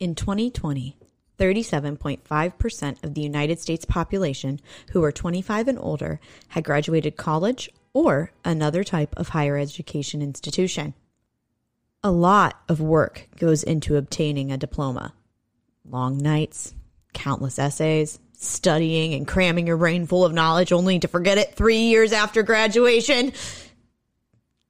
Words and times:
In 0.00 0.14
2020, 0.14 0.96
37.5% 1.38 3.04
of 3.04 3.14
the 3.14 3.20
United 3.20 3.58
States 3.58 3.84
population 3.84 4.60
who 4.92 5.00
were 5.00 5.10
25 5.10 5.66
and 5.66 5.78
older 5.78 6.20
had 6.48 6.62
graduated 6.62 7.16
college 7.16 7.68
or 7.92 8.30
another 8.44 8.84
type 8.84 9.12
of 9.16 9.30
higher 9.30 9.56
education 9.56 10.22
institution. 10.22 10.94
A 12.04 12.12
lot 12.12 12.60
of 12.68 12.80
work 12.80 13.26
goes 13.38 13.64
into 13.64 13.96
obtaining 13.96 14.52
a 14.52 14.56
diploma. 14.56 15.14
Long 15.84 16.18
nights, 16.18 16.74
countless 17.12 17.58
essays, 17.58 18.20
studying 18.34 19.14
and 19.14 19.26
cramming 19.26 19.66
your 19.66 19.78
brain 19.78 20.06
full 20.06 20.24
of 20.24 20.32
knowledge 20.32 20.70
only 20.70 21.00
to 21.00 21.08
forget 21.08 21.38
it 21.38 21.56
three 21.56 21.78
years 21.78 22.12
after 22.12 22.44
graduation. 22.44 23.32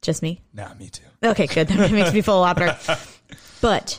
Just 0.01 0.23
me? 0.23 0.40
Nah, 0.54 0.73
me 0.74 0.88
too. 0.88 1.04
Okay, 1.23 1.46
good. 1.46 1.68
That 1.68 1.90
makes 1.90 2.15
me 2.15 2.23
feel 2.23 2.38
a 2.38 2.40
lot 2.40 2.56
better. 2.56 2.98
But 3.60 3.98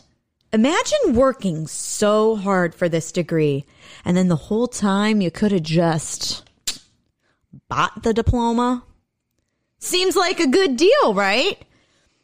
imagine 0.52 1.14
working 1.14 1.68
so 1.68 2.36
hard 2.36 2.74
for 2.76 2.90
this 2.90 3.12
degree, 3.12 3.66
and 4.06 4.16
then 4.16 4.28
the 4.28 4.36
whole 4.36 4.68
time 4.68 5.22
you 5.22 5.32
could 5.32 5.52
have 5.52 5.64
just 5.64 6.50
bought 7.68 8.04
the 8.04 8.14
diploma. 8.14 8.84
Seems 9.80 10.16
like 10.16 10.40
a 10.40 10.48
good 10.48 10.76
deal, 10.76 11.14
right? 11.14 11.58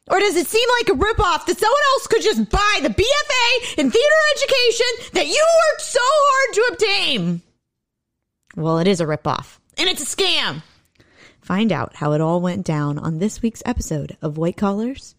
Or 0.08 0.20
does 0.20 0.36
it 0.36 0.48
seem 0.48 0.68
like 0.80 0.90
a 0.90 1.00
ripoff 1.00 1.46
that 1.46 1.58
someone 1.58 1.80
else 1.94 2.08
could 2.08 2.22
just 2.22 2.50
buy 2.50 2.80
the 2.82 2.90
BFA 2.90 3.80
in 3.80 3.90
theater 3.90 4.16
education 4.36 4.86
that 5.14 5.28
you 5.28 5.46
worked 5.72 5.82
so 5.82 6.00
hard 6.02 6.54
to 6.54 6.70
obtain? 6.74 7.42
Well, 8.56 8.78
it 8.80 8.88
is 8.88 9.02
a 9.02 9.06
ripoff, 9.06 9.58
and 9.78 9.90
it's 9.90 10.04
a 10.04 10.16
scam. 10.16 10.62
Find 11.42 11.72
out 11.72 11.96
how 11.96 12.14
it 12.14 12.22
all 12.22 12.40
went 12.40 12.66
down 12.66 12.98
on 13.00 13.18
this 13.20 13.42
week's 13.42 13.64
episode 13.66 14.16
of 14.22 14.38
White 14.38 14.58
Collars, 14.58 15.16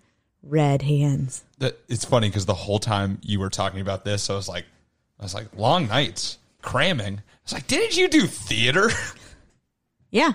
Red 0.49 0.83
Hands. 0.83 1.45
That 1.59 1.79
it's 1.89 2.05
funny 2.05 2.29
because 2.29 2.47
the 2.47 2.55
whole 2.55 2.79
time 2.79 3.19
you 3.23 3.41
were 3.41 3.51
talking 3.51 3.81
about 3.81 4.05
this, 4.05 4.31
I 4.31 4.35
was 4.35 4.49
like, 4.49 4.65
I 5.19 5.23
was 5.23 5.35
like, 5.35 5.57
long 5.57 5.89
nights, 5.89 6.39
cramming. 6.63 7.19
I 7.19 7.23
was 7.45 7.53
like, 7.53 7.67
didn't 7.67 7.97
you 7.97 8.09
do 8.09 8.27
theater? 8.27 8.91
Yeah. 10.11 10.33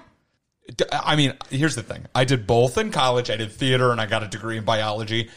I 0.91 1.15
mean, 1.15 1.33
here's 1.49 1.75
the 1.75 1.81
thing. 1.81 2.05
I 2.13 2.23
did 2.23 2.45
both 2.45 2.77
in 2.77 2.91
college. 2.91 3.29
I 3.29 3.35
did 3.35 3.51
theater 3.51 3.91
and 3.91 3.99
I 3.99 4.05
got 4.05 4.21
a 4.21 4.27
degree 4.27 4.57
in 4.57 4.63
biology. 4.63 5.29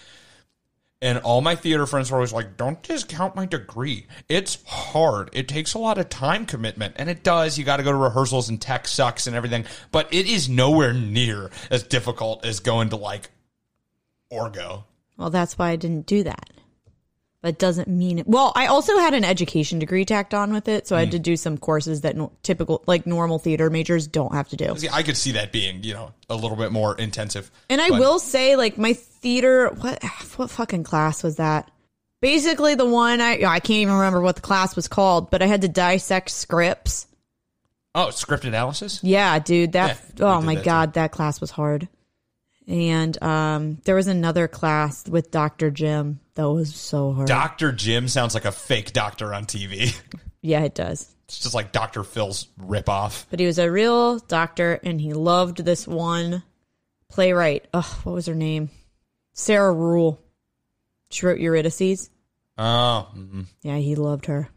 And 1.01 1.19
all 1.19 1.41
my 1.41 1.55
theater 1.55 1.87
friends 1.87 2.11
were 2.11 2.19
always 2.19 2.33
like, 2.33 2.57
don't 2.57 2.83
discount 2.83 3.35
my 3.35 3.47
degree. 3.47 4.07
It's 4.29 4.63
hard. 4.65 5.31
It 5.33 5.49
takes 5.49 5.75
a 5.75 5.79
lot 5.79 5.99
of 5.99 6.09
time 6.09 6.47
commitment. 6.47 6.95
And 6.99 7.11
it 7.11 7.23
does. 7.23 7.59
You 7.59 7.65
got 7.65 7.79
to 7.79 7.83
go 7.83 7.93
to 7.93 7.97
rehearsals 7.97 8.49
and 8.49 8.61
tech 8.61 8.87
sucks 8.87 9.27
and 9.27 9.35
everything. 9.35 9.65
But 9.91 10.13
it 10.13 10.27
is 10.27 10.49
nowhere 10.49 10.93
near 10.93 11.51
as 11.71 11.83
difficult 11.83 12.45
as 12.45 12.61
going 12.61 12.91
to 12.91 12.97
like 12.97 13.31
Orgo. 14.35 14.85
Well, 15.17 15.31
that's 15.31 15.57
why 15.59 15.71
I 15.71 15.77
didn't 15.77 16.07
do 16.07 16.25
that. 16.25 16.51
But 17.41 17.59
doesn't 17.59 17.89
mean 17.89 18.21
it. 18.21 18.27
Well, 18.27 18.53
I 18.57 18.69
also 18.69 18.97
had 18.99 19.13
an 19.13 19.23
education 19.23 19.79
degree 19.79 20.07
tacked 20.07 20.33
on 20.33 20.53
with 20.53 20.67
it, 20.67 20.89
so 20.89 20.97
I 20.97 21.01
had 21.01 21.11
to 21.11 21.19
hmm. 21.19 21.25
do 21.25 21.37
some 21.37 21.59
courses 21.59 22.01
that 22.01 22.17
no, 22.17 22.33
typical, 22.43 22.83
like 22.87 23.07
normal 23.07 23.39
theater 23.39 23.69
majors 23.69 24.07
don't 24.07 24.33
have 24.33 24.49
to 24.49 24.57
do. 24.57 24.75
See, 24.79 24.89
I 24.91 25.03
could 25.03 25.17
see 25.17 25.33
that 25.33 25.53
being, 25.53 25.85
you 25.85 25.93
know, 25.93 26.15
a 26.31 26.37
little 26.37 26.57
bit 26.57 26.73
more 26.73 26.97
intensive. 26.97 27.51
And 27.69 27.83
I 27.83 27.91
But- 27.91 28.01
will 28.01 28.19
say, 28.19 28.57
like 28.57 28.79
my 28.79 28.95
theater, 28.95 29.69
what 29.69 30.03
what 30.37 30.51
fucking 30.51 30.85
class 30.85 31.23
was 31.23 31.37
that? 31.37 31.71
Basically, 32.23 32.77
the 32.77 32.87
one 32.87 33.21
I 33.21 33.33
I 33.45 33.61
can't 33.61 33.71
even 33.71 33.95
remember 33.95 34.23
what 34.23 34.37
the 34.37 34.43
class 34.43 34.75
was 34.75 34.89
called, 34.89 35.31
but 35.31 35.43
I 35.43 35.47
had 35.47 35.61
to 35.61 35.69
dissect 35.69 36.31
scripts. 36.31 37.07
Oh, 37.95 38.09
script 38.09 38.47
analysis? 38.47 39.01
Yeah, 39.03 39.39
dude, 39.39 39.73
that 39.73 40.01
Yeah, 40.17 40.27
oh 40.27 40.41
did 40.41 40.47
my 40.47 40.55
that 40.57 40.65
god, 40.65 40.93
that 40.95 41.13
class 41.13 41.43
was 41.43 41.51
hard. 41.51 41.89
And 42.67 43.23
um, 43.23 43.79
there 43.85 43.95
was 43.95 44.07
another 44.07 44.49
class 44.49 45.07
with 45.07 45.31
Dr. 45.31 45.71
Jim 45.71 46.21
that 46.35 46.49
was 46.51 46.75
so 46.75 47.13
hard. 47.13 47.29
Dr. 47.29 47.73
Jim 47.73 48.09
sounds 48.09 48.33
like 48.35 48.47
a 48.47 48.53
fake 48.53 48.93
doctor 48.93 49.35
on 49.35 49.45
TV. 49.45 49.95
yeah, 50.41 50.63
it 50.63 50.75
does. 50.75 51.15
It's 51.27 51.41
just 51.41 51.55
like 51.55 51.73
Dr. 51.73 52.03
Phil's 52.05 52.49
ripoff. 52.59 53.27
But 53.31 53.41
he 53.41 53.47
was 53.47 53.59
a 53.59 53.71
real 53.71 54.19
doctor, 54.19 54.81
and 54.83 55.01
he 55.01 55.13
loved 55.13 55.59
this 55.59 55.87
one 55.87 56.43
playwright. 57.11 57.67
Oh, 57.75 58.01
what 58.05 58.15
was 58.15 58.27
her 58.27 58.35
name? 58.35 58.71
Sarah 59.33 59.73
Ruhl. 59.73 60.21
She 61.11 61.27
wrote 61.27 61.41
Eurydice. 61.41 62.09
Oh, 62.57 63.09
mhm. 63.15 63.47
Yeah, 63.63 63.77
he 63.77 63.95
loved 63.95 64.27
her. 64.27 64.49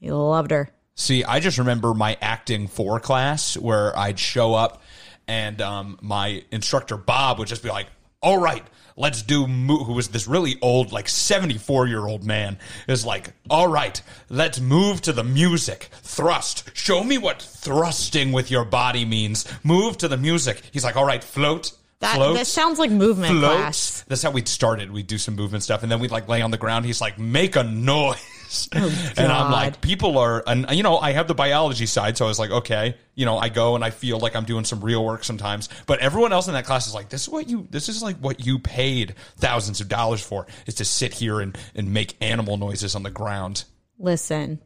He 0.00 0.10
loved 0.10 0.50
her. 0.50 0.70
See, 0.96 1.24
I 1.24 1.40
just 1.40 1.58
remember 1.58 1.92
my 1.94 2.16
acting 2.20 2.68
four 2.68 3.00
class 3.00 3.56
where 3.56 3.96
I'd 3.98 4.18
show 4.18 4.54
up 4.54 4.80
and 5.28 5.60
um, 5.60 5.98
my 6.00 6.44
instructor 6.50 6.96
Bob 6.96 7.38
would 7.38 7.48
just 7.48 7.62
be 7.62 7.68
like, 7.68 7.86
"All 8.22 8.38
right, 8.38 8.64
let's 8.96 9.22
do." 9.22 9.46
Mo-, 9.46 9.84
who 9.84 9.92
was 9.92 10.08
this 10.08 10.26
really 10.26 10.56
old, 10.60 10.92
like 10.92 11.08
seventy-four 11.08 11.86
year 11.86 12.06
old 12.06 12.24
man 12.24 12.58
is 12.88 13.04
like, 13.04 13.32
"All 13.48 13.68
right, 13.68 14.00
let's 14.28 14.60
move 14.60 15.00
to 15.02 15.12
the 15.12 15.24
music. 15.24 15.88
Thrust. 16.02 16.70
Show 16.74 17.02
me 17.02 17.18
what 17.18 17.42
thrusting 17.42 18.32
with 18.32 18.50
your 18.50 18.64
body 18.64 19.04
means. 19.04 19.46
Move 19.62 19.98
to 19.98 20.08
the 20.08 20.16
music." 20.16 20.62
He's 20.72 20.84
like, 20.84 20.96
"All 20.96 21.06
right, 21.06 21.22
float." 21.22 21.72
That, 22.00 22.16
float, 22.16 22.36
that 22.36 22.46
sounds 22.46 22.78
like 22.78 22.90
movement 22.90 23.32
floats. 23.38 23.56
class. 23.56 24.04
That's 24.08 24.22
how 24.22 24.30
we'd 24.30 24.48
started. 24.48 24.90
We'd 24.90 25.06
do 25.06 25.16
some 25.16 25.36
movement 25.36 25.62
stuff, 25.62 25.82
and 25.82 25.90
then 25.90 26.00
we'd 26.00 26.10
like 26.10 26.28
lay 26.28 26.42
on 26.42 26.50
the 26.50 26.58
ground. 26.58 26.84
He's 26.84 27.00
like, 27.00 27.18
"Make 27.18 27.56
a 27.56 27.62
noise," 27.62 28.18
and 28.72 29.32
I'm 29.32 29.50
like, 29.50 29.80
"People 29.80 30.18
are," 30.18 30.42
and 30.46 30.66
you 30.70 30.82
know, 30.82 30.98
I 30.98 31.12
have 31.12 31.28
the 31.28 31.34
biology 31.34 31.86
side, 31.86 32.16
so 32.16 32.24
I 32.24 32.28
was 32.28 32.38
like, 32.38 32.50
"Okay," 32.50 32.96
you 33.14 33.24
know, 33.24 33.38
I 33.38 33.48
go 33.48 33.74
and 33.74 33.84
I 33.84 33.90
feel 33.90 34.18
like 34.18 34.36
I'm 34.36 34.44
doing 34.44 34.64
some 34.64 34.80
real 34.80 35.04
work 35.04 35.24
sometimes. 35.24 35.68
But 35.86 36.00
everyone 36.00 36.32
else 36.32 36.46
in 36.46 36.54
that 36.54 36.64
class 36.64 36.86
is 36.86 36.94
like, 36.94 37.08
"This 37.08 37.22
is 37.22 37.28
what 37.28 37.48
you, 37.48 37.66
this 37.70 37.88
is 37.88 38.02
like 38.02 38.16
what 38.18 38.44
you 38.44 38.58
paid 38.58 39.14
thousands 39.36 39.80
of 39.80 39.88
dollars 39.88 40.22
for, 40.22 40.46
is 40.66 40.74
to 40.76 40.84
sit 40.84 41.14
here 41.14 41.40
and 41.40 41.56
and 41.74 41.92
make 41.92 42.16
animal 42.20 42.56
noises 42.56 42.94
on 42.94 43.02
the 43.02 43.10
ground." 43.10 43.64
Listen, 43.98 44.58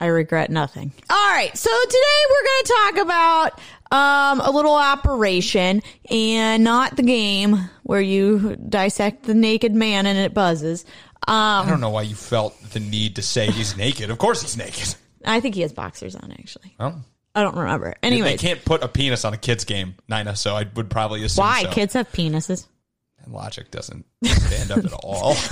I 0.00 0.06
regret 0.06 0.50
nothing. 0.50 0.92
All 1.08 1.30
right, 1.30 1.56
so 1.56 1.70
today 1.70 2.22
we're 2.30 2.44
going 2.44 2.64
to 2.64 2.72
talk 2.72 2.96
about 2.98 3.60
um, 3.92 4.40
a 4.40 4.50
little 4.50 4.74
operation 4.74 5.82
and 6.10 6.64
not 6.64 6.96
the 6.96 7.04
game 7.04 7.70
where 7.84 8.00
you 8.00 8.56
dissect 8.56 9.22
the 9.22 9.34
naked 9.34 9.74
man 9.74 10.06
and 10.06 10.18
it 10.18 10.34
buzzes. 10.34 10.84
I 11.26 11.60
Um, 11.60 11.68
don't 11.68 11.80
know 11.80 11.90
why 11.90 12.02
you 12.02 12.14
felt 12.14 12.60
the 12.72 12.80
need 12.80 13.16
to 13.16 13.22
say 13.22 13.50
he's 13.50 13.76
naked. 13.78 14.10
Of 14.10 14.18
course, 14.18 14.42
he's 14.42 14.56
naked. 14.56 14.94
I 15.24 15.40
think 15.40 15.54
he 15.54 15.62
has 15.62 15.72
boxers 15.72 16.14
on, 16.16 16.32
actually. 16.32 16.74
Well, 16.78 17.02
I 17.34 17.42
don't 17.42 17.56
remember. 17.56 17.94
Anyway, 18.02 18.20
they 18.22 18.26
Anyway, 18.32 18.36
can't 18.36 18.64
put 18.64 18.82
a 18.84 18.88
penis 18.88 19.24
on 19.24 19.32
a 19.34 19.38
kid's 19.38 19.64
game, 19.64 19.94
Nina. 20.08 20.36
So 20.36 20.54
I 20.54 20.66
would 20.74 20.90
probably 20.90 21.24
assume 21.24 21.44
why? 21.44 21.62
so. 21.62 21.70
Kids 21.70 21.94
have 21.94 22.10
penises. 22.12 22.66
And 23.24 23.32
logic 23.32 23.70
doesn't 23.70 24.04
stand 24.24 24.70
up 24.70 24.84
at 24.84 24.92
all. 24.92 25.34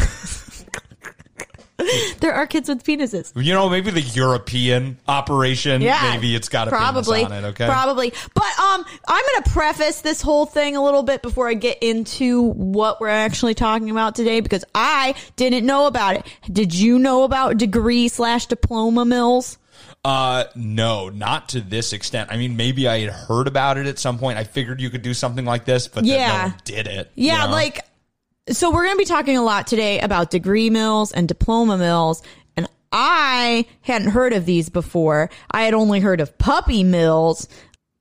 There 2.21 2.33
are 2.33 2.47
kids 2.47 2.69
with 2.69 2.85
penises. 2.85 3.33
You 3.35 3.53
know, 3.55 3.69
maybe 3.69 3.91
the 3.91 4.01
European 4.03 4.99
operation. 5.09 5.83
Yeah, 5.83 6.13
maybe 6.15 6.37
it's 6.37 6.49
got 6.49 6.69
a 6.69 6.71
probably 6.71 7.25
penis 7.25 7.33
on 7.33 7.45
it. 7.45 7.49
Okay, 7.49 7.67
probably. 7.67 8.13
But 8.35 8.45
um, 8.75 8.85
I'm 9.09 9.23
going 9.33 9.43
to 9.45 9.51
preface 9.51 10.01
this 10.01 10.23
whole 10.23 10.47
thing 10.47 10.77
a 10.77 10.83
little 10.83 11.03
bit 11.03 11.23
before 11.23 11.49
I 11.49 11.55
get 11.55 11.79
into 11.83 12.43
what 12.43 13.01
we're 13.01 13.09
actually 13.09 13.55
talking 13.55 13.91
about 13.91 14.15
today 14.15 14.41
because 14.41 14.65
I 14.75 15.15
didn't 15.37 15.67
know 15.67 15.87
about 15.87 16.17
it. 16.17 16.27
Did 16.51 16.75
you 16.75 16.99
know 16.99 17.25
about 17.25 17.59
degree 17.59 18.09
slash 18.09 18.47
diploma 18.47 19.05
mills? 19.05 19.59
Uh, 20.05 20.45
no, 20.57 21.09
not 21.11 21.51
to 21.51 21.61
this 21.61 21.93
extent. 21.93 22.31
I 22.33 22.37
mean, 22.37 22.57
maybe 22.57 22.89
I 22.89 23.01
had 23.01 23.11
heard 23.11 23.47
about 23.47 23.79
it 23.79 23.87
at 23.87 23.99
some 23.99 24.19
point. 24.19 24.37
I 24.39 24.45
figured 24.45 24.81
you 24.81 24.91
could 24.91 25.03
do 25.03 25.15
something 25.15 25.45
like 25.45 25.65
this, 25.65 25.87
but 25.87 26.05
then 26.05 26.19
Yeah. 26.19 26.29
no 26.29 26.43
one 26.49 26.55
did 26.65 26.87
it. 26.89 27.11
you 27.15 27.27
Yeah, 27.29 27.47
know? 27.47 27.53
like 27.53 27.81
so 28.51 28.73
we're 28.73 28.83
going 28.85 28.97
to 28.97 28.99
be 28.99 29.05
talking 29.05 29.37
a 29.37 29.43
lot 29.43 29.69
today 29.69 30.01
about 30.01 30.31
degree 30.33 30.69
mills 30.69 31.13
and 31.13 31.29
diploma 31.29 31.79
mills 31.79 32.23
and 32.57 32.69
I 32.91 33.67
hadn't 33.83 34.11
heard 34.11 34.33
of 34.33 34.45
these 34.47 34.69
before. 34.69 35.31
I 35.53 35.63
had 35.63 35.75
only 35.75 36.01
heard 36.01 36.21
of 36.21 36.37
puppy 36.39 36.83
mills. 36.83 37.49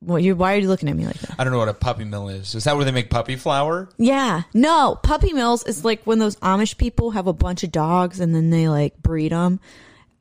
Well, 0.04 0.18
you 0.18 0.36
why 0.36 0.56
are 0.56 0.58
you 0.58 0.68
looking 0.68 0.90
at 0.90 0.96
me 0.96 1.06
like 1.06 1.20
that? 1.20 1.36
I 1.38 1.44
don't 1.44 1.54
know 1.54 1.60
what 1.60 1.70
a 1.70 1.76
puppy 1.76 2.06
mill 2.06 2.28
is. 2.30 2.56
Is 2.56 2.64
that 2.64 2.76
where 2.76 2.86
they 2.86 2.92
make 2.92 3.12
puppy 3.12 3.36
flour? 3.36 3.88
Yeah. 3.98 4.44
No, 4.54 4.98
puppy 5.02 5.32
mills 5.32 5.64
is 5.64 5.86
like 5.86 6.04
when 6.06 6.18
those 6.18 6.38
Amish 6.38 6.78
people 6.78 7.12
have 7.12 7.28
a 7.28 7.34
bunch 7.34 7.64
of 7.64 7.72
dogs 7.72 8.20
and 8.20 8.34
then 8.34 8.50
they 8.50 8.68
like 8.68 9.02
breed 9.02 9.32
them. 9.32 9.60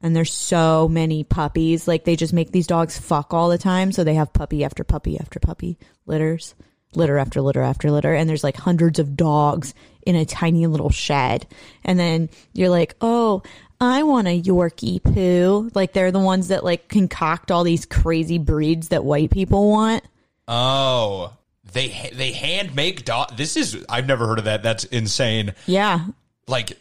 And 0.03 0.15
there's 0.15 0.33
so 0.33 0.87
many 0.89 1.25
puppies. 1.25 1.89
Like 1.89 2.05
they 2.05 2.17
just 2.17 2.33
make 2.35 2.53
these 2.53 2.67
dogs 2.67 2.99
fuck 2.99 3.33
all 3.33 3.49
the 3.49 3.59
time. 3.59 3.91
So 3.93 4.05
they 4.05 4.15
have 4.15 4.33
puppy 4.33 4.65
after 4.65 4.85
puppy 4.85 5.19
after 5.19 5.41
puppy 5.41 5.79
litters, 6.05 6.55
litter 6.95 7.17
after 7.17 7.41
litter 7.41 7.63
after 7.63 7.91
litter. 7.91 8.15
And 8.15 8.29
there's 8.29 8.45
like 8.45 8.57
hundreds 8.57 8.99
of 8.99 9.17
dogs 9.17 9.73
in 10.07 10.15
a 10.15 10.27
tiny 10.27 10.67
little 10.67 10.91
shed. 10.91 11.47
And 11.85 11.99
then 11.99 12.29
you're 12.53 12.69
like, 12.69 12.97
oh, 13.01 13.43
I 13.81 14.03
want 14.03 14.29
a 14.29 14.41
Yorkie 14.41 15.03
poo. 15.03 15.71
Like 15.75 15.93
they're 15.93 16.13
the 16.13 16.19
ones 16.21 16.49
that 16.49 16.65
like 16.65 16.89
concoct 16.89 17.51
all 17.51 17.65
these 17.65 17.87
crazy 17.87 18.39
breeds 18.39 18.89
that 18.89 19.05
white 19.05 19.31
people 19.31 19.71
want. 19.71 20.05
Oh, 20.47 21.33
they 21.73 22.11
they 22.13 22.33
hand 22.33 22.75
make 22.75 23.05
dog. 23.05 23.37
This 23.37 23.57
is 23.57 23.85
I've 23.89 24.07
never 24.07 24.27
heard 24.27 24.39
of 24.39 24.45
that. 24.45 24.63
That's 24.63 24.85
insane. 24.85 25.55
Yeah. 25.67 26.07
Like 26.47 26.77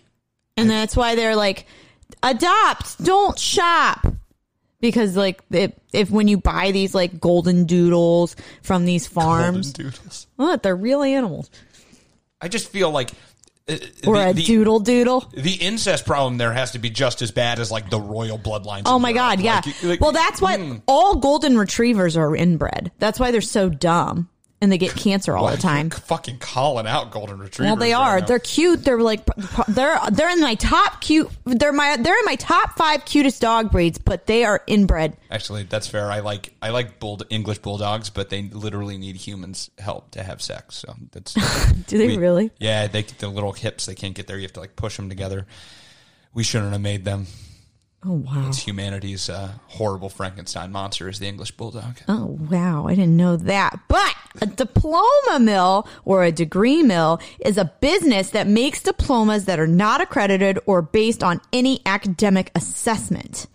And 0.57 0.69
that's 0.69 0.95
why 0.97 1.15
they're 1.15 1.35
like, 1.35 1.65
adopt, 2.21 3.01
don't 3.03 3.39
shop. 3.39 4.05
Because 4.81 5.15
like 5.15 5.41
if, 5.51 5.71
if 5.93 6.09
when 6.09 6.27
you 6.27 6.37
buy 6.37 6.71
these 6.71 6.93
like 6.95 7.19
golden 7.19 7.65
doodles 7.65 8.35
from 8.61 8.85
these 8.85 9.07
farms, 9.07 9.71
golden 9.71 9.91
doodles. 9.91 10.27
what 10.35 10.63
they're 10.63 10.75
real 10.75 11.03
animals, 11.03 11.49
I 12.41 12.47
just 12.47 12.69
feel 12.69 12.89
like 12.89 13.11
or 14.05 14.17
the, 14.17 14.29
a 14.29 14.33
the- 14.33 14.43
doodle 14.43 14.79
doodle. 14.79 15.29
The 15.33 15.53
incest 15.53 16.05
problem 16.05 16.37
there 16.37 16.53
has 16.53 16.71
to 16.71 16.79
be 16.79 16.89
just 16.89 17.21
as 17.21 17.31
bad 17.31 17.59
as 17.59 17.71
like 17.71 17.89
the 17.89 17.99
royal 17.99 18.37
bloodlines. 18.37 18.83
Oh 18.85 18.99
my 18.99 19.13
god, 19.13 19.39
yeah. 19.39 19.61
Like, 19.65 19.83
like, 19.83 20.01
well, 20.01 20.11
that's 20.11 20.41
why 20.41 20.57
hmm. 20.57 20.77
all 20.87 21.15
golden 21.15 21.57
retrievers 21.57 22.17
are 22.17 22.35
inbred. 22.35 22.91
That's 22.99 23.19
why 23.19 23.31
they're 23.31 23.41
so 23.41 23.69
dumb 23.69 24.29
and 24.61 24.71
they 24.71 24.77
get 24.77 24.93
cancer 24.95 25.35
all 25.37 25.45
Why 25.45 25.55
the 25.55 25.61
time. 25.61 25.89
Fucking 25.89 26.39
calling 26.39 26.85
out 26.85 27.11
golden 27.11 27.39
retrievers. 27.39 27.69
Well, 27.71 27.75
they 27.77 27.93
are. 27.93 28.19
now. 28.19 28.25
They're 28.25 28.39
cute. 28.39 28.83
They're 28.83 28.99
like 28.99 29.25
they're 29.67 29.99
they're 30.11 30.29
in 30.29 30.41
my 30.41 30.55
top 30.55 31.01
cute. 31.01 31.29
They're 31.45 31.71
my 31.71 31.97
they're 31.97 32.17
in 32.19 32.25
my 32.25 32.35
top 32.35 32.77
five 32.77 33.05
cutest 33.05 33.41
dog 33.41 33.71
breeds, 33.71 33.97
but 33.97 34.25
they 34.25 34.43
are 34.43 34.61
inbred. 34.67 35.15
Actually, 35.31 35.63
that's 35.63 35.87
fair. 35.87 36.11
I 36.11 36.19
like 36.19 36.53
I 36.61 36.69
like 36.71 36.99
bull 36.99 37.21
English 37.29 37.59
bulldogs, 37.59 38.09
but 38.09 38.29
they 38.29 38.43
literally 38.43 38.97
need 38.97 39.15
humans' 39.15 39.69
help 39.77 40.11
to 40.11 40.23
have 40.23 40.41
sex. 40.41 40.75
So 40.75 40.95
that's 41.11 41.33
Do 41.87 41.97
they 41.97 42.07
we- 42.07 42.17
really? 42.17 42.51
Yeah, 42.59 42.87
they 42.87 43.03
the 43.03 43.29
little 43.29 43.53
hips 43.53 43.85
they 43.85 43.95
can't 43.95 44.13
get 44.15 44.27
there. 44.27 44.35
You 44.37 44.43
have 44.43 44.53
to 44.53 44.59
like 44.59 44.75
push 44.75 44.97
them 44.97 45.09
together. 45.09 45.47
We 46.33 46.43
shouldn't 46.43 46.71
have 46.73 46.81
made 46.81 47.05
them. 47.05 47.27
Oh 48.05 48.13
wow. 48.13 48.45
It's 48.47 48.59
humanity's 48.59 49.29
uh, 49.29 49.53
horrible 49.67 50.07
Frankenstein 50.07 50.71
monster 50.71 51.09
is 51.09 51.19
the 51.19 51.27
English 51.27 51.51
bulldog. 51.51 51.97
Oh 52.07 52.37
wow, 52.49 52.87
I 52.87 52.95
didn't 52.95 53.17
know 53.17 53.35
that. 53.35 53.77
But 53.89 54.15
a 54.41 54.45
diploma 54.45 55.39
mill 55.39 55.85
or 56.05 56.23
a 56.23 56.31
degree 56.31 56.81
mill 56.81 57.19
is 57.39 57.57
a 57.57 57.65
business 57.81 58.29
that 58.29 58.47
makes 58.47 58.81
diplomas 58.81 59.45
that 59.45 59.59
are 59.59 59.67
not 59.67 59.99
accredited 59.99 60.59
or 60.65 60.81
based 60.81 61.23
on 61.23 61.41
any 61.51 61.81
academic 61.85 62.51
assessment. 62.55 63.47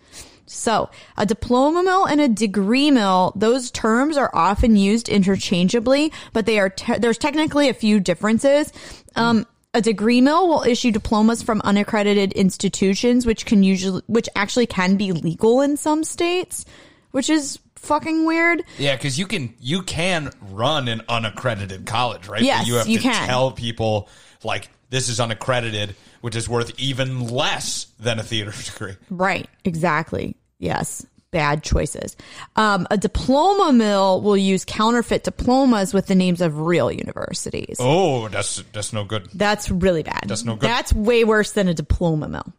So, 0.45 0.91
a 1.17 1.25
diploma 1.25 1.81
mill 1.81 2.05
and 2.05 2.21
a 2.21 2.27
degree 2.27 2.91
mill, 2.91 3.33
those 3.35 3.71
terms 3.71 4.15
are 4.15 4.29
often 4.31 4.75
used 4.75 5.09
interchangeably, 5.09 6.13
but 6.33 6.45
they 6.45 6.59
are 6.59 6.69
te- 6.69 6.99
there's 6.99 7.17
technically 7.17 7.67
a 7.67 7.73
few 7.73 7.99
differences. 7.99 8.71
Um, 9.15 9.47
a 9.75 9.81
degree 9.81 10.21
mill 10.21 10.47
will 10.47 10.63
issue 10.63 10.91
diplomas 10.91 11.43
from 11.43 11.61
unaccredited 11.61 12.31
institutions, 12.33 13.25
which 13.25 13.45
can 13.45 13.61
usually, 13.61 14.01
which 14.07 14.29
actually 14.35 14.65
can 14.65 14.95
be 14.95 15.11
legal 15.11 15.61
in 15.61 15.77
some 15.77 16.03
states, 16.03 16.65
which 17.11 17.29
is 17.29 17.59
fucking 17.75 18.25
weird. 18.25 18.63
Yeah, 18.79 18.95
because 18.95 19.19
you 19.19 19.27
can 19.27 19.53
you 19.59 19.83
can 19.83 20.31
run 20.49 20.87
an 20.87 21.01
unaccredited 21.09 21.85
college, 21.85 22.27
right? 22.27 22.41
Yes, 22.41 22.61
But 22.61 22.67
you 22.67 22.73
have 22.75 22.87
you 22.87 22.97
to 22.97 23.03
can. 23.03 23.27
tell 23.27 23.51
people 23.51 24.09
like 24.43 24.69
this 24.89 25.09
is 25.09 25.19
unaccredited, 25.19 25.95
which 26.21 26.35
is 26.35 26.47
worth 26.47 26.71
even 26.79 27.27
less 27.27 27.87
than 27.99 28.17
a 28.17 28.23
theater 28.23 28.53
degree. 28.65 28.95
Right. 29.09 29.47
Exactly. 29.65 30.35
Yes. 30.57 31.05
Bad 31.35 31.63
choices. 31.63 32.15
Um, 32.55 32.87
a 32.89 32.97
diploma 32.97 33.73
mill 33.73 34.21
will 34.21 34.37
use 34.37 34.63
counterfeit 34.63 35.25
diplomas 35.25 35.93
with 35.93 36.07
the 36.07 36.15
names 36.15 36.39
of 36.39 36.61
real 36.61 36.89
universities. 36.89 37.75
Oh, 37.77 38.29
that's 38.29 38.63
that's 38.71 38.93
no 38.93 39.03
good. 39.03 39.27
That's 39.33 39.69
really 39.69 40.01
bad. 40.01 40.23
That's 40.27 40.45
no 40.45 40.55
good. 40.55 40.69
That's 40.69 40.93
way 40.93 41.25
worse 41.25 41.51
than 41.51 41.67
a 41.67 41.73
diploma 41.73 42.29
mill. 42.29 42.53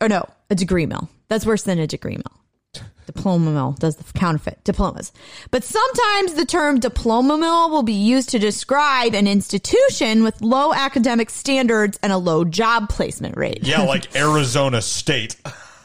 Or 0.00 0.08
no, 0.08 0.26
a 0.48 0.54
degree 0.54 0.86
mill. 0.86 1.10
That's 1.28 1.44
worse 1.44 1.64
than 1.64 1.78
a 1.78 1.86
degree 1.86 2.16
mill. 2.16 2.84
Diploma 3.06 3.50
mill 3.50 3.72
does 3.78 3.96
the 3.96 4.18
counterfeit 4.18 4.64
diplomas. 4.64 5.12
But 5.50 5.62
sometimes 5.62 6.32
the 6.32 6.46
term 6.46 6.80
diploma 6.80 7.36
mill 7.36 7.68
will 7.68 7.82
be 7.82 7.92
used 7.92 8.30
to 8.30 8.38
describe 8.38 9.14
an 9.14 9.26
institution 9.26 10.22
with 10.22 10.40
low 10.40 10.72
academic 10.72 11.28
standards 11.28 11.98
and 12.02 12.14
a 12.14 12.16
low 12.16 12.46
job 12.46 12.88
placement 12.88 13.36
rate. 13.36 13.58
Yeah, 13.62 13.82
like 13.82 14.16
Arizona 14.16 14.80
State. 14.80 15.36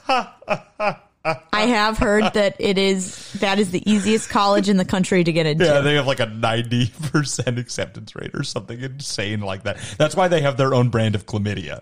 I 1.53 1.62
have 1.62 1.97
heard 1.97 2.33
that 2.33 2.56
it 2.59 2.77
is 2.77 3.33
that 3.39 3.59
is 3.59 3.71
the 3.71 3.89
easiest 3.89 4.29
college 4.29 4.69
in 4.69 4.77
the 4.77 4.85
country 4.85 5.24
to 5.24 5.31
get 5.31 5.45
into. 5.45 5.65
Yeah, 5.65 5.81
they 5.81 5.95
have 5.95 6.07
like 6.07 6.19
a 6.19 6.25
ninety 6.27 6.88
percent 7.12 7.59
acceptance 7.59 8.15
rate 8.15 8.31
or 8.33 8.44
something 8.44 8.79
insane 8.79 9.41
like 9.41 9.63
that. 9.63 9.77
That's 9.97 10.15
why 10.15 10.27
they 10.27 10.41
have 10.41 10.57
their 10.57 10.74
own 10.74 10.89
brand 10.89 11.15
of 11.15 11.25
chlamydia. 11.25 11.81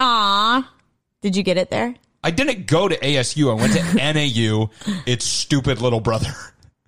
Aw. 0.00 0.72
Did 1.22 1.36
you 1.36 1.42
get 1.42 1.56
it 1.58 1.70
there? 1.70 1.94
I 2.24 2.30
didn't 2.30 2.66
go 2.66 2.88
to 2.88 2.96
ASU. 2.98 3.50
I 3.50 3.54
went 3.54 3.72
to 3.74 3.94
NAU. 4.12 4.70
Its 5.06 5.24
stupid 5.24 5.80
little 5.80 6.00
brother. 6.00 6.32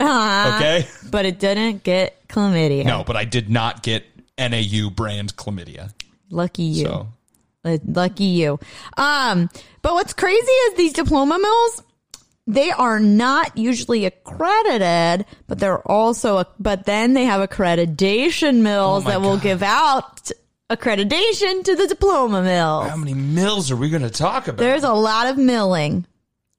okay. 0.00 0.87
But 1.10 1.26
it 1.26 1.38
didn't 1.38 1.82
get 1.84 2.26
chlamydia. 2.28 2.84
No, 2.84 3.04
but 3.04 3.16
I 3.16 3.25
did 3.25 3.50
not 3.50 3.82
get 3.82 4.04
NAU 4.38 4.90
brand 4.90 5.37
chlamydia. 5.37 5.93
Lucky 6.31 6.62
you. 6.64 6.84
So 6.87 7.08
Uh, 7.64 7.78
Lucky 7.87 8.25
you. 8.25 8.58
Um, 8.96 9.49
but 9.82 9.93
what's 9.94 10.12
crazy 10.14 10.50
is 10.50 10.75
these 10.76 10.93
diploma 10.94 11.38
mills, 11.38 11.82
they 12.46 12.70
are 12.70 12.98
not 13.00 13.56
usually 13.56 14.04
accredited, 14.04 15.26
but 15.46 15.58
they're 15.58 15.80
also, 15.86 16.44
but 16.58 16.84
then 16.86 17.14
they 17.14 17.24
have 17.24 17.48
accreditation 17.48 18.62
mills 18.62 19.04
Oh 19.06 19.08
that 19.08 19.20
will 19.20 19.36
God. 19.36 19.42
give 19.42 19.62
out 19.62 20.30
accreditation 20.70 21.64
to 21.64 21.76
the 21.76 21.86
diploma 21.86 22.42
mills. 22.42 22.88
how 22.88 22.96
many 22.96 23.14
mills 23.14 23.70
are 23.70 23.76
we 23.76 23.90
going 23.90 24.02
to 24.02 24.10
talk 24.10 24.48
about? 24.48 24.58
There's 24.58 24.84
a 24.84 24.92
lot 24.92 25.26
of 25.28 25.36
milling. 25.38 26.06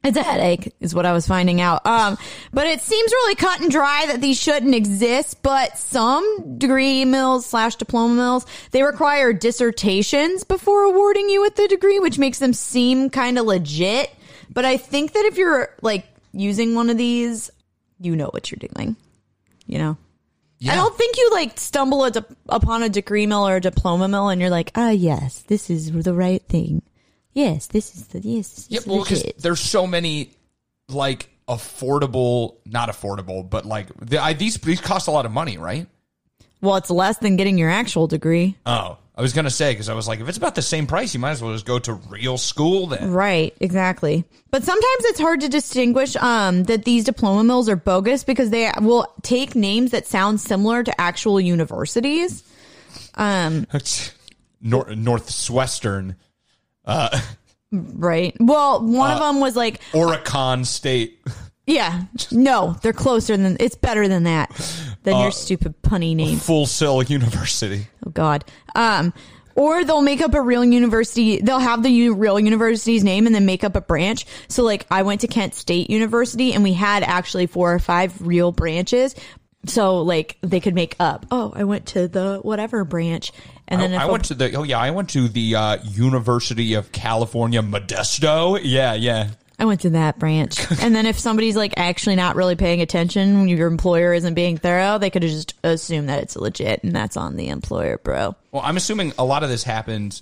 It's 0.06 0.18
a 0.18 0.22
headache, 0.24 0.74
is 0.82 0.94
what 0.94 1.06
I 1.06 1.14
was 1.14 1.26
finding 1.26 1.62
out. 1.62 1.86
Um, 1.86 2.18
but 2.52 2.68
it 2.68 2.82
seems 2.82 3.10
really 3.10 3.36
cut 3.36 3.62
and 3.62 3.72
dry 3.72 4.04
that 4.08 4.20
these 4.20 4.38
shouldn't 4.40 4.76
exist. 4.76 5.42
But 5.42 5.78
some 5.78 6.58
degree 6.58 7.06
mills 7.06 7.46
slash 7.46 7.78
diploma 7.78 8.14
mills, 8.14 8.46
they 8.72 8.84
require 8.84 9.32
dissertations 9.32 10.44
before 10.44 10.84
awarding 10.84 11.30
you 11.30 11.40
with 11.40 11.56
the 11.56 11.70
degree, 11.70 12.00
which 12.00 12.20
makes 12.20 12.40
them 12.40 12.52
seem 12.54 13.10
kind 13.12 13.40
of 13.40 13.46
legit. 13.46 14.14
But 14.54 14.66
I 14.66 14.78
think 14.78 15.14
that 15.14 15.26
if 15.26 15.38
you're 15.38 15.70
like 15.82 16.06
using 16.32 16.76
one 16.76 16.90
of 16.90 16.98
these, 16.98 17.50
you 18.00 18.16
know 18.16 18.28
what 18.28 18.52
you're 18.52 18.70
doing. 18.74 18.96
You 19.66 19.80
know? 19.80 19.98
I 20.66 20.76
don't 20.76 20.96
think 20.96 21.18
you 21.18 21.30
like 21.32 21.60
stumble 21.60 22.06
a 22.06 22.12
di- 22.12 22.24
upon 22.48 22.84
a 22.84 22.90
degree 22.90 23.28
mill 23.28 23.46
or 23.46 23.58
a 23.58 23.62
diploma 23.62 24.08
mill 24.08 24.30
and 24.30 24.40
you're 24.40 24.50
like, 24.50 24.72
ah, 24.76 24.92
yes, 24.92 25.42
this 25.48 25.70
is 25.70 25.92
the 25.92 26.14
right 26.14 26.42
thing. 26.48 26.82
Yes, 27.34 27.68
this 27.68 27.96
is 27.96 28.08
the 28.08 28.20
yes. 28.20 28.50
This 28.50 28.68
Yeah, 28.70 28.80
well, 28.86 29.04
because 29.04 29.24
there's 29.40 29.60
so 29.60 29.86
many 29.86 30.32
like 30.88 31.30
affordable, 31.50 32.58
not 32.66 32.88
affordable, 32.90 33.50
but 33.50 33.66
like 33.66 33.88
the, 34.00 34.24
I, 34.24 34.34
these 34.34 34.58
these 34.58 34.80
cost 34.80 35.08
a 35.08 35.12
lot 35.12 35.26
of 35.26 35.32
money, 35.32 35.58
right? 35.58 35.88
well, 36.62 36.78
it's 36.78 36.90
less 36.90 37.18
than 37.18 37.36
getting 37.36 37.58
your 37.58 37.70
actual 37.70 38.08
degree, 38.08 38.56
Oh, 38.66 38.98
I 39.16 39.22
was 39.22 39.34
gonna 39.34 39.52
say 39.52 39.72
because 39.74 39.90
I 39.90 39.94
was 39.94 40.08
like, 40.08 40.20
if 40.22 40.28
it's 40.28 40.38
about 40.40 40.56
the 40.56 40.62
same 40.64 40.88
price, 40.88 41.14
you 41.14 41.20
might 41.20 41.32
as 41.32 41.42
well 41.42 41.54
just 41.54 41.66
go 41.68 41.78
to 41.80 41.94
real 41.94 42.38
school 42.38 42.88
then. 42.88 43.12
right? 43.12 43.56
Exactly. 43.60 44.24
But 44.50 44.64
sometimes 44.64 45.06
it's 45.06 45.20
hard 45.20 45.42
to 45.42 45.50
distinguish 45.50 46.16
um, 46.16 46.64
that 46.64 46.84
these 46.86 47.04
diploma 47.04 47.44
mills 47.44 47.70
are 47.70 47.76
bogus 47.76 48.24
because 48.24 48.50
they 48.50 48.72
will 48.82 49.06
take 49.22 49.56
names 49.56 49.92
that 49.92 50.08
sound 50.08 50.42
similar 50.42 50.84
to 50.84 51.00
actual 51.02 51.40
universities. 51.40 52.44
Um, 53.16 53.68
Nor- 54.62 54.96
Northwestern, 54.96 56.16
right. 57.72 58.36
Well, 58.40 58.82
one 58.86 59.12
Uh, 59.12 59.14
of 59.16 59.20
them 59.20 59.40
was 59.42 59.56
like 59.56 59.80
Oricon 59.92 60.66
State. 60.66 61.20
Yeah. 61.66 62.04
No, 62.32 62.76
they're 62.82 62.92
closer 62.94 63.38
than 63.38 63.56
it's 63.60 63.76
better 63.76 64.08
than 64.08 64.24
that. 64.24 64.50
Than 65.04 65.14
Uh, 65.16 65.22
your 65.24 65.32
stupid 65.32 65.82
punny 65.82 66.16
name. 66.16 66.38
Full 66.38 66.66
Sail 66.66 67.02
University. 67.04 67.88
Oh 68.06 68.10
God. 68.10 68.44
Um, 68.76 69.14
or 69.56 69.84
they'll 69.86 70.02
make 70.02 70.20
up 70.22 70.34
a 70.34 70.42
real 70.42 70.66
university. 70.66 71.40
They'll 71.40 71.60
have 71.60 71.84
the 71.84 71.90
u- 71.90 72.16
real 72.16 72.40
university's 72.40 73.04
name 73.04 73.28
and 73.28 73.36
then 73.36 73.46
make 73.46 73.64
up 73.64 73.76
a 73.76 73.82
branch. 73.82 74.26
So 74.48 74.64
like 74.64 74.86
I 74.92 75.04
went 75.04 75.22
to 75.22 75.28
Kent 75.28 75.54
State 75.56 75.90
University 75.90 76.54
and 76.54 76.64
we 76.64 76.74
had 76.74 77.04
actually 77.04 77.46
four 77.48 77.74
or 77.74 77.80
five 77.80 78.14
real 78.26 78.52
branches. 78.52 79.16
So 79.66 80.00
like 80.02 80.38
they 80.42 80.60
could 80.60 80.74
make 80.76 80.96
up. 81.00 81.26
Oh, 81.32 81.54
I 81.56 81.64
went 81.64 81.86
to 81.88 82.08
the 82.10 82.40
whatever 82.42 82.84
branch. 82.84 83.32
And 83.68 83.80
then 83.80 83.94
I, 83.94 84.04
I 84.04 84.08
a- 84.08 84.12
went 84.12 84.26
to 84.26 84.34
the 84.34 84.54
oh 84.56 84.64
yeah, 84.64 84.80
I 84.80 84.92
went 84.92 85.10
to 85.12 85.30
the 85.30 85.56
uh, 85.56 85.78
University 85.84 86.74
of 86.74 86.92
California, 86.92 87.62
Modesto. 87.62 88.60
Yeah, 88.62 88.94
yeah. 88.96 89.30
I 89.64 89.66
went 89.66 89.80
to 89.82 89.92
that 89.92 90.20
branch. 90.20 90.60
and 90.82 90.94
then 90.94 91.06
if 91.06 91.18
somebody's 91.18 91.56
like 91.56 91.74
actually 91.78 92.18
not 92.18 92.36
really 92.36 92.58
paying 92.58 92.82
attention 92.82 93.48
your 93.48 93.68
employer 93.68 94.14
isn't 94.14 94.34
being 94.34 94.58
thorough, 94.58 94.98
they 94.98 95.10
could 95.10 95.22
just 95.22 95.54
assume 95.64 96.08
that 96.08 96.22
it's 96.22 96.36
legit 96.36 96.84
and 96.84 96.94
that's 96.94 97.16
on 97.16 97.38
the 97.38 97.48
employer, 97.48 97.98
bro. 97.98 98.36
Well, 98.52 98.62
I'm 98.62 98.76
assuming 98.76 99.14
a 99.18 99.24
lot 99.24 99.42
of 99.42 99.50
this 99.50 99.64
happened 99.64 100.22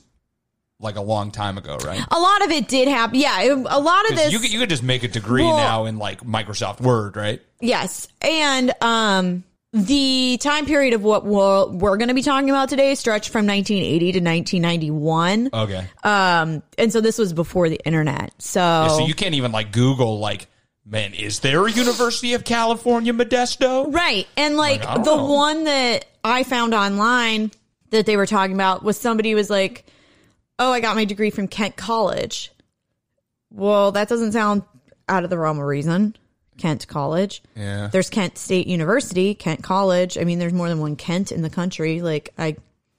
like 0.79 0.95
a 0.95 1.01
long 1.01 1.31
time 1.31 1.57
ago, 1.57 1.77
right? 1.83 1.99
A 2.11 2.19
lot 2.19 2.45
of 2.45 2.51
it 2.51 2.67
did 2.67 2.87
happen. 2.87 3.19
Yeah, 3.19 3.41
it- 3.41 3.51
a 3.51 3.79
lot 3.79 4.09
of 4.11 4.15
this. 4.15 4.31
you 4.31 4.37
could, 4.37 4.53
you 4.53 4.59
could 4.59 4.69
just 4.69 4.83
make 4.83 5.01
a 5.01 5.07
degree 5.07 5.43
Well- 5.43 5.57
now 5.57 5.85
in 5.85 5.97
like 5.97 6.21
Microsoft 6.21 6.79
Word, 6.79 7.15
right? 7.15 7.41
Yes. 7.59 8.07
And 8.21 8.71
um 8.79 9.43
the 9.73 10.37
time 10.41 10.65
period 10.65 10.93
of 10.93 11.01
what 11.03 11.25
we're, 11.25 11.67
we're 11.67 11.97
going 11.97 12.09
to 12.09 12.13
be 12.13 12.21
talking 12.21 12.49
about 12.49 12.67
today 12.69 12.93
stretched 12.95 13.29
from 13.29 13.47
1980 13.47 13.99
to 14.11 14.19
1991. 14.19 15.49
Okay. 15.53 15.87
Um, 16.03 16.61
and 16.77 16.91
so 16.91 16.99
this 16.99 17.17
was 17.17 17.31
before 17.33 17.69
the 17.69 17.79
internet. 17.85 18.33
So, 18.41 18.59
Yeah, 18.59 18.87
so 18.89 19.05
you 19.05 19.13
can't 19.13 19.35
even 19.35 19.51
like 19.51 19.71
Google 19.71 20.19
like, 20.19 20.47
man, 20.85 21.13
is 21.13 21.39
there 21.39 21.65
a 21.65 21.71
University 21.71 22.33
of 22.33 22.43
California 22.43 23.13
Modesto? 23.13 23.93
right. 23.93 24.27
And 24.35 24.57
like, 24.57 24.83
Like, 24.83 25.05
the 25.05 25.15
know. 25.15 25.31
one 25.31 25.63
that 25.63 26.05
I 26.23 26.43
found 26.43 26.73
online 26.73 27.51
that 27.91 28.05
they 28.05 28.17
were 28.17 28.25
talking 28.25 28.55
about 28.55 28.83
was 28.83 28.99
somebody 28.99 29.35
was 29.35 29.49
like, 29.49 29.85
oh, 30.59 30.71
I 30.73 30.81
got 30.81 30.95
my 30.95 31.05
degree 31.05 31.29
from 31.29 31.47
Kent 31.47 31.77
College. 31.77 32.51
Well, 33.51 33.93
that 33.93 34.09
doesn't 34.09 34.33
sound 34.33 34.63
out 35.07 35.23
of 35.23 35.29
the 35.29 35.37
realm 35.37 35.59
of 35.59 35.65
reason. 35.65 36.15
Kent 36.61 36.87
College. 36.87 37.41
Yeah. 37.55 37.87
There's 37.87 38.09
Kent 38.11 38.37
State 38.37 38.67
University, 38.67 39.33
Kent 39.33 39.63
College. 39.63 40.15
I 40.17 40.23
mean, 40.25 40.37
there's 40.37 40.53
more 40.53 40.69
than 40.69 40.79
one 40.79 40.95
Kent 40.95 41.31
in 41.31 41.41
the 41.41 41.49
country. 41.49 42.01
Like, 42.01 42.33
I 42.37 42.55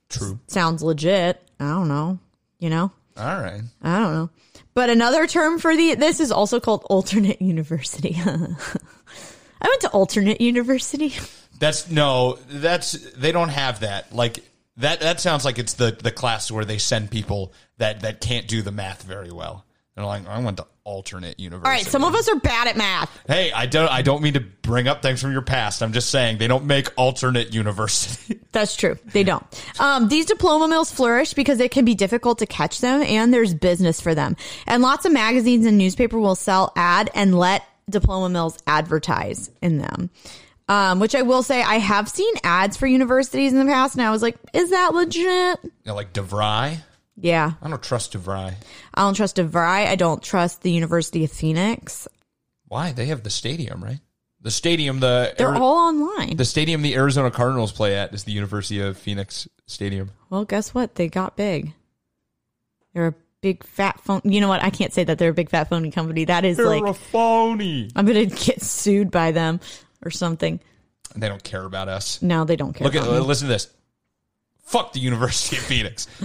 True. 0.09 0.41
sounds 0.49 0.83
legit. 0.83 1.41
I 1.61 1.69
don't 1.69 1.87
know. 1.89 2.19
You 2.59 2.71
know, 2.71 2.91
All 3.17 3.41
right. 3.41 3.61
I 3.83 3.99
don't 3.99 4.15
know. 4.15 4.31
But 4.75 4.89
another 4.91 5.27
term 5.27 5.59
for 5.59 5.77
the 5.77 5.95
this 5.97 6.21
is 6.21 6.31
also 6.33 6.61
called 6.61 6.85
alternate 6.89 7.41
university. 7.55 8.17
I 8.25 9.69
went 9.69 9.81
to 9.81 9.91
alternate 9.91 10.41
university. 10.41 11.15
That's 11.59 11.91
no, 11.91 12.39
that's 12.49 12.93
they 12.93 13.33
don't 13.33 13.49
have 13.49 13.81
that. 13.81 14.15
Like 14.15 14.45
that 14.77 15.01
that 15.01 15.21
sounds 15.21 15.45
like 15.45 15.59
it's 15.59 15.75
the 15.75 15.91
the 16.01 16.11
class 16.13 16.51
where 16.51 16.65
they 16.65 16.79
send 16.79 17.11
people 17.11 17.53
that 17.79 18.01
that 18.01 18.21
can't 18.21 18.47
do 18.49 18.63
the 18.63 18.73
math 18.73 19.03
very 19.03 19.31
well. 19.33 19.65
They're 19.95 20.05
like, 20.07 20.27
I 20.27 20.39
went 20.39 20.57
to 20.57 20.67
alternate 20.85 21.39
university. 21.39 21.67
All 21.67 21.73
right, 21.73 21.85
some 21.85 22.03
of 22.03 22.15
us 22.15 22.29
are 22.29 22.37
bad 22.37 22.67
at 22.67 22.77
math. 22.77 23.11
Hey, 23.27 23.53
I 23.53 23.67
don't 23.67 23.91
I 23.91 24.03
don't 24.03 24.23
mean 24.23 24.35
to 24.35 24.41
bring 24.41 24.89
up 24.89 25.03
things 25.03 25.21
from 25.21 25.33
your 25.33 25.43
past. 25.43 25.83
I'm 25.83 25.93
just 25.93 26.11
saying 26.11 26.39
they 26.39 26.49
don't 26.49 26.65
make 26.65 26.89
alternate 26.97 27.53
university. 27.53 28.41
That's 28.53 28.75
true. 28.75 28.99
They 29.07 29.23
don't. 29.23 29.45
Um, 29.79 30.09
these 30.09 30.27
diploma 30.27 30.69
mills 30.69 30.91
flourish 30.91 31.35
because 31.35 31.61
it 31.61 31.71
can 31.71 31.85
be 31.85 31.95
difficult 31.95 32.39
to 32.39 32.47
catch 32.47 32.81
them 32.81 33.03
and 33.03 33.33
there's 33.33 33.55
business 33.55 34.01
for 34.01 34.15
them. 34.15 34.37
And 34.67 34.83
lots 34.83 35.05
of 35.05 35.13
magazines 35.13 35.67
and 35.67 35.77
newspaper 35.77 36.19
will 36.19 36.35
sell 36.35 36.73
ad 36.75 37.11
and 37.15 37.39
let 37.39 37.63
diploma 37.89 38.31
mills 38.31 38.59
advertise 38.67 39.51
in 39.61 39.79
them. 39.79 40.11
Um, 40.69 41.01
which 41.01 41.15
I 41.15 41.23
will 41.23 41.43
say, 41.43 41.61
I 41.61 41.75
have 41.77 42.09
seen 42.09 42.33
ads 42.45 42.77
for 42.79 42.87
universities 42.87 43.53
in 43.53 43.59
the 43.59 43.65
past, 43.71 43.95
and 43.95 44.03
I 44.03 44.11
was 44.11 44.23
like, 44.23 44.39
is 44.55 44.71
that 44.71 44.95
legit? 44.95 45.59
know, 45.85 45.95
like 45.95 46.15
DeVry. 46.15 46.79
Yeah. 47.17 47.53
I 47.61 47.69
don't 47.69 47.83
trust 47.83 48.13
DeVry. 48.15 48.55
I 48.95 49.03
don't 49.03 49.15
trust 49.15 49.37
DeVry. 49.37 49.87
I 49.87 49.97
don't 49.97 50.23
trust 50.23 50.63
the 50.63 50.71
University 50.73 51.25
of 51.25 51.31
Phoenix. 51.33 52.09
Why? 52.69 52.93
They 52.93 53.07
have 53.07 53.23
the 53.23 53.31
stadium, 53.31 53.83
right? 53.85 54.01
The 54.41 54.51
stadium, 54.51 54.99
the 55.01 55.35
They're 55.39 55.49
Ari- 55.49 55.59
all 55.59 55.77
online. 55.77 56.37
the 56.37 56.45
stadium 56.45 56.83
the 56.83 56.95
Arizona 56.97 57.31
Cardinals 57.31 57.71
play 57.71 57.95
at 57.97 58.13
is 58.13 58.25
the 58.25 58.33
University 58.33 58.81
of 58.81 58.99
Phoenix 58.99 59.47
Stadium. 59.67 60.11
Well, 60.31 60.45
guess 60.45 60.75
what? 60.75 60.97
They 60.97 61.09
got 61.09 61.37
big. 61.37 61.75
They're 62.93 63.09
a 63.09 63.15
big 63.41 63.63
fat 63.63 64.01
phone. 64.01 64.21
You 64.25 64.41
know 64.41 64.49
what? 64.49 64.63
I 64.63 64.71
can't 64.71 64.93
say 64.93 65.05
that 65.05 65.19
they're 65.19 65.31
a 65.31 65.35
big 65.35 65.49
fat 65.51 65.69
phony 65.69 65.91
company. 65.93 66.25
That 66.25 66.45
is 66.45 66.59
like 66.59 66.83
a 66.83 66.95
phony. 66.95 67.91
I'm 67.95 68.05
gonna 68.05 68.27
get 68.27 68.63
sued 68.63 69.11
by 69.13 69.31
them 69.31 69.61
or 70.05 70.11
something. 70.11 70.59
They 71.15 71.29
don't 71.29 71.45
care 71.45 71.65
about 71.65 71.89
us. 71.89 72.21
No, 72.23 72.45
they 72.45 72.57
don't 72.57 72.73
care. 72.73 72.85
Look 72.87 72.97
at 72.97 73.05
me. 73.05 73.19
listen 73.21 73.47
to 73.49 73.53
this. 73.53 73.69
Fuck 74.65 74.93
the 74.93 75.01
University 75.01 75.57
of 75.57 75.63
Phoenix. 75.63 76.07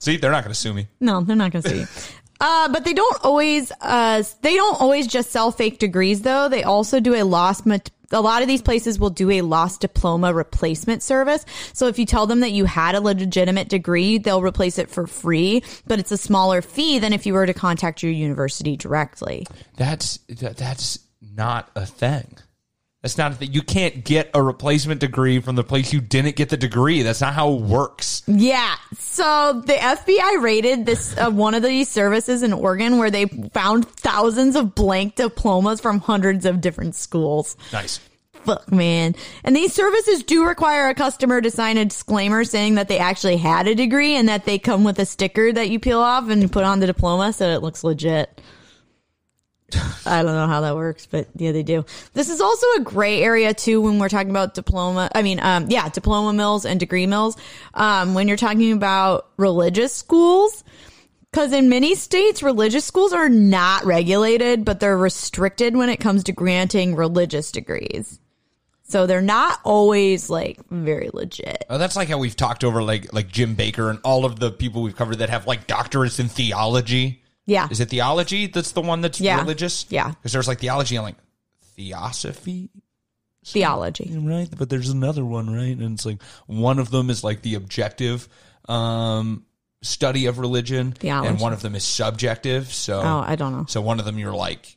See, 0.00 0.16
they're 0.16 0.32
not 0.32 0.42
going 0.42 0.52
to 0.52 0.58
sue 0.58 0.74
me. 0.74 0.88
No, 0.98 1.20
they're 1.20 1.36
not 1.36 1.52
gonna 1.52 1.68
sue 1.68 1.78
you. 1.80 1.86
Uh, 2.42 2.70
but 2.70 2.86
they 2.86 2.94
don't 2.94 3.22
always. 3.22 3.70
Uh, 3.82 4.22
they 4.40 4.56
don't 4.56 4.80
always 4.80 5.06
just 5.06 5.30
sell 5.30 5.52
fake 5.52 5.78
degrees, 5.78 6.22
though. 6.22 6.48
They 6.48 6.62
also 6.62 6.98
do 6.98 7.14
a 7.14 7.22
lost. 7.22 7.66
Mat- 7.66 7.90
a 8.10 8.20
lot 8.20 8.42
of 8.42 8.48
these 8.48 8.62
places 8.62 8.98
will 8.98 9.10
do 9.10 9.30
a 9.30 9.42
lost 9.42 9.82
diploma 9.82 10.32
replacement 10.32 11.02
service. 11.02 11.44
So 11.72 11.86
if 11.86 11.98
you 11.98 12.06
tell 12.06 12.26
them 12.26 12.40
that 12.40 12.52
you 12.52 12.64
had 12.64 12.94
a 12.94 13.00
legitimate 13.00 13.68
degree, 13.68 14.18
they'll 14.18 14.42
replace 14.42 14.78
it 14.78 14.90
for 14.90 15.06
free, 15.06 15.62
but 15.86 15.98
it's 15.98 16.12
a 16.12 16.16
smaller 16.16 16.62
fee 16.62 16.98
than 16.98 17.12
if 17.12 17.26
you 17.26 17.34
were 17.34 17.46
to 17.46 17.54
contact 17.54 18.02
your 18.02 18.12
university 18.12 18.76
directly. 18.76 19.46
That's 19.76 20.16
that, 20.28 20.56
that's 20.56 20.98
not 21.20 21.70
a 21.76 21.86
thing. 21.86 22.38
That's 23.02 23.16
not 23.16 23.38
that. 23.38 23.54
You 23.54 23.62
can't 23.62 24.04
get 24.04 24.30
a 24.34 24.42
replacement 24.42 25.00
degree 25.00 25.40
from 25.40 25.56
the 25.56 25.64
place 25.64 25.92
you 25.92 26.02
didn't 26.02 26.36
get 26.36 26.50
the 26.50 26.58
degree. 26.58 27.00
That's 27.00 27.22
not 27.22 27.32
how 27.32 27.54
it 27.54 27.62
works. 27.62 28.22
Yeah. 28.26 28.74
So 28.98 29.62
the 29.64 29.72
FBI 29.72 30.42
raided 30.42 30.84
this 30.84 31.16
uh, 31.16 31.30
one 31.30 31.54
of 31.54 31.62
these 31.62 31.88
services 31.88 32.42
in 32.42 32.52
Oregon 32.52 32.98
where 32.98 33.10
they 33.10 33.24
found 33.24 33.88
thousands 33.88 34.54
of 34.54 34.74
blank 34.74 35.14
diplomas 35.14 35.80
from 35.80 36.00
hundreds 36.00 36.44
of 36.44 36.60
different 36.60 36.94
schools. 36.94 37.56
Nice. 37.72 38.00
Fuck, 38.44 38.70
man. 38.70 39.14
And 39.44 39.56
these 39.56 39.72
services 39.72 40.22
do 40.22 40.46
require 40.46 40.88
a 40.88 40.94
customer 40.94 41.40
to 41.40 41.50
sign 41.50 41.78
a 41.78 41.84
disclaimer 41.84 42.44
saying 42.44 42.74
that 42.76 42.88
they 42.88 42.98
actually 42.98 43.36
had 43.36 43.66
a 43.66 43.74
degree 43.74 44.14
and 44.14 44.28
that 44.28 44.44
they 44.44 44.58
come 44.58 44.84
with 44.84 44.98
a 44.98 45.06
sticker 45.06 45.52
that 45.52 45.70
you 45.70 45.78
peel 45.78 46.00
off 46.00 46.28
and 46.28 46.50
put 46.50 46.64
on 46.64 46.80
the 46.80 46.86
diploma 46.86 47.32
so 47.32 47.48
it 47.48 47.62
looks 47.62 47.84
legit. 47.84 48.40
I 50.06 50.22
don't 50.22 50.34
know 50.34 50.46
how 50.46 50.60
that 50.62 50.76
works, 50.76 51.06
but 51.06 51.28
yeah, 51.36 51.52
they 51.52 51.62
do. 51.62 51.84
This 52.14 52.28
is 52.28 52.40
also 52.40 52.66
a 52.76 52.80
gray 52.80 53.22
area 53.22 53.54
too 53.54 53.80
when 53.80 53.98
we're 53.98 54.08
talking 54.08 54.30
about 54.30 54.54
diploma. 54.54 55.10
I 55.14 55.22
mean, 55.22 55.40
um, 55.40 55.66
yeah, 55.70 55.88
diploma 55.88 56.32
mills 56.32 56.64
and 56.64 56.80
degree 56.80 57.06
mills. 57.06 57.36
Um, 57.74 58.14
when 58.14 58.28
you're 58.28 58.36
talking 58.36 58.72
about 58.72 59.28
religious 59.36 59.94
schools, 59.94 60.64
because 61.30 61.52
in 61.52 61.68
many 61.68 61.94
states, 61.94 62.42
religious 62.42 62.84
schools 62.84 63.12
are 63.12 63.28
not 63.28 63.84
regulated, 63.84 64.64
but 64.64 64.80
they're 64.80 64.98
restricted 64.98 65.76
when 65.76 65.88
it 65.88 65.98
comes 65.98 66.24
to 66.24 66.32
granting 66.32 66.96
religious 66.96 67.52
degrees. 67.52 68.18
So 68.90 69.06
they're 69.06 69.22
not 69.22 69.60
always 69.62 70.28
like 70.28 70.58
very 70.68 71.10
legit. 71.12 71.64
Oh, 71.70 71.78
that's 71.78 71.94
like 71.94 72.08
how 72.08 72.18
we've 72.18 72.34
talked 72.34 72.64
over 72.64 72.82
like 72.82 73.12
like 73.12 73.28
Jim 73.28 73.54
Bakker 73.54 73.88
and 73.88 74.00
all 74.02 74.24
of 74.24 74.40
the 74.40 74.50
people 74.50 74.82
we've 74.82 74.96
covered 74.96 75.18
that 75.18 75.30
have 75.30 75.46
like 75.46 75.68
doctorates 75.68 76.18
in 76.18 76.28
theology. 76.28 77.22
Yeah. 77.50 77.66
Is 77.70 77.80
it 77.80 77.90
theology 77.90 78.46
that's 78.46 78.72
the 78.72 78.80
one 78.80 79.00
that's 79.00 79.20
Yeah. 79.20 79.40
religious? 79.40 79.84
Yeah. 79.90 80.08
Because 80.10 80.32
there's 80.32 80.46
like 80.48 80.60
theology 80.60 80.94
and 80.96 81.04
like 81.04 81.16
theosophy, 81.76 82.70
Theology. 83.44 84.10
right? 84.18 84.48
But 84.56 84.68
there's 84.70 84.90
another 84.90 85.24
one, 85.24 85.52
right? 85.52 85.76
And 85.76 85.94
it's 85.94 86.06
like 86.06 86.22
one 86.46 86.78
of 86.78 86.90
them 86.90 87.10
is 87.10 87.24
like 87.24 87.42
the 87.42 87.54
objective 87.56 88.28
um 88.68 89.44
study 89.82 90.26
of 90.26 90.38
religion. 90.38 90.92
Theology. 90.92 91.28
And 91.28 91.40
one 91.40 91.52
of 91.52 91.62
them 91.62 91.74
is 91.74 91.84
subjective. 91.84 92.72
So 92.72 93.00
Oh, 93.00 93.24
I 93.26 93.34
don't 93.36 93.52
know. 93.52 93.64
So 93.68 93.80
one 93.80 93.98
of 93.98 94.04
them 94.04 94.18
you're 94.18 94.34
like, 94.34 94.76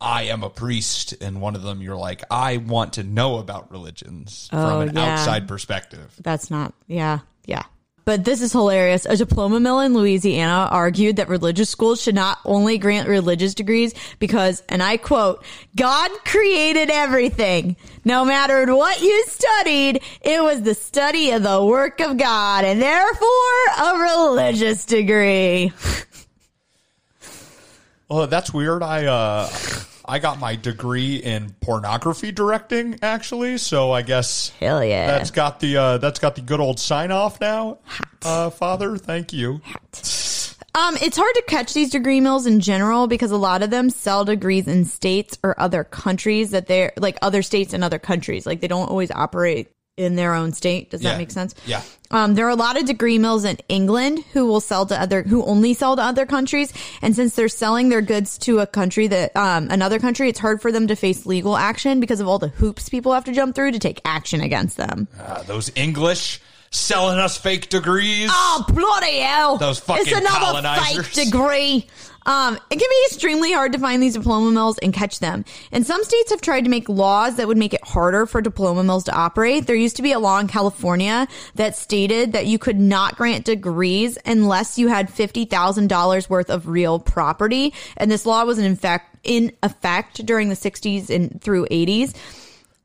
I 0.00 0.22
am 0.24 0.42
a 0.42 0.48
priest, 0.50 1.14
and 1.20 1.40
one 1.40 1.54
of 1.56 1.62
them 1.62 1.82
you're 1.82 1.96
like, 1.96 2.22
I 2.30 2.56
want 2.58 2.94
to 2.94 3.02
know 3.02 3.38
about 3.38 3.70
religions 3.70 4.48
Oh, 4.52 4.80
from 4.80 4.88
an 4.88 4.96
yeah. 4.96 5.12
outside 5.14 5.46
perspective. 5.48 6.14
That's 6.22 6.50
not, 6.50 6.72
yeah, 6.86 7.18
yeah. 7.46 7.62
But 8.08 8.24
this 8.24 8.40
is 8.40 8.52
hilarious. 8.52 9.04
A 9.04 9.18
diploma 9.18 9.60
mill 9.60 9.80
in 9.80 9.92
Louisiana 9.92 10.66
argued 10.70 11.16
that 11.16 11.28
religious 11.28 11.68
schools 11.68 12.00
should 12.00 12.14
not 12.14 12.38
only 12.46 12.78
grant 12.78 13.06
religious 13.06 13.52
degrees 13.52 13.92
because, 14.18 14.62
and 14.70 14.82
I 14.82 14.96
quote, 14.96 15.44
God 15.76 16.10
created 16.24 16.88
everything. 16.88 17.76
No 18.06 18.24
matter 18.24 18.74
what 18.74 19.02
you 19.02 19.24
studied, 19.26 20.00
it 20.22 20.42
was 20.42 20.62
the 20.62 20.72
study 20.74 21.32
of 21.32 21.42
the 21.42 21.62
work 21.62 22.00
of 22.00 22.16
God 22.16 22.64
and 22.64 22.80
therefore 22.80 23.28
a 23.78 23.98
religious 23.98 24.86
degree. 24.86 25.70
Oh, 28.08 28.24
that's 28.24 28.54
weird. 28.54 28.82
I 28.82 29.04
uh 29.04 29.50
I 30.08 30.18
got 30.18 30.40
my 30.40 30.56
degree 30.56 31.16
in 31.16 31.54
pornography 31.60 32.32
directing 32.32 32.98
actually, 33.02 33.58
so 33.58 33.92
I 33.92 34.02
guess 34.02 34.48
Hell 34.58 34.82
yeah. 34.82 35.06
that's 35.06 35.30
got 35.30 35.60
the 35.60 35.76
uh 35.76 35.98
that's 35.98 36.18
got 36.18 36.34
the 36.34 36.40
good 36.40 36.60
old 36.60 36.80
sign 36.80 37.10
off 37.10 37.40
now. 37.40 37.78
Uh 38.24 38.50
father, 38.50 38.96
thank 38.96 39.32
you. 39.32 39.60
Um, 40.74 40.96
it's 41.00 41.16
hard 41.16 41.34
to 41.34 41.42
catch 41.48 41.72
these 41.72 41.90
degree 41.90 42.20
mills 42.20 42.46
in 42.46 42.60
general 42.60 43.08
because 43.08 43.32
a 43.32 43.36
lot 43.36 43.62
of 43.62 43.70
them 43.70 43.90
sell 43.90 44.24
degrees 44.24 44.68
in 44.68 44.84
states 44.84 45.36
or 45.42 45.58
other 45.60 45.82
countries 45.82 46.50
that 46.52 46.68
they're 46.68 46.92
like 46.96 47.18
other 47.20 47.42
states 47.42 47.72
and 47.72 47.82
other 47.82 47.98
countries. 47.98 48.46
Like 48.46 48.60
they 48.60 48.68
don't 48.68 48.88
always 48.88 49.10
operate 49.10 49.70
in 49.98 50.16
their 50.16 50.34
own 50.34 50.52
state. 50.52 50.90
Does 50.90 51.02
Yeah. 51.02 51.10
that 51.10 51.18
make 51.18 51.30
sense? 51.30 51.54
Yeah. 51.66 51.82
Um, 52.10 52.34
there 52.34 52.46
are 52.46 52.50
a 52.50 52.54
lot 52.56 52.78
of 52.80 52.86
degree 52.86 53.18
mills 53.18 53.44
in 53.44 53.58
England 53.68 54.24
who 54.32 54.46
will 54.46 54.60
sell 54.60 54.86
to 54.86 54.98
other, 54.98 55.22
who 55.24 55.44
only 55.44 55.74
sell 55.74 55.96
to 55.96 56.02
other 56.02 56.24
countries. 56.24 56.72
And 57.02 57.14
since 57.14 57.34
they're 57.34 57.48
selling 57.50 57.90
their 57.90 58.00
goods 58.00 58.38
to 58.38 58.60
a 58.60 58.66
country 58.66 59.08
that, 59.08 59.36
um, 59.36 59.68
another 59.70 59.98
country, 59.98 60.28
it's 60.30 60.38
hard 60.38 60.62
for 60.62 60.72
them 60.72 60.86
to 60.86 60.96
face 60.96 61.26
legal 61.26 61.56
action 61.56 62.00
because 62.00 62.20
of 62.20 62.28
all 62.28 62.38
the 62.38 62.48
hoops 62.48 62.88
people 62.88 63.12
have 63.12 63.24
to 63.24 63.32
jump 63.32 63.54
through 63.54 63.72
to 63.72 63.78
take 63.78 64.00
action 64.06 64.40
against 64.40 64.76
them. 64.78 65.08
Uh, 65.20 65.42
those 65.42 65.70
English 65.74 66.40
selling 66.70 67.18
us 67.18 67.36
fake 67.38 67.68
degrees. 67.70 68.30
Oh, 68.32 68.64
bloody 68.68 69.18
hell. 69.20 69.56
Those 69.58 69.78
fucking 69.78 70.02
It's 70.06 70.12
another 70.16 70.38
colonizers. 70.62 71.06
fake 71.08 71.24
degree. 71.26 71.86
Um, 72.28 72.56
it 72.56 72.78
can 72.78 72.78
be 72.78 73.04
extremely 73.06 73.52
hard 73.52 73.72
to 73.72 73.78
find 73.78 74.02
these 74.02 74.12
diploma 74.12 74.50
mills 74.50 74.76
and 74.78 74.92
catch 74.92 75.18
them. 75.18 75.46
And 75.72 75.86
some 75.86 76.04
states 76.04 76.30
have 76.30 76.42
tried 76.42 76.64
to 76.64 76.70
make 76.70 76.86
laws 76.86 77.36
that 77.36 77.48
would 77.48 77.56
make 77.56 77.72
it 77.72 77.82
harder 77.82 78.26
for 78.26 78.42
diploma 78.42 78.84
mills 78.84 79.04
to 79.04 79.12
operate. 79.12 79.66
There 79.66 79.74
used 79.74 79.96
to 79.96 80.02
be 80.02 80.12
a 80.12 80.18
law 80.18 80.38
in 80.38 80.46
California 80.46 81.26
that 81.54 81.74
stated 81.74 82.34
that 82.34 82.44
you 82.44 82.58
could 82.58 82.78
not 82.78 83.16
grant 83.16 83.46
degrees 83.46 84.18
unless 84.26 84.78
you 84.78 84.88
had 84.88 85.08
$50,000 85.08 86.28
worth 86.28 86.50
of 86.50 86.68
real 86.68 86.98
property. 86.98 87.72
And 87.96 88.10
this 88.10 88.26
law 88.26 88.44
was 88.44 88.58
in 88.58 88.70
effect, 88.70 89.16
in 89.24 89.52
effect 89.62 90.26
during 90.26 90.50
the 90.50 90.54
60s 90.54 91.08
and 91.08 91.40
through 91.40 91.64
80s. 91.70 92.14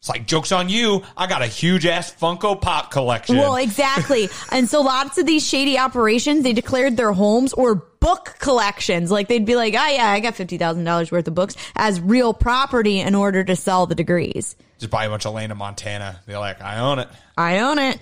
It's 0.04 0.10
like 0.10 0.28
jokes 0.28 0.52
on 0.52 0.68
you. 0.68 1.02
I 1.16 1.28
got 1.28 1.42
a 1.42 1.48
huge 1.48 1.86
ass 1.86 2.14
Funko 2.14 2.60
Pop 2.60 2.92
collection. 2.92 3.38
Well, 3.38 3.56
exactly. 3.56 4.28
and 4.52 4.68
so 4.68 4.82
lots 4.82 5.18
of 5.18 5.26
these 5.26 5.48
shady 5.48 5.80
operations, 5.80 6.44
they 6.44 6.52
declared 6.52 6.98
their 6.98 7.14
homes 7.14 7.54
or 7.54 7.76
book 7.76 8.36
collections. 8.40 9.12
Like 9.12 9.30
they'd 9.30 9.46
be 9.46 9.56
like, 9.56 9.76
oh 9.76 9.88
yeah, 9.88 10.10
I 10.10 10.20
got 10.20 10.34
$50,000 10.34 11.10
worth 11.10 11.26
of 11.30 11.34
books 11.34 11.56
as 11.78 12.02
real 12.02 12.34
property 12.34 13.00
in 13.00 13.16
order 13.16 13.46
to 13.46 13.56
sell 13.56 13.86
the 13.86 13.96
degrees. 13.96 14.58
Just 14.78 14.92
buy 14.92 15.06
a 15.06 15.10
bunch 15.10 15.26
of 15.26 15.36
land 15.36 15.54
in 15.54 15.58
Montana. 15.58 16.20
They're 16.26 16.38
like, 16.38 16.62
I 16.62 16.80
own 16.80 17.00
it. 17.00 17.08
I 17.38 17.60
own 17.60 17.80
it. 17.80 17.98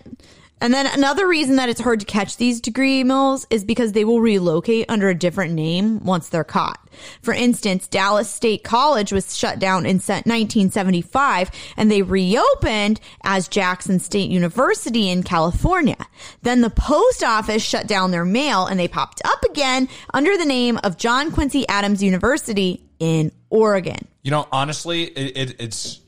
And 0.62 0.72
then 0.72 0.86
another 0.86 1.28
reason 1.28 1.56
that 1.56 1.70
it's 1.70 1.82
hard 1.82 2.00
to 2.02 2.06
catch 2.06 2.38
these 2.38 2.62
degree 2.62 3.04
mills 3.04 3.48
is 3.50 3.66
because 3.66 3.94
they 3.94 4.06
will 4.06 4.22
relocate 4.22 4.86
under 4.90 5.10
a 5.10 5.16
different 5.16 5.54
name 5.54 6.00
once 6.06 6.30
they're 6.30 6.44
caught. 6.44 6.80
For 7.24 7.34
instance, 7.34 7.88
Dallas 7.88 8.30
State 8.30 8.64
College 8.64 9.12
was 9.12 9.36
shut 9.36 9.58
down 9.58 9.88
in 9.88 9.98
1975 9.98 11.52
and 11.78 11.90
they 11.90 12.04
reopened 12.04 13.00
as 13.24 13.48
Jackson 13.48 13.98
State 14.00 14.30
University 14.30 15.10
in 15.10 15.24
California. 15.24 15.98
Then 16.44 16.62
the 16.62 16.70
post 16.70 17.24
office 17.24 17.64
shut 17.64 17.88
down 17.88 18.12
their 18.12 18.26
mail 18.26 18.68
and 18.68 18.80
they 18.80 18.88
popped 18.88 19.22
up 19.26 19.44
again 19.50 19.90
under 20.14 20.38
the 20.38 20.46
name 20.46 20.80
of 20.84 20.98
John 20.98 21.32
Quincy 21.32 21.68
Adams 21.68 22.04
University 22.04 22.84
in 23.00 23.32
Oregon. 23.50 24.08
You 24.22 24.30
know, 24.30 24.48
honestly, 24.52 25.06
it, 25.06 25.38
it, 25.38 25.56
it's 25.60 26.01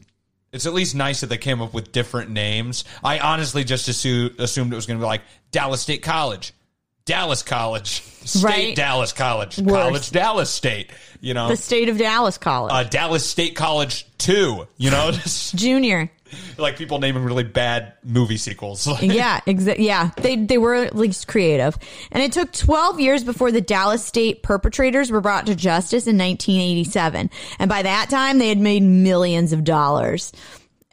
it's 0.53 0.65
at 0.65 0.74
least 0.74 0.95
nice 0.95 1.19
that 1.22 1.27
they 1.27 1.38
came 1.38 1.62
up 1.62 1.74
with 1.74 1.91
different 1.91 2.29
names. 2.29 2.86
I 3.03 3.19
honestly 3.19 3.63
just 3.63 3.88
assumed, 3.89 4.39
assumed 4.39 4.72
it 4.72 4.75
was 4.75 4.86
going 4.86 5.00
to 5.00 5.03
be 5.03 5.07
like 5.07 5.22
Dallas 5.51 5.81
State 5.81 6.03
College, 6.03 6.53
Dallas 7.05 7.43
College, 7.43 8.01
State 8.01 8.43
Right. 8.43 8.75
Dallas 8.75 9.12
College. 9.12 9.65
College 9.67 10.12
Dallas 10.12 10.50
State. 10.50 10.89
You 11.19 11.33
know, 11.33 11.50
The 11.50 11.57
state 11.57 11.89
of 11.89 11.98
Dallas 11.98 12.38
College. 12.38 12.72
uh, 12.74 12.83
Dallas 12.83 13.25
State 13.29 13.55
College 13.55 14.05
Two. 14.17 14.67
You 14.77 14.91
know, 14.91 15.12
Junior. 15.55 16.10
like 16.58 16.78
people 16.78 17.00
naming 17.00 17.24
really 17.24 17.44
bad 17.44 17.94
movie 18.04 18.38
sequels. 18.38 18.88
yeah, 19.02 19.40
exa- 19.48 19.80
yeah. 19.80 20.12
They 20.18 20.36
they 20.36 20.58
were 20.58 20.75
at 20.75 20.96
least 20.96 21.28
creative. 21.28 21.78
And 22.12 22.24
it 22.24 22.32
took 22.32 22.52
12 22.52 23.00
years 23.00 23.24
before 23.24 23.52
the 23.52 23.62
Dallas 23.62 24.06
State 24.06 24.44
perpetrators 24.44 25.12
were 25.12 25.22
brought 25.22 25.46
to 25.48 25.56
justice 25.56 26.08
in 26.08 26.18
1987. 26.18 27.30
And 27.60 27.70
by 27.70 27.82
that 27.82 28.10
time, 28.10 28.40
they 28.40 28.50
had 28.50 28.60
made 28.60 28.84
millions 28.84 29.54
of 29.54 29.63
dollars. 29.63 30.32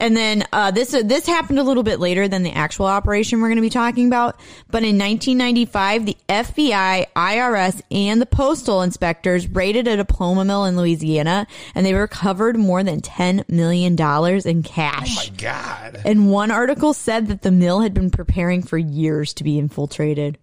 And 0.01 0.17
then 0.17 0.45
uh, 0.53 0.71
this 0.71 0.91
this 0.91 1.27
happened 1.27 1.59
a 1.59 1.63
little 1.63 1.83
bit 1.83 2.01
later 2.01 2.27
than 2.27 2.43
the 2.43 2.53
actual 2.53 2.87
operation 2.87 3.41
we're 3.41 3.49
going 3.49 3.57
to 3.57 3.63
be 3.63 3.71
talking 3.71 4.07
about. 4.07 4.41
But 4.69 4.83
in 4.83 4.99
1995, 4.99 6.07
the 6.07 6.17
FBI, 6.29 7.07
IRS, 7.15 7.83
and 7.91 8.21
the 8.21 8.27
postal 8.27 8.83
inspectors 8.83 9.47
raided 9.49 9.87
a 9.87 9.97
diploma 9.97 10.45
mill 10.45 10.65
in 10.65 10.77
Louisiana, 10.77 11.47
and 11.75 11.85
they 11.85 11.95
recovered 11.95 12.57
more 12.57 12.83
than 12.83 13.01
10 13.01 13.45
million 13.49 13.95
dollars 13.95 14.47
in 14.47 14.63
cash. 14.63 15.13
oh 15.13 15.15
my 15.15 15.37
god! 15.37 16.01
And 16.05 16.31
one 16.31 16.51
article 16.51 16.95
said 16.95 17.29
that 17.29 17.43
the 17.43 17.51
mill 17.51 17.81
had 17.81 17.93
been 17.93 18.11
preparing 18.11 18.63
for 18.63 18.79
years 18.79 19.35
to 19.35 19.45
be 19.45 19.59
infiltrated. 19.59 20.39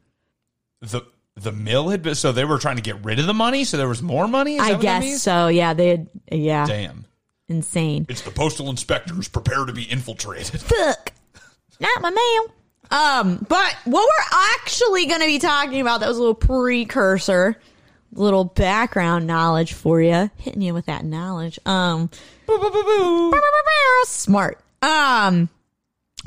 The 0.82 1.02
the 1.36 1.52
mill 1.52 1.90
had 1.90 2.02
been 2.04 2.16
so 2.16 2.32
they 2.32 2.46
were 2.46 2.58
trying 2.58 2.78
to 2.78 2.82
get 2.82 3.04
rid 3.04 3.20
of 3.20 3.28
the 3.28 3.34
money, 3.34 3.64
so 3.64 3.78
there 3.78 3.88
was 3.88 4.02
more 4.02 4.28
money. 4.28 4.60
I 4.60 4.76
guess 4.76 5.22
so. 5.22 5.48
Yeah, 5.48 5.74
they 5.74 5.90
had. 5.90 6.10
Yeah, 6.32 6.66
Damn! 6.66 7.06
Insane. 7.50 8.06
It's 8.10 8.22
the 8.22 8.32
postal 8.32 8.70
inspectors 8.70 9.28
prepare 9.28 9.66
to 9.66 9.74
be 9.74 9.84
infiltrated. 9.84 10.62
Fuck, 10.62 11.14
not 11.80 12.02
my 12.02 12.10
mail. 12.10 12.54
Um, 12.90 13.46
but 13.50 13.76
what 13.86 14.08
we're 14.08 14.40
actually 14.56 15.08
going 15.08 15.20
to 15.22 15.28
be 15.28 15.40
talking 15.40 15.82
about 15.82 16.00
that 16.00 16.08
was 16.08 16.18
a 16.18 16.20
little 16.20 16.36
precursor, 16.36 17.60
little 18.14 18.46
background 18.46 19.28
knowledge 19.28 19.74
for 19.74 20.02
you, 20.02 20.32
hitting 20.38 20.62
you 20.62 20.74
with 20.74 20.86
that 20.86 21.04
knowledge. 21.04 21.60
Um, 21.66 22.10
smart. 24.06 24.60
Um, 24.82 25.50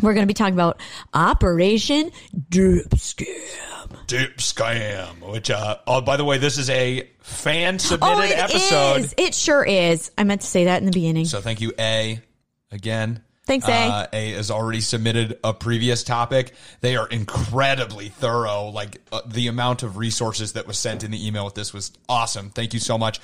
we're 0.03 0.15
going 0.15 0.25
to 0.25 0.31
be 0.31 0.35
talking 0.35 0.55
about 0.55 0.81
Operation 1.15 2.11
Drip 2.50 2.91
Scam. 2.91 3.70
Dip 4.11 4.37
scam. 4.38 5.31
Which, 5.33 5.50
uh, 5.50 5.79
oh, 5.87 6.00
by 6.00 6.17
the 6.17 6.25
way, 6.25 6.38
this 6.38 6.59
is 6.59 6.69
a 6.69 7.09
fan 7.21 7.79
submitted 7.79 8.12
Oh, 8.17 8.21
it 8.23 8.37
episode. 8.38 8.97
is. 9.05 9.14
It 9.17 9.35
sure 9.35 9.64
is. 9.64 10.11
I 10.18 10.25
meant 10.25 10.40
to 10.40 10.46
say 10.46 10.64
that 10.64 10.81
in 10.81 10.87
the 10.87 10.92
beginning. 10.92 11.27
So 11.27 11.40
thank 11.40 11.61
you, 11.61 11.73
A, 11.79 12.20
again. 12.73 13.23
Thanks, 13.51 13.67
A. 13.67 13.73
Uh, 13.73 14.07
A 14.13 14.33
has 14.35 14.49
already 14.53 14.81
submitted 14.81 15.41
a 15.43 15.53
previous 15.53 16.05
topic. 16.05 16.53
They 16.83 16.95
are 16.95 17.09
incredibly 17.09 18.09
thorough. 18.09 18.67
Like 18.67 19.01
uh, 19.11 19.23
the 19.27 19.49
amount 19.49 19.83
of 19.83 19.97
resources 19.97 20.53
that 20.53 20.69
was 20.69 20.79
sent 20.79 21.03
in 21.03 21.11
the 21.11 21.27
email 21.27 21.45
with 21.45 21.57
this 21.57 21.73
was 21.75 21.91
awesome. 22.09 22.51
Thank 22.51 22.75
you 22.75 22.79
so 22.79 22.97
much. 22.97 23.19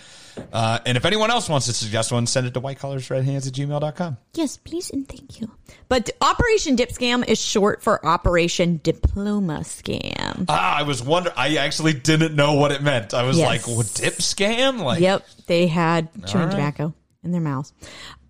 Uh, 0.53 0.81
and 0.85 0.97
if 0.97 1.05
anyone 1.05 1.31
else 1.31 1.49
wants 1.49 1.67
to 1.67 1.73
suggest 1.73 2.11
one, 2.11 2.27
send 2.27 2.45
it 2.47 2.55
to 2.55 2.61
whitecollarsredhands 2.61 3.47
at 3.47 3.53
gmail.com. 3.53 4.17
Yes, 4.35 4.57
please 4.57 4.91
and 4.91 5.09
thank 5.09 5.41
you. 5.41 5.49
But 5.89 6.11
Operation 6.21 6.75
Dip 6.75 6.91
Scam 6.91 7.27
is 7.27 7.41
short 7.41 7.83
for 7.85 8.05
Operation 8.05 8.81
Diploma 8.83 9.61
Scam. 9.61 10.47
Ah, 10.49 10.79
I 10.79 10.83
was 10.83 11.05
wondering. 11.05 11.37
I 11.39 11.57
actually 11.57 11.93
didn't 11.95 12.35
know 12.35 12.55
what 12.55 12.73
it 12.73 12.83
meant. 12.83 13.15
I 13.15 13.23
was 13.23 13.39
Yes. 13.39 13.47
like, 13.47 13.77
what, 13.77 13.91
dip 13.95 14.15
scam? 14.15 14.81
Like, 14.81 15.01
Yep, 15.01 15.25
they 15.47 15.69
had 15.69 16.09
chewing 16.27 16.47
right. 16.47 16.51
tobacco 16.51 16.93
in 17.23 17.33
their 17.33 17.41
mouths. 17.41 17.73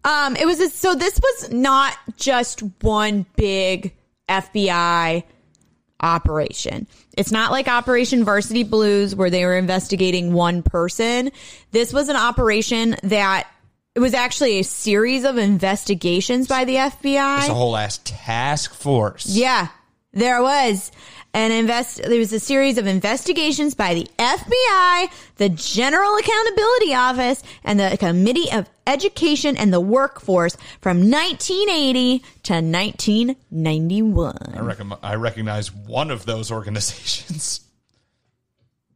Um, 0.06 0.36
it 0.36 0.46
was 0.46 0.60
a, 0.60 0.70
so 0.70 0.94
this 0.94 1.18
was 1.20 1.50
not 1.50 1.96
just 2.16 2.60
one 2.80 3.26
big 3.34 3.92
FBI 4.28 5.24
operation. 6.00 6.86
It's 7.16 7.32
not 7.32 7.50
like 7.50 7.66
Operation 7.66 8.24
Varsity 8.24 8.62
Blues 8.62 9.16
where 9.16 9.30
they 9.30 9.44
were 9.44 9.56
investigating 9.56 10.32
one 10.32 10.62
person. 10.62 11.32
This 11.72 11.92
was 11.92 12.08
an 12.08 12.14
operation 12.14 12.94
that 13.02 13.48
it 13.96 14.00
was 14.00 14.14
actually 14.14 14.60
a 14.60 14.62
series 14.62 15.24
of 15.24 15.38
investigations 15.38 16.46
by 16.46 16.64
the 16.64 16.76
FBI. 16.76 17.38
It's 17.38 17.48
a 17.48 17.54
whole 17.54 17.76
ass 17.76 17.98
task 18.04 18.74
force. 18.74 19.26
Yeah, 19.26 19.68
there 20.12 20.40
was 20.40 20.92
an 21.34 21.50
invest. 21.50 22.02
There 22.02 22.18
was 22.18 22.32
a 22.32 22.38
series 22.38 22.78
of 22.78 22.86
investigations 22.86 23.74
by 23.74 23.94
the 23.94 24.06
FBI, 24.18 25.10
the 25.36 25.48
General 25.48 26.14
Accountability 26.16 26.94
Office, 26.94 27.42
and 27.64 27.80
the 27.80 27.96
Committee 27.98 28.52
of 28.52 28.68
Education 28.86 29.56
and 29.56 29.72
the 29.72 29.80
Workforce 29.80 30.56
from 30.80 31.10
1980 31.10 32.18
to 32.44 32.52
1991. 32.54 34.36
I, 34.54 34.60
reckon, 34.60 34.92
I 35.02 35.14
recognize 35.16 35.72
one 35.72 36.10
of 36.10 36.26
those 36.26 36.50
organizations. 36.52 37.60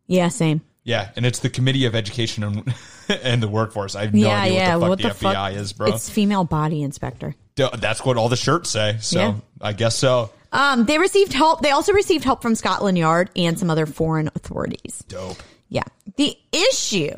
Yeah, 0.06 0.28
same. 0.28 0.62
Yeah, 0.82 1.10
and 1.14 1.26
it's 1.26 1.40
the 1.40 1.50
Committee 1.50 1.84
of 1.84 1.94
Education 1.94 2.42
and, 2.42 2.74
and 3.22 3.42
the 3.42 3.48
Workforce. 3.48 3.94
I 3.94 4.02
have 4.02 4.14
no 4.14 4.28
yeah, 4.28 4.42
idea 4.42 4.58
yeah. 4.58 4.76
what 4.76 4.90
what 4.90 4.98
the 4.98 5.08
the 5.08 5.14
fuck 5.14 5.32
the, 5.32 5.38
FBI 5.38 5.56
is, 5.56 5.72
bro. 5.72 5.88
It's 5.88 6.08
female 6.08 6.44
body 6.44 6.82
inspector. 6.82 7.34
That's 7.54 8.04
what 8.04 8.16
all 8.16 8.28
the 8.28 8.36
shirts 8.36 8.70
say. 8.70 8.96
So 9.00 9.20
Yeah. 9.20 9.34
I 9.60 9.72
guess 9.74 9.96
so. 9.96 10.30
Um, 10.52 10.86
they 10.86 10.98
received 10.98 11.32
help. 11.32 11.62
They 11.62 11.70
also 11.70 11.92
received 11.92 12.24
help 12.24 12.42
from 12.42 12.54
Scotland 12.54 12.98
Yard 12.98 13.30
and 13.36 13.58
some 13.58 13.70
other 13.70 13.86
foreign 13.86 14.28
authorities. 14.28 15.04
Dope. 15.06 15.36
Yeah. 15.68 15.84
The 16.16 16.36
issue 16.52 17.14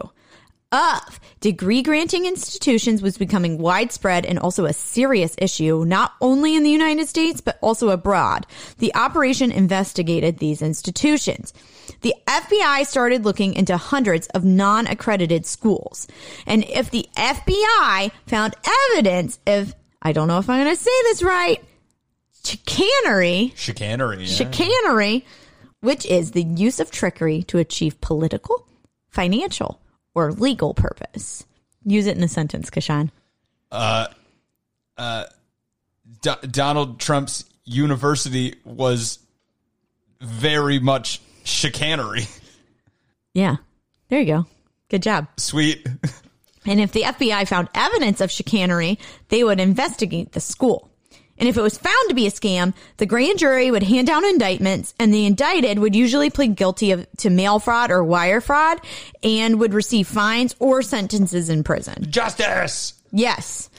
of 0.72 1.20
degree 1.40 1.82
granting 1.82 2.24
institutions 2.24 3.02
was 3.02 3.18
becoming 3.18 3.58
widespread 3.58 4.24
and 4.24 4.38
also 4.38 4.64
a 4.64 4.72
serious 4.72 5.34
issue, 5.38 5.84
not 5.86 6.14
only 6.20 6.56
in 6.56 6.62
the 6.62 6.70
United 6.70 7.08
States, 7.08 7.40
but 7.40 7.58
also 7.60 7.90
abroad. 7.90 8.46
The 8.78 8.94
operation 8.94 9.52
investigated 9.52 10.38
these 10.38 10.62
institutions. 10.62 11.52
The 12.00 12.14
FBI 12.26 12.86
started 12.86 13.24
looking 13.24 13.54
into 13.54 13.76
hundreds 13.76 14.26
of 14.28 14.44
non 14.44 14.86
accredited 14.86 15.44
schools. 15.46 16.08
And 16.46 16.64
if 16.64 16.90
the 16.90 17.06
FBI 17.16 18.10
found 18.26 18.54
evidence 18.92 19.38
of, 19.46 19.74
I 20.00 20.12
don't 20.12 20.28
know 20.28 20.38
if 20.38 20.48
I'm 20.48 20.64
going 20.64 20.74
to 20.74 20.82
say 20.82 20.90
this 21.04 21.22
right, 21.22 21.62
chicanery, 22.44 23.52
Chicanery. 23.56 24.24
Yeah. 24.24 24.34
chicanery, 24.34 25.26
which 25.80 26.06
is 26.06 26.32
the 26.32 26.42
use 26.42 26.80
of 26.80 26.90
trickery 26.90 27.42
to 27.44 27.58
achieve 27.58 28.00
political, 28.00 28.66
financial, 29.10 29.80
or 30.14 30.32
legal 30.32 30.74
purpose. 30.74 31.44
Use 31.84 32.06
it 32.06 32.16
in 32.16 32.22
a 32.22 32.28
sentence, 32.28 32.70
Kashan. 32.70 33.10
Uh, 33.70 34.06
uh, 34.96 35.24
Do- 36.20 36.46
Donald 36.48 37.00
Trump's 37.00 37.44
university 37.64 38.56
was 38.64 39.18
very 40.20 40.78
much 40.78 41.20
chicanery. 41.44 42.26
Yeah. 43.34 43.56
There 44.08 44.20
you 44.20 44.26
go. 44.26 44.46
Good 44.90 45.02
job. 45.02 45.26
Sweet. 45.38 45.86
And 46.64 46.80
if 46.80 46.92
the 46.92 47.02
FBI 47.02 47.48
found 47.48 47.68
evidence 47.74 48.20
of 48.20 48.30
chicanery, 48.30 48.98
they 49.30 49.42
would 49.42 49.58
investigate 49.58 50.30
the 50.30 50.38
school. 50.40 50.91
And 51.42 51.48
if 51.48 51.56
it 51.56 51.62
was 51.62 51.76
found 51.76 52.08
to 52.08 52.14
be 52.14 52.28
a 52.28 52.30
scam, 52.30 52.72
the 52.98 53.04
grand 53.04 53.40
jury 53.40 53.68
would 53.68 53.82
hand 53.82 54.06
down 54.06 54.24
indictments 54.24 54.94
and 55.00 55.12
the 55.12 55.26
indicted 55.26 55.80
would 55.80 55.96
usually 55.96 56.30
plead 56.30 56.54
guilty 56.54 56.92
of, 56.92 57.04
to 57.16 57.30
mail 57.30 57.58
fraud 57.58 57.90
or 57.90 58.04
wire 58.04 58.40
fraud 58.40 58.78
and 59.24 59.58
would 59.58 59.74
receive 59.74 60.06
fines 60.06 60.54
or 60.60 60.82
sentences 60.82 61.50
in 61.50 61.64
prison. 61.64 62.08
Justice. 62.08 62.94
Yes. 63.10 63.70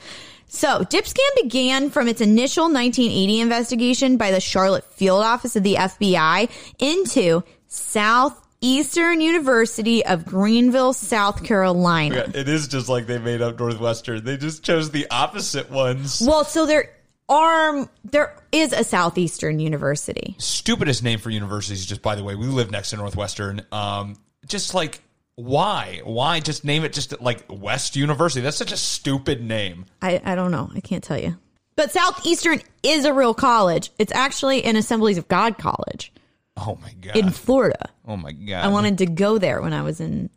So, 0.46 0.80
DipScam 0.80 1.42
began 1.42 1.88
from 1.88 2.06
its 2.06 2.20
initial 2.20 2.64
1980 2.64 3.40
investigation 3.40 4.16
by 4.18 4.30
the 4.30 4.40
Charlotte 4.40 4.84
field 4.84 5.22
office 5.22 5.56
of 5.56 5.62
the 5.62 5.76
FBI 5.76 6.50
into 6.78 7.44
Southeastern 7.68 9.22
University 9.22 10.04
of 10.04 10.26
Greenville, 10.26 10.92
South 10.92 11.42
Carolina. 11.42 12.30
It 12.34 12.46
is 12.46 12.68
just 12.68 12.90
like 12.90 13.06
they 13.06 13.16
made 13.16 13.40
up 13.40 13.58
Northwestern. 13.58 14.22
They 14.22 14.36
just 14.36 14.62
chose 14.62 14.90
the 14.90 15.06
opposite 15.10 15.70
ones. 15.70 16.20
Well, 16.20 16.44
so 16.44 16.66
there 16.66 16.90
are 17.28 17.88
there 18.04 18.36
is 18.52 18.72
a 18.72 18.84
Southeastern 18.84 19.58
University. 19.58 20.34
Stupidest 20.38 21.02
name 21.02 21.18
for 21.18 21.30
universities, 21.30 21.86
just 21.86 22.02
by 22.02 22.14
the 22.14 22.24
way. 22.24 22.34
We 22.34 22.46
live 22.46 22.70
next 22.70 22.90
to 22.90 22.96
Northwestern. 22.96 23.62
Um, 23.72 24.16
just 24.46 24.74
like 24.74 25.00
why? 25.36 26.00
Why 26.04 26.38
just 26.40 26.64
name 26.64 26.84
it 26.84 26.92
just 26.92 27.20
like 27.20 27.44
West 27.48 27.96
University? 27.96 28.40
That's 28.42 28.56
such 28.56 28.72
a 28.72 28.76
stupid 28.76 29.42
name. 29.42 29.86
I, 30.00 30.20
I 30.24 30.34
don't 30.34 30.50
know. 30.52 30.70
I 30.74 30.80
can't 30.80 31.02
tell 31.02 31.18
you. 31.18 31.36
But 31.76 31.90
Southeastern 31.90 32.60
is 32.84 33.04
a 33.04 33.12
real 33.12 33.34
college. 33.34 33.90
It's 33.98 34.12
actually 34.12 34.62
an 34.64 34.76
Assemblies 34.76 35.18
of 35.18 35.26
God 35.26 35.58
college 35.58 36.12
Oh 36.56 36.78
my 36.80 36.92
god. 37.00 37.16
in 37.16 37.30
Florida. 37.30 37.90
oh 38.06 38.16
my 38.16 38.30
god. 38.30 38.64
I 38.64 38.68
wanted 38.68 38.98
to 38.98 39.06
go 39.06 39.38
there 39.38 39.60
when 39.60 39.72
I 39.72 39.82
was 39.82 39.98
in 40.00 40.30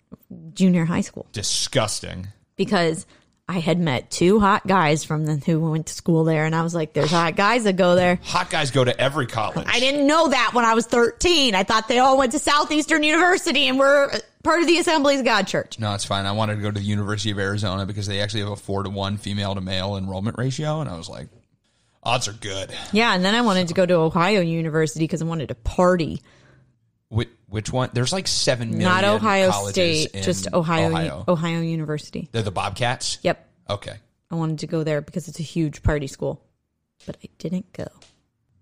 junior 0.56 0.84
high 0.86 1.02
school 1.02 1.28
disgusting. 1.32 2.28
because 2.56 3.06
I 3.50 3.60
had 3.60 3.80
met 3.80 4.12
two 4.12 4.42
hot 4.42 4.68
guys 4.68 5.06
from 5.06 5.26
the 5.26 5.38
who 5.38 5.72
went 5.72 5.86
to 5.88 5.94
school 5.94 6.26
there, 6.26 6.46
and 6.46 6.54
I 6.54 6.64
was 6.64 6.76
like, 6.76 6.92
"There's 6.92 7.12
hot 7.12 7.38
guys 7.38 7.64
that 7.64 7.78
go 7.78 7.96
there." 7.96 8.20
Hot 8.24 8.50
guys 8.50 8.72
go 8.72 8.84
to 8.84 9.00
every 9.00 9.26
college. 9.26 9.66
I 9.70 9.80
didn't 9.80 10.06
know 10.06 10.28
that 10.28 10.52
when 10.54 10.66
I 10.66 10.74
was 10.74 10.86
13. 10.86 11.56
I 11.56 11.64
thought 11.64 11.88
they 11.88 12.00
all 12.00 12.18
went 12.18 12.34
to 12.34 12.40
Southeastern 12.40 13.04
University 13.04 13.70
and 13.70 13.80
were 13.80 14.12
part 14.44 14.62
of 14.62 14.68
the 14.68 14.78
Assemblies 14.80 15.20
of 15.20 15.26
God 15.26 15.48
Church. 15.48 15.80
No, 15.80 15.94
it's 15.94 16.04
fine. 16.04 16.26
I 16.26 16.34
wanted 16.34 16.58
to 16.58 16.62
go 16.62 16.72
to 16.72 16.80
the 16.80 16.86
University 16.86 17.32
of 17.32 17.40
Arizona 17.40 17.86
because 17.86 18.06
they 18.06 18.20
actually 18.20 18.42
have 18.42 18.52
a 18.52 18.56
four 18.58 18.84
to 18.84 18.90
one 18.90 19.16
female 19.18 19.56
to 19.56 19.62
male 19.62 19.96
enrollment 19.96 20.38
ratio, 20.38 20.82
and 20.82 20.90
I 20.90 20.98
was 20.98 21.08
like, 21.08 21.28
odds 22.04 22.28
are 22.28 22.34
good. 22.34 22.74
Yeah, 22.92 23.16
and 23.16 23.24
then 23.24 23.34
I 23.34 23.42
wanted 23.42 23.70
to 23.70 23.74
go 23.74 23.86
to 23.86 23.94
Ohio 23.96 24.42
University 24.42 25.06
because 25.06 25.22
I 25.22 25.26
wanted 25.26 25.48
to 25.50 25.56
party. 25.56 26.22
Which, 27.10 27.30
which 27.48 27.72
one? 27.72 27.90
There's 27.94 28.12
like 28.12 28.28
seven 28.28 28.72
million. 28.72 28.90
Not 28.90 29.04
Ohio 29.04 29.52
State, 29.70 30.14
just 30.14 30.52
Ohio, 30.54 30.90
Ohio. 30.90 31.24
Ohio 31.28 31.62
University. 31.62 32.28
They're 32.32 32.42
the 32.42 32.52
Bobcats. 32.52 33.18
Yep. 33.22 33.48
Okay. 33.70 33.94
I 34.30 34.36
wanted 34.36 34.60
to 34.60 34.68
go 34.68 34.84
there 34.84 35.02
because 35.02 35.28
it's 35.28 35.40
a 35.40 35.44
huge 35.44 35.84
party 35.84 36.08
school, 36.08 36.44
but 37.06 37.18
I 37.24 37.30
didn't 37.38 37.72
go. 37.72 37.88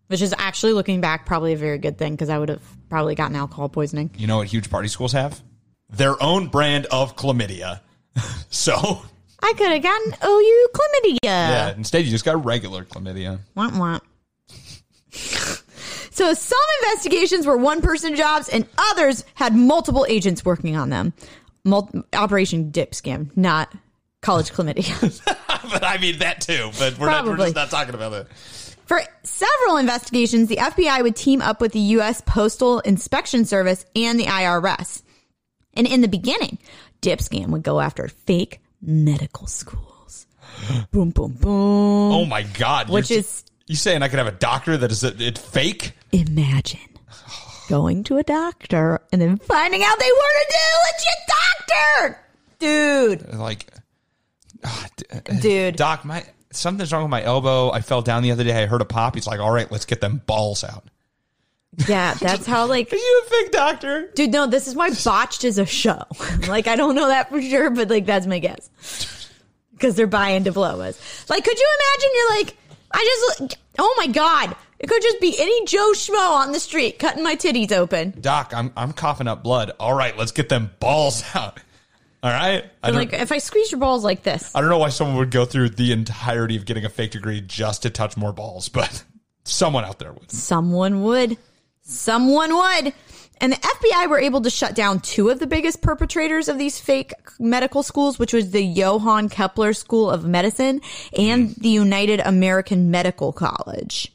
Which 0.08 0.22
is 0.22 0.36
actually 0.38 0.74
looking 0.74 1.02
back 1.02 1.26
probably 1.26 1.54
a 1.54 1.58
very 1.58 1.80
good 1.80 1.98
thing 1.98 2.14
because 2.14 2.30
I 2.30 2.38
would 2.38 2.50
have 2.50 2.62
probably 2.90 3.16
gotten 3.16 3.36
alcohol 3.36 3.70
poisoning. 3.70 4.12
You 4.16 4.28
know 4.28 4.38
what 4.38 4.48
huge 4.48 4.70
party 4.70 4.88
schools 4.88 5.14
have? 5.14 5.42
Their 5.90 6.22
own 6.22 6.48
brand 6.48 6.86
of 6.88 7.16
chlamydia. 7.16 7.80
so 8.52 9.02
I 9.42 9.54
could 9.54 9.72
have 9.72 9.82
gotten 9.82 10.14
OU 10.24 10.68
chlamydia. 10.74 11.18
yeah, 11.24 11.74
instead 11.76 12.06
you 12.06 12.12
just 12.12 12.26
got 12.26 12.46
regular 12.46 12.86
chlamydia. 12.86 13.40
Womp 13.58 13.72
womp. 13.72 14.02
So 16.16 16.34
some 16.34 16.58
investigations 16.82 17.46
were 17.46 17.58
one 17.58 17.82
person 17.82 18.16
jobs 18.16 18.48
and 18.48 18.66
others 18.78 19.26
had 19.34 19.54
multiple 19.54 20.06
agents 20.08 20.46
working 20.46 20.78
on 20.78 20.90
them. 20.90 21.12
Operation 22.14 22.72
Dip 22.72 22.92
Scam, 22.92 23.36
not 23.36 23.74
college 24.22 24.52
chlamydia. 24.52 25.22
but 25.72 25.84
I 25.84 25.98
mean 25.98 26.20
that 26.20 26.40
too. 26.40 26.72
But 26.80 26.98
we're 26.98 27.08
not. 27.08 27.26
We're 27.26 27.32
Probably. 27.36 27.46
just 27.48 27.56
not 27.56 27.70
talking 27.70 27.96
about 27.96 28.14
it. 28.14 28.28
For 28.86 29.02
several 29.24 29.76
investigations, 29.76 30.48
the 30.48 30.56
FBI 30.56 31.04
would 31.04 31.18
team 31.18 31.42
up 31.42 31.60
with 31.60 31.74
the 31.74 31.80
U.S. 31.80 32.22
Postal 32.22 32.80
Inspection 32.80 33.44
Service 33.44 33.86
and 33.94 34.18
the 34.18 34.26
IRS. 34.26 35.02
And 35.74 35.86
in 35.86 36.00
the 36.00 36.08
beginning, 36.08 36.60
Dip 37.02 37.20
Scam 37.20 37.48
would 37.48 37.64
go 37.64 37.82
after 37.82 38.08
fake 38.08 38.62
medical 38.82 39.48
schools. 39.48 40.28
boom, 40.92 41.10
boom, 41.10 41.34
boom. 41.34 42.12
Oh 42.14 42.24
my 42.26 42.44
god! 42.44 42.90
Which 42.90 43.12
is- 43.12 43.44
you 43.68 43.76
saying 43.76 44.02
I 44.04 44.08
could 44.08 44.20
have 44.20 44.28
a 44.28 44.32
doctor 44.32 44.78
that 44.78 44.92
is 44.92 45.04
it's 45.04 45.40
fake? 45.42 45.94
Imagine 46.12 46.80
going 47.70 48.04
to 48.06 48.18
a 48.18 48.24
doctor 48.24 49.02
and 49.12 49.22
then 49.22 49.38
finding 49.38 49.84
out 49.84 49.98
they 50.00 50.06
weren't 50.12 50.50
a 50.50 50.66
legit 50.86 52.08
doctor. 52.08 52.20
Dude, 52.60 53.34
Like, 53.34 53.66
ah, 54.64 54.88
d- 54.96 55.06
uh, 55.12 55.20
Dude. 55.42 55.76
doc, 55.76 56.06
my 56.06 56.24
something's 56.52 56.94
wrong 56.94 57.04
with 57.04 57.12
my 57.12 57.24
elbow. 57.24 57.72
I 57.72 57.82
fell 57.82 58.02
down 58.02 58.24
the 58.24 58.32
other 58.32 58.44
day. 58.44 58.64
I 58.64 58.66
heard 58.66 58.82
a 58.82 58.86
pop. 58.86 59.16
He's 59.16 59.28
like, 59.28 59.40
all 59.40 59.52
right, 59.52 59.70
let's 59.72 59.86
get 59.86 60.00
them 60.00 60.22
balls 60.26 60.64
out. 60.64 60.86
yeah, 61.88 62.14
that's 62.14 62.46
how 62.46 62.66
like 62.68 62.94
Are 62.94 62.96
you 62.98 63.24
a 63.26 63.30
fake 63.30 63.52
doctor? 63.52 64.10
Dude, 64.16 64.32
no, 64.32 64.48
this 64.48 64.68
is 64.68 64.76
why 64.76 64.92
botched 65.04 65.44
is 65.44 65.58
a 65.58 65.66
show. 65.66 66.04
like, 66.48 66.68
I 66.68 66.76
don't 66.76 66.96
know 66.96 67.08
that 67.08 67.30
for 67.30 67.42
sure, 67.42 67.70
but 67.72 67.90
like, 67.90 68.06
that's 68.06 68.26
my 68.28 68.40
guess. 68.40 68.70
Because 69.74 69.96
they're 69.96 70.08
buying 70.08 70.44
diplomas. 70.44 70.98
Like, 71.30 71.44
could 71.44 71.60
you 71.60 71.68
imagine 71.80 72.10
you're 72.16 72.36
like, 72.38 72.58
I 72.92 73.28
just, 73.40 73.58
oh 73.80 73.96
my 73.98 74.08
God, 74.08 74.56
it 74.80 74.88
could 74.88 75.02
just 75.02 75.20
be 75.22 75.36
any 75.40 75.66
Joe 75.66 75.92
Schmo 75.94 76.32
on 76.32 76.52
the 76.52 76.60
street 76.60 77.00
cutting 77.00 77.24
my 77.24 77.36
titties 77.36 77.72
open. 77.72 78.14
Doc, 78.20 78.54
I'm 78.56 78.72
I'm 78.78 78.94
coughing 78.94 79.28
up 79.28 79.44
blood. 79.44 79.72
All 79.80 79.94
right, 79.94 80.18
let's 80.18 80.32
get 80.32 80.50
them 80.50 80.72
balls 80.80 81.24
out. 81.36 81.60
All 82.24 82.32
right. 82.32 82.66
I 82.82 82.90
like, 82.90 83.14
if 83.14 83.32
I 83.32 83.38
squeeze 83.38 83.72
your 83.72 83.80
balls 83.80 84.04
like 84.04 84.24
this, 84.24 84.52
I 84.56 84.62
don't 84.62 84.70
know 84.72 84.80
why 84.80 84.90
someone 84.90 85.18
would 85.18 85.30
go 85.30 85.46
through 85.46 85.70
the 85.70 85.92
entirety 85.92 86.56
of 86.56 86.66
getting 86.66 86.84
a 86.84 86.90
fake 86.90 87.12
degree 87.12 87.40
just 87.42 87.84
to 87.84 87.92
touch 87.92 88.18
more 88.18 88.34
balls, 88.34 88.68
but 88.68 89.04
someone 89.44 89.86
out 89.86 90.00
there 90.00 90.12
would. 90.12 90.32
someone 90.32 91.04
would. 91.04 91.38
Someone 91.88 92.56
would. 92.56 92.94
And 93.42 93.52
the 93.52 93.58
FBI 93.58 94.10
were 94.10 94.20
able 94.20 94.42
to 94.42 94.50
shut 94.50 94.76
down 94.76 95.02
two 95.02 95.30
of 95.30 95.40
the 95.40 95.48
biggest 95.48 95.82
perpetrators 95.82 96.48
of 96.48 96.58
these 96.58 96.80
fake 96.80 97.14
medical 97.40 97.84
schools, 97.84 98.18
which 98.18 98.34
was 98.34 98.52
the 98.52 98.64
Johann 98.64 99.30
Kepler 99.30 99.74
School 99.74 100.10
of 100.10 100.26
Medicine 100.26 100.82
and 101.18 101.50
the 101.56 101.70
United 101.70 102.22
American 102.22 102.92
Medical 102.92 103.34
College. 103.34 104.12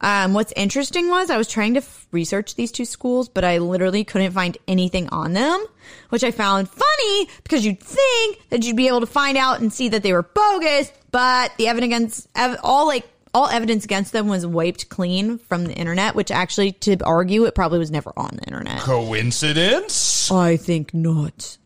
Um, 0.00 0.34
what's 0.34 0.52
interesting 0.54 1.08
was 1.08 1.30
I 1.30 1.38
was 1.38 1.48
trying 1.48 1.74
to 1.74 1.80
f- 1.80 2.06
research 2.10 2.56
these 2.56 2.70
two 2.70 2.84
schools, 2.84 3.28
but 3.28 3.42
I 3.42 3.58
literally 3.58 4.04
couldn't 4.04 4.32
find 4.32 4.58
anything 4.68 5.08
on 5.08 5.32
them, 5.32 5.64
which 6.10 6.22
I 6.22 6.30
found 6.30 6.68
funny 6.68 7.28
because 7.42 7.64
you'd 7.64 7.80
think 7.80 8.38
that 8.50 8.64
you'd 8.64 8.76
be 8.76 8.88
able 8.88 9.00
to 9.00 9.06
find 9.06 9.38
out 9.38 9.60
and 9.60 9.72
see 9.72 9.88
that 9.88 10.02
they 10.02 10.12
were 10.12 10.22
bogus, 10.22 10.92
but 11.10 11.52
the 11.56 11.68
evidence, 11.68 12.28
ev- 12.34 12.58
all 12.62 12.86
like 12.86 13.08
all 13.34 13.48
evidence 13.48 13.84
against 13.84 14.12
them 14.12 14.28
was 14.28 14.46
wiped 14.46 14.88
clean 14.88 15.38
from 15.38 15.64
the 15.64 15.74
internet, 15.74 16.14
which 16.14 16.30
actually, 16.30 16.72
to 16.72 16.96
argue, 17.04 17.44
it 17.44 17.54
probably 17.54 17.78
was 17.78 17.90
never 17.90 18.12
on 18.16 18.30
the 18.36 18.44
internet. 18.44 18.80
Coincidence? 18.80 20.30
I 20.30 20.56
think 20.56 20.94
not. 20.94 21.58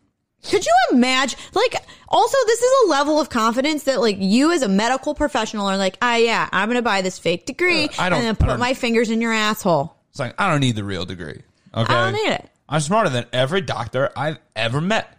Could 0.49 0.65
you 0.65 0.73
imagine? 0.91 1.37
Like, 1.53 1.75
also, 2.07 2.37
this 2.45 2.61
is 2.61 2.71
a 2.85 2.89
level 2.89 3.19
of 3.19 3.29
confidence 3.29 3.83
that, 3.83 3.99
like, 3.99 4.17
you 4.19 4.51
as 4.51 4.61
a 4.61 4.67
medical 4.69 5.13
professional 5.13 5.67
are 5.67 5.77
like, 5.77 5.97
ah, 6.01 6.15
yeah, 6.15 6.47
I'm 6.51 6.69
going 6.69 6.77
to 6.77 6.81
buy 6.81 7.01
this 7.01 7.19
fake 7.19 7.45
degree 7.45 7.85
Uh, 7.85 7.89
I 7.99 8.09
don't- 8.09 8.19
and 8.19 8.27
then 8.27 8.35
put 8.35 8.57
my 8.59 8.73
fingers 8.73 9.09
in 9.09 9.21
your 9.21 9.33
asshole. 9.33 9.95
It's 10.11 10.19
like 10.19 10.33
I 10.41 10.49
don't 10.49 10.61
need 10.61 10.75
the 10.75 10.83
real 10.83 11.05
degree. 11.05 11.41
Okay. 11.75 11.93
I 11.93 12.11
don't 12.11 12.13
need 12.13 12.31
it. 12.33 12.49
I'm 12.67 12.79
smarter 12.81 13.09
than 13.09 13.25
every 13.31 13.61
doctor 13.61 14.11
I've 14.15 14.39
ever 14.55 14.81
met. 14.81 15.15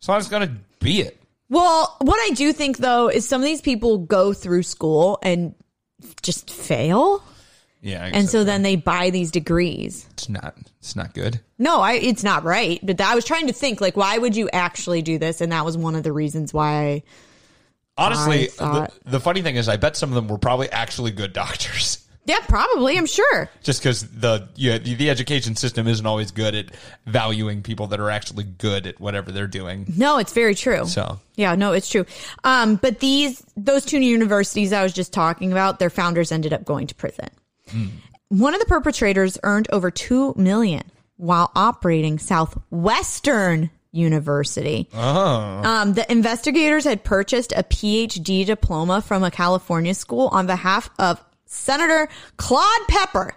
So 0.00 0.12
I'm 0.12 0.20
just 0.20 0.30
gonna 0.30 0.54
be 0.80 1.00
it. 1.00 1.18
Well, 1.48 1.96
what 2.00 2.18
I 2.30 2.34
do 2.34 2.52
think 2.52 2.76
though 2.76 3.08
is 3.08 3.26
some 3.26 3.40
of 3.40 3.46
these 3.46 3.62
people 3.62 3.98
go 3.98 4.34
through 4.34 4.64
school 4.64 5.18
and 5.22 5.54
just 6.22 6.50
fail, 6.50 7.22
Yeah. 7.82 8.04
And 8.04 8.14
guess 8.14 8.30
so 8.32 8.44
then 8.44 8.62
they 8.62 8.76
buy 8.76 9.10
these 9.10 9.30
degrees. 9.30 10.06
it's 10.12 10.28
not 10.28 10.56
it's 10.80 10.96
not 10.96 11.14
good. 11.14 11.40
No, 11.58 11.80
I 11.80 11.94
it's 11.94 12.22
not 12.24 12.44
right. 12.44 12.80
But 12.82 13.00
I 13.00 13.14
was 13.14 13.24
trying 13.24 13.46
to 13.48 13.52
think 13.52 13.80
like, 13.80 13.96
why 13.96 14.16
would 14.18 14.34
you 14.36 14.48
actually 14.52 15.02
do 15.02 15.18
this? 15.18 15.40
And 15.40 15.52
that 15.52 15.64
was 15.64 15.76
one 15.76 15.94
of 15.94 16.02
the 16.02 16.12
reasons 16.12 16.52
why. 16.54 17.02
I, 17.96 18.06
Honestly, 18.06 18.46
thought- 18.46 18.92
the, 19.04 19.10
the 19.12 19.20
funny 19.20 19.40
thing 19.42 19.56
is 19.56 19.68
I 19.68 19.76
bet 19.76 19.96
some 19.96 20.08
of 20.10 20.14
them 20.16 20.26
were 20.28 20.38
probably 20.38 20.68
actually 20.70 21.10
good 21.12 21.32
doctors. 21.44 22.03
Yeah, 22.26 22.38
probably. 22.48 22.96
I'm 22.96 23.06
sure. 23.06 23.50
Just 23.62 23.82
because 23.82 24.08
the, 24.08 24.48
yeah, 24.54 24.78
the 24.78 24.94
the 24.94 25.10
education 25.10 25.56
system 25.56 25.86
isn't 25.86 26.06
always 26.06 26.30
good 26.30 26.54
at 26.54 26.66
valuing 27.06 27.62
people 27.62 27.86
that 27.88 28.00
are 28.00 28.10
actually 28.10 28.44
good 28.44 28.86
at 28.86 28.98
whatever 28.98 29.30
they're 29.30 29.46
doing. 29.46 29.86
No, 29.96 30.18
it's 30.18 30.32
very 30.32 30.54
true. 30.54 30.86
So 30.86 31.20
Yeah, 31.36 31.54
no, 31.54 31.72
it's 31.72 31.88
true. 31.88 32.06
Um, 32.42 32.76
but 32.76 33.00
these 33.00 33.44
those 33.56 33.84
two 33.84 34.00
universities 34.00 34.72
I 34.72 34.82
was 34.82 34.92
just 34.92 35.12
talking 35.12 35.52
about, 35.52 35.78
their 35.78 35.90
founders 35.90 36.32
ended 36.32 36.52
up 36.52 36.64
going 36.64 36.86
to 36.86 36.94
prison. 36.94 37.28
One 38.28 38.54
of 38.54 38.60
the 38.60 38.66
perpetrators 38.66 39.38
earned 39.42 39.68
over 39.70 39.90
two 39.90 40.34
million 40.36 40.82
while 41.16 41.50
operating 41.54 42.18
Southwestern 42.18 43.70
University. 43.92 44.88
Oh. 44.92 45.00
Um, 45.00 45.92
the 45.94 46.10
investigators 46.10 46.84
had 46.84 47.04
purchased 47.04 47.52
a 47.52 47.62
PhD 47.62 48.44
diploma 48.44 49.00
from 49.00 49.22
a 49.22 49.30
California 49.30 49.94
school 49.94 50.28
on 50.32 50.46
behalf 50.46 50.90
of 50.98 51.24
Senator 51.46 52.08
Claude 52.36 52.88
Pepper. 52.88 53.34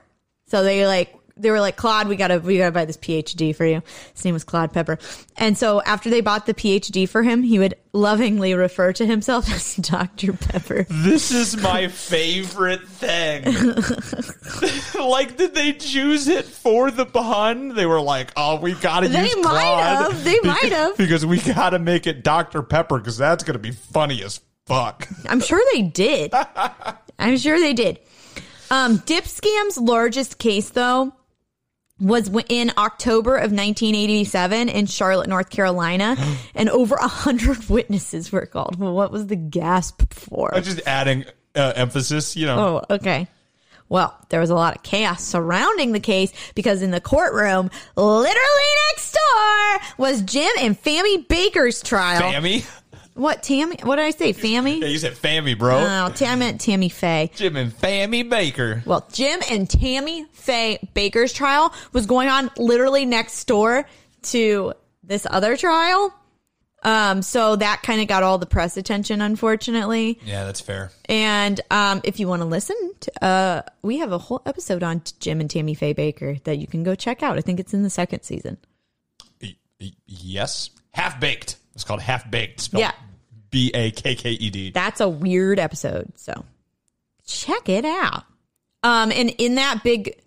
So 0.48 0.64
they 0.64 0.86
like 0.88 1.14
they 1.40 1.52
were 1.52 1.60
like 1.60 1.76
Claude, 1.76 2.08
we 2.08 2.16
gotta 2.16 2.40
we 2.40 2.58
gotta 2.58 2.72
buy 2.72 2.86
this 2.86 2.98
PhD 2.98 3.56
for 3.56 3.64
you. 3.66 3.84
His 4.16 4.26
name 4.26 4.34
was 4.34 4.44
Claude 4.44 4.74
Pepper, 4.74 4.98
and 5.38 5.56
so 5.56 5.82
after 5.84 6.10
they 6.10 6.22
bought 6.22 6.48
the 6.48 6.54
PhD 6.56 7.08
for 7.08 7.22
him, 7.22 7.44
he 7.44 7.60
would 7.60 7.76
lovingly 7.94 8.56
refer 8.56 8.92
to 8.94 9.06
himself 9.06 9.48
as 9.54 9.76
Doctor 9.76 10.34
Pepper. 10.34 10.88
this 10.90 11.30
is 11.32 11.56
my 11.58 11.90
favorite 11.90 12.88
thing. 12.88 13.44
like, 15.00 15.38
did 15.38 15.54
they 15.54 15.74
choose 15.74 16.28
it 16.28 16.46
for 16.46 16.90
the 16.92 17.06
pun? 17.06 17.70
They 17.76 17.86
were 17.86 18.02
like, 18.02 18.32
"Oh, 18.36 18.60
we 18.60 18.74
gotta 18.74 19.08
They 19.08 19.24
use 19.26 19.38
might 19.44 19.62
have. 19.64 20.24
They 20.24 20.40
might 20.44 20.64
have. 20.72 20.98
because 20.98 21.24
we 21.26 21.40
gotta 21.40 21.78
make 21.78 22.08
it 22.08 22.24
Dr 22.24 22.64
Pepper 22.64 22.98
because 22.98 23.18
that's 23.18 23.44
gonna 23.44 23.60
be 23.60 23.72
funny 23.74 24.24
as 24.24 24.40
fuck." 24.66 25.08
I'm 25.30 25.40
sure 25.42 25.62
they 25.74 25.84
did. 25.84 26.34
I'm 27.20 27.38
sure 27.38 27.60
they 27.60 27.74
did. 27.74 28.00
Um, 28.70 28.98
Dip 29.06 29.26
Scam's 29.26 29.78
largest 29.78 30.40
case, 30.40 30.70
though, 30.70 31.14
was 32.00 32.30
in 32.50 32.72
October 32.78 33.36
of 33.36 33.52
1987 33.52 34.70
in 34.70 34.86
Charlotte, 34.86 35.28
North 35.28 35.50
Carolina, 35.50 36.16
and 36.56 36.70
over 36.70 36.96
a 36.96 37.08
hundred 37.08 37.70
witnesses 37.70 38.32
were 38.32 38.46
called. 38.46 38.80
Well, 38.80 38.94
what 38.94 39.12
was 39.12 39.28
the 39.28 39.36
gasp 39.36 40.14
for? 40.14 40.54
I'm 40.54 40.64
just 40.64 40.82
adding 40.86 41.26
uh, 41.56 41.74
emphasis, 41.76 42.36
you 42.36 42.46
know. 42.46 42.84
Oh, 42.90 42.96
okay. 42.96 43.28
Well, 43.90 44.14
there 44.30 44.42
was 44.42 44.50
a 44.50 44.56
lot 44.56 44.76
of 44.76 44.84
chaos 44.84 45.24
surrounding 45.24 45.94
the 45.94 46.02
case 46.02 46.34
because 46.56 46.82
in 46.82 46.92
the 46.92 47.00
courtroom, 47.00 47.72
literally 47.96 48.68
next 48.92 49.14
door, 49.14 49.80
was 49.98 50.22
Jim 50.24 50.52
and 50.60 50.82
Fammy 50.82 51.26
Bakker's 51.26 51.82
trial. 51.82 52.22
Fammy? 52.22 52.66
What, 53.18 53.44
Tammy? 53.44 53.78
What 53.84 53.98
did 53.98 54.06
I 54.06 54.12
say? 54.12 54.34
Fammy? 54.48 54.80
Yeah, 54.80 54.88
you 54.88 55.00
said 55.00 55.14
Fammy, 55.14 55.58
bro. 55.58 55.80
Oh, 55.80 56.12
Tam- 56.14 56.34
I 56.34 56.36
meant 56.36 56.62
Tammy 56.62 56.90
Faye. 56.90 57.32
Jim 57.36 57.56
and 57.56 57.72
Fammy 57.72 58.30
Bakker. 58.30 58.86
Well, 58.86 59.08
Jim 59.12 59.40
and 59.50 59.70
Tammy 59.70 60.26
Faye 60.34 60.80
Bakker's 60.96 61.34
trial 61.34 61.74
was 61.94 62.06
going 62.06 62.30
on 62.30 62.52
literally 62.58 63.06
next 63.06 63.44
door 63.46 63.88
to 64.24 64.74
this 65.04 65.26
other 65.30 65.58
trial. 65.58 66.14
Um, 66.84 67.22
so 67.24 67.56
that 67.56 67.82
kind 67.82 68.02
of 68.02 68.08
got 68.08 68.22
all 68.24 68.38
the 68.38 68.46
press 68.46 68.78
attention, 68.78 69.20
unfortunately. 69.20 70.20
Yeah, 70.24 70.46
that's 70.46 70.62
fair. 70.62 70.92
And 71.06 71.60
um, 71.72 72.02
if 72.04 72.20
you 72.20 72.28
want 72.28 72.44
to 72.44 72.48
listen, 72.48 72.78
to, 73.00 73.24
uh, 73.26 73.62
we 73.82 73.98
have 73.98 74.12
a 74.12 74.18
whole 74.18 74.42
episode 74.46 74.84
on 74.84 75.02
Jim 75.20 75.42
and 75.42 75.50
Tammy 75.50 75.74
Faye 75.74 75.94
Bakker 75.94 76.42
that 76.44 76.60
you 76.60 76.68
can 76.68 76.84
go 76.84 76.94
check 76.94 77.24
out. 77.24 77.38
I 77.38 77.42
think 77.42 77.60
it's 77.60 77.74
in 77.74 77.84
the 77.84 77.90
second 77.90 78.22
season. 78.22 78.58
Yes. 80.06 80.70
Half 80.94 81.20
Baked. 81.20 81.58
It's 81.78 81.84
called 81.84 82.02
Half 82.02 82.32
Baked. 82.32 82.60
Spelled 82.60 82.82
Yeah. 82.82 82.92
B 83.52 83.70
A 83.76 83.92
K 83.92 84.16
K 84.16 84.32
E 84.32 84.50
D. 84.50 84.72
That's 84.72 85.00
a 85.00 85.08
weird 85.08 85.60
episode, 85.60 86.12
so 86.16 86.44
check 87.28 87.70
it 87.70 87.86
out. 87.86 88.24
Um, 88.82 89.12
and 89.12 89.30
in 89.38 89.56
that 89.56 89.84
big, 89.84 90.20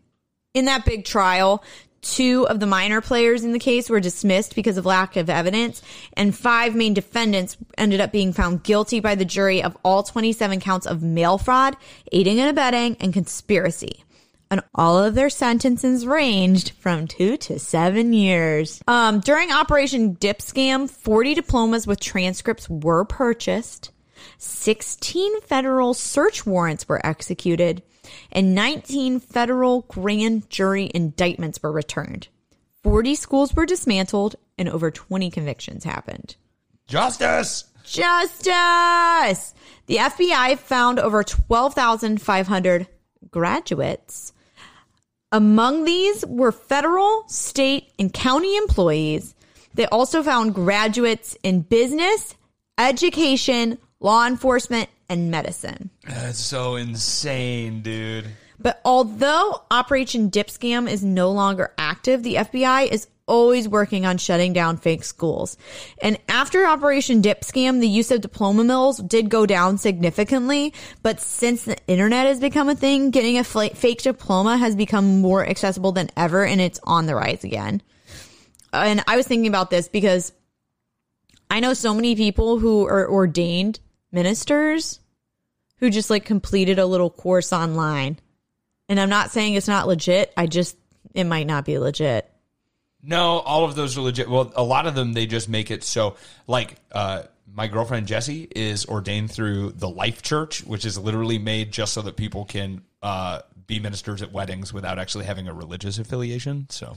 in 0.54 0.66
that 0.66 0.84
big 0.84 1.04
trial, 1.04 1.64
two 2.02 2.46
of 2.48 2.60
the 2.60 2.66
minor 2.66 3.00
players 3.00 3.42
in 3.42 3.52
the 3.52 3.58
case 3.58 3.90
were 3.90 3.98
dismissed 3.98 4.54
because 4.54 4.78
of 4.78 4.86
lack 4.86 5.16
of 5.16 5.28
evidence, 5.28 5.82
and 6.12 6.36
five 6.36 6.76
main 6.76 6.94
defendants 6.94 7.56
ended 7.76 8.00
up 8.00 8.12
being 8.12 8.32
found 8.32 8.62
guilty 8.62 9.00
by 9.00 9.16
the 9.16 9.24
jury 9.24 9.60
of 9.60 9.76
all 9.84 10.04
27 10.04 10.60
counts 10.60 10.86
of 10.86 11.02
mail 11.02 11.36
fraud, 11.36 11.76
aiding 12.12 12.38
and 12.38 12.48
abetting, 12.48 12.96
and 13.00 13.12
conspiracy. 13.12 14.04
And 14.50 14.62
all 14.74 14.98
of 14.98 15.14
their 15.14 15.30
sentences 15.30 16.06
ranged 16.06 16.72
from 16.80 17.06
two 17.06 17.36
to 17.36 17.58
seven 17.58 18.12
years. 18.12 18.82
Um, 18.88 19.20
during 19.20 19.52
Operation 19.52 20.14
Dip 20.14 20.38
Scam, 20.38 20.90
40 20.90 21.34
diplomas 21.34 21.86
with 21.86 22.00
transcripts 22.00 22.68
were 22.68 23.04
purchased. 23.04 23.92
16 24.38 25.40
federal 25.42 25.94
search 25.94 26.44
warrants 26.44 26.88
were 26.88 27.04
executed 27.06 27.82
and 28.32 28.54
19 28.54 29.20
federal 29.20 29.82
grand 29.82 30.48
jury 30.50 30.90
indictments 30.94 31.62
were 31.62 31.72
returned. 31.72 32.28
40 32.82 33.14
schools 33.14 33.54
were 33.54 33.66
dismantled 33.66 34.36
and 34.58 34.68
over 34.68 34.90
20 34.90 35.30
convictions 35.30 35.84
happened. 35.84 36.36
Justice! 36.86 37.64
Justice! 37.84 39.54
The 39.86 39.96
FBI 39.96 40.58
found 40.58 40.98
over 40.98 41.22
12,500 41.22 42.86
graduates. 43.30 44.29
Among 45.32 45.84
these 45.84 46.26
were 46.26 46.50
federal, 46.50 47.24
state, 47.28 47.92
and 47.98 48.12
county 48.12 48.56
employees. 48.56 49.34
They 49.74 49.86
also 49.86 50.22
found 50.24 50.54
graduates 50.54 51.36
in 51.44 51.60
business, 51.60 52.34
education, 52.76 53.78
law 54.00 54.26
enforcement, 54.26 54.88
and 55.08 55.30
medicine. 55.30 55.90
That's 56.04 56.40
so 56.40 56.74
insane, 56.74 57.82
dude. 57.82 58.26
But 58.58 58.80
although 58.84 59.62
Operation 59.70 60.28
Dip 60.28 60.48
Scam 60.48 60.90
is 60.90 61.04
no 61.04 61.30
longer 61.30 61.72
active, 61.78 62.22
the 62.22 62.34
FBI 62.34 62.88
is 62.90 63.06
always 63.30 63.68
working 63.68 64.04
on 64.04 64.18
shutting 64.18 64.52
down 64.52 64.76
fake 64.76 65.04
schools. 65.04 65.56
And 66.02 66.18
after 66.28 66.66
Operation 66.66 67.20
Dip 67.20 67.42
Scam, 67.42 67.80
the 67.80 67.88
use 67.88 68.10
of 68.10 68.20
diploma 68.20 68.64
mills 68.64 68.98
did 68.98 69.30
go 69.30 69.46
down 69.46 69.78
significantly. 69.78 70.74
But 71.02 71.20
since 71.20 71.64
the 71.64 71.78
internet 71.86 72.26
has 72.26 72.40
become 72.40 72.68
a 72.68 72.74
thing, 72.74 73.10
getting 73.10 73.38
a 73.38 73.44
fake 73.44 74.02
diploma 74.02 74.56
has 74.58 74.74
become 74.74 75.20
more 75.20 75.46
accessible 75.46 75.92
than 75.92 76.10
ever 76.16 76.44
and 76.44 76.60
it's 76.60 76.80
on 76.82 77.06
the 77.06 77.14
rise 77.14 77.44
again. 77.44 77.80
And 78.72 79.02
I 79.06 79.16
was 79.16 79.26
thinking 79.26 79.48
about 79.48 79.70
this 79.70 79.88
because 79.88 80.32
I 81.50 81.60
know 81.60 81.72
so 81.74 81.94
many 81.94 82.16
people 82.16 82.58
who 82.58 82.86
are 82.86 83.08
ordained 83.08 83.80
ministers 84.12 85.00
who 85.78 85.88
just 85.90 86.10
like 86.10 86.24
completed 86.24 86.78
a 86.78 86.86
little 86.86 87.10
course 87.10 87.52
online. 87.52 88.18
And 88.88 89.00
I'm 89.00 89.08
not 89.08 89.30
saying 89.30 89.54
it's 89.54 89.68
not 89.68 89.86
legit. 89.86 90.32
I 90.36 90.46
just, 90.46 90.76
it 91.14 91.24
might 91.24 91.46
not 91.46 91.64
be 91.64 91.78
legit. 91.78 92.29
No, 93.02 93.38
all 93.40 93.64
of 93.64 93.74
those 93.74 93.96
are 93.96 94.02
legit. 94.02 94.28
Well, 94.28 94.52
a 94.56 94.62
lot 94.62 94.86
of 94.86 94.94
them 94.94 95.12
they 95.12 95.26
just 95.26 95.48
make 95.48 95.70
it 95.70 95.84
so 95.84 96.16
like 96.46 96.76
uh 96.92 97.22
my 97.52 97.66
girlfriend 97.66 98.06
Jessie 98.06 98.46
is 98.54 98.86
ordained 98.86 99.30
through 99.30 99.72
the 99.72 99.88
Life 99.88 100.22
Church, 100.22 100.62
which 100.64 100.84
is 100.84 100.96
literally 100.98 101.38
made 101.38 101.72
just 101.72 101.92
so 101.92 102.02
that 102.02 102.16
people 102.16 102.44
can 102.44 102.82
uh 103.02 103.40
be 103.66 103.78
ministers 103.78 104.20
at 104.20 104.32
weddings 104.32 104.72
without 104.72 104.98
actually 104.98 105.24
having 105.24 105.48
a 105.48 105.54
religious 105.54 105.98
affiliation. 105.98 106.66
So, 106.70 106.96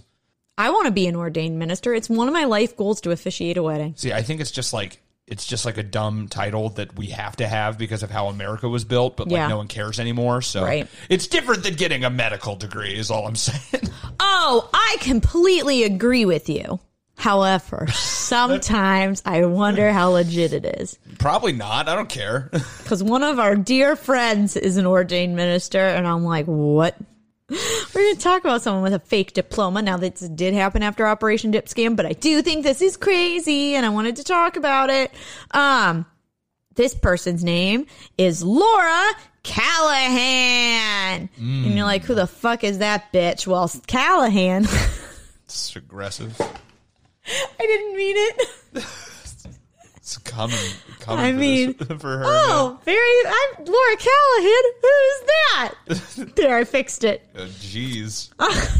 I 0.58 0.72
want 0.72 0.86
to 0.88 0.92
be 0.92 1.08
an 1.08 1.16
ordained 1.16 1.60
minister. 1.60 1.94
It's 1.94 2.10
one 2.10 2.28
of 2.28 2.34
my 2.34 2.46
life 2.46 2.76
goals 2.76 3.02
to 3.02 3.12
officiate 3.12 3.58
a 3.58 3.63
wedding. 3.63 3.94
see, 3.96 4.12
I 4.12 4.24
think 4.24 4.42
it's 4.42 4.52
just 4.52 4.74
like 4.74 5.00
it's 5.34 5.46
just 5.48 5.65
like 5.65 5.78
a 5.80 5.84
dumb 5.84 6.28
title 6.28 6.69
that 6.69 6.96
we 6.96 7.08
have 7.08 7.36
to 7.38 7.48
have 7.48 7.78
because 7.80 8.04
of 8.04 8.12
how 8.12 8.28
America 8.28 8.69
was 8.69 8.86
built, 8.86 9.17
but 9.17 9.28
like 9.28 9.34
Yeah. 9.34 9.48
no 9.48 9.58
one 9.58 9.67
cares 9.67 10.00
anymore. 10.00 10.43
So, 10.43 10.63
Right. 10.63 10.88
it's 11.10 11.26
different 11.26 11.63
than 11.63 11.74
getting 11.74 12.06
a 12.06 12.10
medical 12.12 12.56
degree, 12.56 12.93
is 12.96 13.10
all 13.10 13.26
I'm 13.28 13.36
saying. 13.50 13.89
Oh, 14.19 14.69
I 14.74 14.98
completely 15.02 15.84
agree 15.84 16.26
with 16.26 16.50
you. 16.50 16.80
However, 17.17 17.88
sometimes 17.93 19.22
I 19.26 19.46
wonder 19.46 19.91
how 19.91 20.10
legit 20.12 20.54
it 20.54 20.65
is. 20.80 20.98
Probably 21.19 21.54
not. 21.54 21.88
I 21.89 21.96
don't 21.96 22.10
care. 22.10 22.50
Because 22.84 23.02
one 23.02 23.24
of 23.24 23.39
our 23.39 23.56
dear 23.56 23.96
friends 23.96 24.56
is 24.58 24.76
an 24.78 24.86
ordained 24.86 25.36
minister, 25.38 25.80
and 25.80 26.06
I'm 26.06 26.24
like, 26.26 26.46
what? 26.46 26.96
We're 27.94 28.02
going 28.02 28.16
to 28.16 28.22
talk 28.22 28.42
about 28.44 28.62
someone 28.62 28.84
with 28.84 28.94
a 28.94 29.00
fake 29.00 29.34
diploma. 29.34 29.82
Now, 29.82 29.98
this 29.98 30.22
did 30.22 30.54
happen 30.54 30.84
after 30.84 31.06
Operation 31.06 31.52
Dip 31.52 31.68
Scam, 31.68 31.96
but 31.96 32.06
I 32.06 32.13
do 32.13 32.42
think 32.42 32.63
this 32.63 32.82
is 32.82 32.98
crazy, 32.98 33.76
and 33.76 33.86
I 33.86 33.89
wanted 33.89 34.16
to 34.18 34.24
talk 34.24 34.56
about 34.56 34.89
it. 34.89 35.12
Um, 35.52 36.06
this 36.76 36.96
person's 36.96 37.44
name 37.44 37.86
is 38.18 38.44
Laura 38.44 39.12
Callahan. 39.44 41.30
And 41.38 41.76
you're 41.76 41.86
like, 41.86 42.04
who 42.06 42.16
the 42.16 42.28
fuck 42.28 42.63
is 42.63 42.80
that 42.80 43.12
bitch? 43.13 43.46
Well, 43.46 43.70
Callahan. 43.88 44.66
it's 45.46 45.76
aggressive. 45.76 46.39
I 46.39 47.58
didn't 47.60 47.96
mean 47.96 48.16
it. 48.18 48.86
It's 50.15 50.32
coming. 50.32 50.58
coming 50.99 51.26
I 51.26 51.32
for 51.32 51.38
mean, 51.38 51.76
this- 51.78 51.88
for 52.02 52.17
her. 52.19 52.23
Oh, 52.26 52.80
very. 52.86 52.99
I'm 53.26 53.65
Laura 53.65 53.97
Callahan. 53.97 54.63
Who's 54.82 55.21
that? 55.28 56.36
there, 56.36 56.56
I 56.58 56.63
fixed 56.65 57.04
it. 57.04 57.28
Uh, 57.36 57.41
Jeez. 57.45 58.30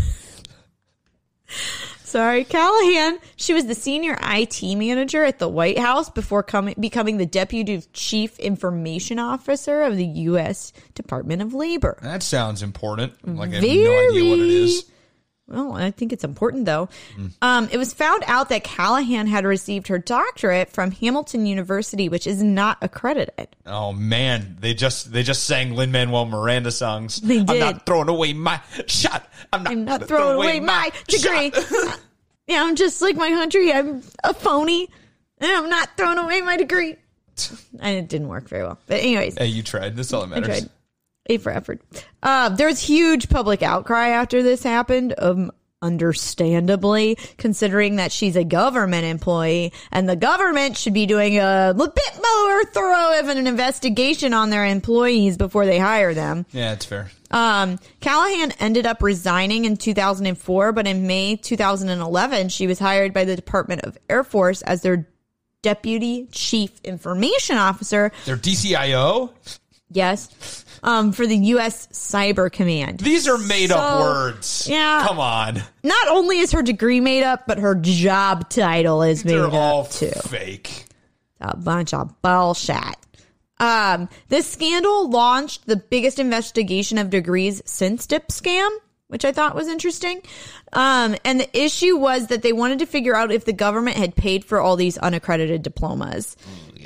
Sorry, 2.04 2.43
Callahan. 2.43 3.17
She 3.38 3.54
was 3.56 3.65
the 3.65 3.74
senior 3.74 4.17
IT 4.22 4.62
manager 4.76 5.24
at 5.24 5.39
the 5.39 5.48
White 5.50 5.80
House 5.80 6.12
before 6.12 6.43
coming 6.43 6.76
becoming 6.80 7.17
the 7.17 7.26
deputy 7.26 7.82
chief 7.93 8.38
information 8.39 9.17
officer 9.17 9.82
of 9.82 9.98
the 9.98 10.06
U.S. 10.06 10.74
Department 10.93 11.41
of 11.41 11.56
Labor. 11.56 11.98
That 12.04 12.22
sounds 12.22 12.62
important. 12.62 13.13
Like 13.28 13.50
I 13.52 13.56
have 13.56 13.63
no 13.63 13.69
idea 13.69 14.30
what 14.30 14.39
it 14.39 14.50
is. 14.50 14.86
Well, 15.47 15.73
I 15.73 15.91
think 15.91 16.13
it's 16.13 16.23
important 16.23 16.65
though. 16.65 16.88
Um, 17.41 17.67
it 17.71 17.77
was 17.77 17.93
found 17.93 18.23
out 18.27 18.49
that 18.49 18.63
Callahan 18.63 19.27
had 19.27 19.43
received 19.43 19.88
her 19.89 19.99
doctorate 19.99 20.69
from 20.69 20.91
Hamilton 20.91 21.45
University, 21.45 22.08
which 22.08 22.25
is 22.25 22.41
not 22.41 22.77
accredited. 22.82 23.49
Oh 23.65 23.91
man, 23.91 24.56
they 24.60 24.73
just 24.73 25.12
they 25.12 25.21
just 25.21 25.43
sang 25.43 25.75
Lin 25.75 25.91
Manuel 25.91 26.25
Miranda 26.25 26.71
songs. 26.71 27.19
They 27.19 27.39
did. 27.39 27.49
I'm 27.49 27.60
not 27.60 27.86
throwing 27.86 28.08
away 28.08 28.32
my 28.34 28.62
shot. 28.88 29.29
I'm 29.51 29.63
not, 29.63 29.71
I'm 29.73 29.86
not 29.86 30.08
throwing 30.08 30.23
throw 30.23 30.32
away 30.32 30.60
my 30.62 30.91
degree. 31.08 31.51
yeah, 32.47 32.63
I'm 32.63 32.75
just 32.75 33.01
like 33.01 33.17
my 33.17 33.29
country. 33.29 33.73
I'm 33.73 34.01
a 34.23 34.34
phony, 34.34 34.89
and 35.39 35.51
I'm 35.51 35.69
not 35.69 35.89
throwing 35.97 36.19
away 36.19 36.41
my 36.41 36.56
degree. 36.56 36.95
And 37.79 37.97
it 37.97 38.08
didn't 38.08 38.29
work 38.29 38.47
very 38.47 38.63
well. 38.63 38.79
But 38.88 39.01
anyways, 39.01 39.38
hey, 39.38 39.47
you 39.47 39.62
tried. 39.62 39.97
That's 39.97 40.13
all 40.13 40.25
that 40.25 40.29
matters. 40.29 40.69
A 41.28 41.38
for 41.38 41.52
effort. 41.52 41.82
Uh, 42.22 42.50
there 42.50 42.68
was 42.68 42.80
huge 42.80 43.30
public 43.30 43.62
outcry 43.62 44.10
after 44.10 44.44
this 44.44 44.64
happened. 44.64 45.14
Um, 45.18 45.52
understandably, 45.84 47.18
considering 47.38 47.98
that 47.98 48.12
she's 48.12 48.36
a 48.38 48.44
government 48.44 49.06
employee 49.06 49.74
and 49.92 50.08
the 50.08 50.16
government 50.16 50.78
should 50.78 50.94
be 50.94 51.06
doing 51.06 51.38
a 51.38 51.74
little 51.76 51.94
bit 51.94 52.14
more 52.16 52.64
thorough 52.66 53.20
of 53.20 53.28
an 53.28 53.46
investigation 53.46 54.34
on 54.34 54.50
their 54.50 54.66
employees 54.66 55.36
before 55.36 55.66
they 55.66 55.78
hire 55.78 56.14
them. 56.14 56.46
Yeah, 56.54 56.72
it's 56.72 56.86
fair. 56.86 57.12
Um, 57.32 57.80
Callahan 58.00 58.54
ended 58.60 58.86
up 58.86 59.04
resigning 59.04 59.66
in 59.66 59.76
2004, 59.76 60.72
but 60.72 60.88
in 60.88 61.06
May 61.06 61.36
2011, 61.36 62.50
she 62.50 62.66
was 62.66 62.80
hired 62.80 63.14
by 63.14 63.26
the 63.26 63.36
Department 63.36 63.82
of 63.82 63.98
Air 64.10 64.24
Force 64.24 64.62
as 64.62 64.84
their 64.84 65.10
deputy 65.62 66.28
chief 66.32 66.80
information 66.84 67.58
officer. 67.58 68.12
Their 68.26 68.38
DCIO. 68.38 69.32
Yes. 69.93 70.65
Um, 70.84 71.13
for 71.13 71.25
the 71.25 71.38
U.S. 71.38 71.88
Cyber 71.93 72.51
Command. 72.51 72.99
These 72.99 73.27
are 73.27 73.38
made 73.38 73.71
up 73.71 74.01
words. 74.01 74.67
yeah. 74.69 75.06
Come 75.08 75.19
on. 75.19 75.62
Not 75.84 76.08
only 76.10 76.39
is 76.39 76.51
her 76.51 76.62
degree 76.62 76.99
made 76.99 77.23
up, 77.23 77.47
but 77.47 77.60
her 77.60 77.75
job 77.75 78.49
title 78.49 79.01
is 79.01 79.23
made 79.23 79.32
They're 79.36 79.45
up 79.47 79.53
all 79.53 79.86
too. 79.86 80.12
fake. 80.25 80.86
a 81.39 81.56
bunch 81.56 81.93
of 81.93 82.21
bullshit. 82.21 82.75
Um, 83.60 84.10
this 84.27 84.49
scandal 84.49 85.10
launched 85.10 85.67
the 85.67 85.77
biggest 85.77 86.19
investigation 86.19 86.97
of 86.97 87.10
degrees 87.10 87.62
since 87.65 88.06
Dip 88.08 88.27
Scam, 88.27 88.69
which 89.08 89.23
I 89.23 89.32
thought 89.32 89.56
was 89.56 89.67
interesting. 89.69 90.21
Um, 90.73 91.15
and 91.23 91.39
the 91.39 91.58
issue 91.58 91.95
was 91.95 92.27
that 92.27 92.41
they 92.41 92.51
wanted 92.51 92.79
to 92.79 92.86
figure 92.88 93.15
out 93.15 93.32
if 93.32 93.45
the 93.45 93.53
government 93.53 93.95
had 93.95 94.15
paid 94.15 94.43
for 94.43 94.60
all 94.60 94.75
these 94.75 94.97
unaccredited 94.97 95.62
diplomas. 95.62 96.36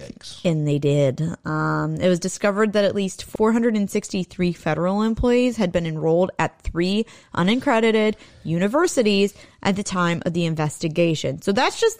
Yikes. 0.07 0.43
And 0.43 0.67
they 0.67 0.79
did. 0.79 1.21
Um, 1.45 1.95
it 1.95 2.07
was 2.07 2.19
discovered 2.19 2.73
that 2.73 2.85
at 2.85 2.95
least 2.95 3.23
463 3.23 4.53
federal 4.53 5.01
employees 5.01 5.57
had 5.57 5.71
been 5.71 5.85
enrolled 5.85 6.31
at 6.39 6.61
three 6.61 7.05
unaccredited 7.33 8.17
universities 8.43 9.33
at 9.63 9.75
the 9.75 9.83
time 9.83 10.21
of 10.25 10.33
the 10.33 10.45
investigation. 10.45 11.41
So 11.41 11.51
that's 11.51 11.79
just 11.79 11.99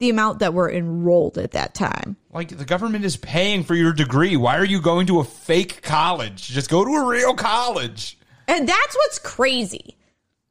the 0.00 0.10
amount 0.10 0.40
that 0.40 0.54
were 0.54 0.70
enrolled 0.70 1.38
at 1.38 1.52
that 1.52 1.74
time. 1.74 2.16
Like 2.32 2.48
the 2.48 2.64
government 2.64 3.04
is 3.04 3.16
paying 3.16 3.62
for 3.62 3.74
your 3.74 3.92
degree. 3.92 4.36
Why 4.36 4.58
are 4.58 4.64
you 4.64 4.80
going 4.80 5.06
to 5.06 5.20
a 5.20 5.24
fake 5.24 5.82
college? 5.82 6.48
Just 6.48 6.68
go 6.68 6.84
to 6.84 6.90
a 6.90 7.06
real 7.06 7.34
college. 7.34 8.18
And 8.48 8.68
that's 8.68 8.94
what's 8.96 9.18
crazy. 9.18 9.96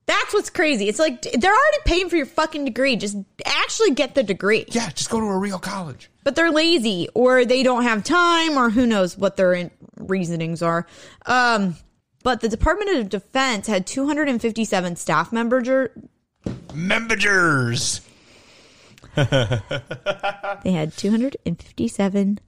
That's 0.06 0.34
what's 0.34 0.50
crazy. 0.50 0.90
It's 0.90 1.00
like 1.00 1.22
they're 1.22 1.52
already 1.52 1.78
paying 1.86 2.10
for 2.10 2.18
your 2.18 2.26
fucking 2.26 2.66
degree. 2.66 2.96
Just 2.98 3.18
actually 3.46 3.92
get 3.92 4.16
the 4.16 4.24
degree. 4.24 4.66
Yeah, 4.70 4.90
just 4.90 5.10
go 5.10 5.20
to 5.20 5.26
a 5.26 5.38
real 5.38 5.60
college. 5.60 6.10
But 6.24 6.36
they're 6.36 6.52
lazy 6.52 7.08
or 7.14 7.46
they 7.46 7.64
don't 7.64 7.84
have 7.84 8.04
time 8.04 8.58
or 8.58 8.70
who 8.70 8.86
knows 8.86 9.18
what 9.18 9.38
their 9.38 9.72
reasonings 9.98 10.62
are. 10.62 10.86
Um, 11.26 11.76
but 12.24 12.42
the 12.42 12.50
Department 12.50 12.98
of 12.98 13.10
Defense 13.10 13.68
had 13.68 13.86
257 13.88 14.96
staff 14.96 15.32
members. 15.32 15.90
Members. 16.74 18.02
They 19.16 20.72
had 20.72 20.96
257 20.98 22.40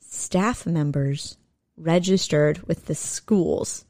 staff 0.00 0.66
members 0.66 1.38
registered 1.76 2.66
with 2.66 2.86
the 2.86 2.94
schools. 2.94 3.84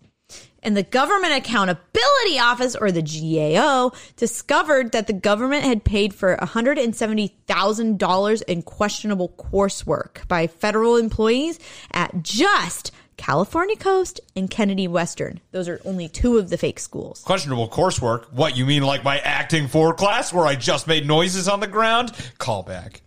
And 0.63 0.77
the 0.77 0.83
Government 0.83 1.33
Accountability 1.33 2.39
Office, 2.39 2.77
or 2.77 2.93
the 2.93 3.01
GAO, 3.03 3.93
discovered 4.17 4.93
that 4.93 5.07
the 5.07 5.15
government 5.15 5.65
had 5.65 5.85
paid 5.85 6.15
for 6.15 6.37
$170,000 6.37 8.43
in 8.43 8.63
questionable 8.63 9.31
coursework 9.31 10.29
by 10.29 10.47
federal 10.47 10.97
employees 10.97 11.59
at 11.93 12.23
just 12.23 12.93
California 13.17 13.77
Coast 13.77 14.21
and 14.35 14.51
Kennedy 14.51 14.89
Western. 14.89 15.41
Those 15.53 15.69
are 15.69 15.79
only 15.85 16.09
two 16.09 16.39
of 16.39 16.49
the 16.49 16.57
fake 16.57 16.79
schools. 16.79 17.23
Questionable 17.23 17.69
coursework. 17.69 18.33
What, 18.33 18.57
you 18.57 18.65
mean 18.65 18.83
like 18.83 19.05
my 19.05 19.19
acting 19.19 19.69
for 19.69 19.93
class 19.93 20.33
where 20.33 20.47
I 20.47 20.57
just 20.57 20.87
made 20.87 21.07
noises 21.07 21.47
on 21.47 21.61
the 21.61 21.67
ground? 21.67 22.13
Call 22.39 22.63
back. 22.63 23.03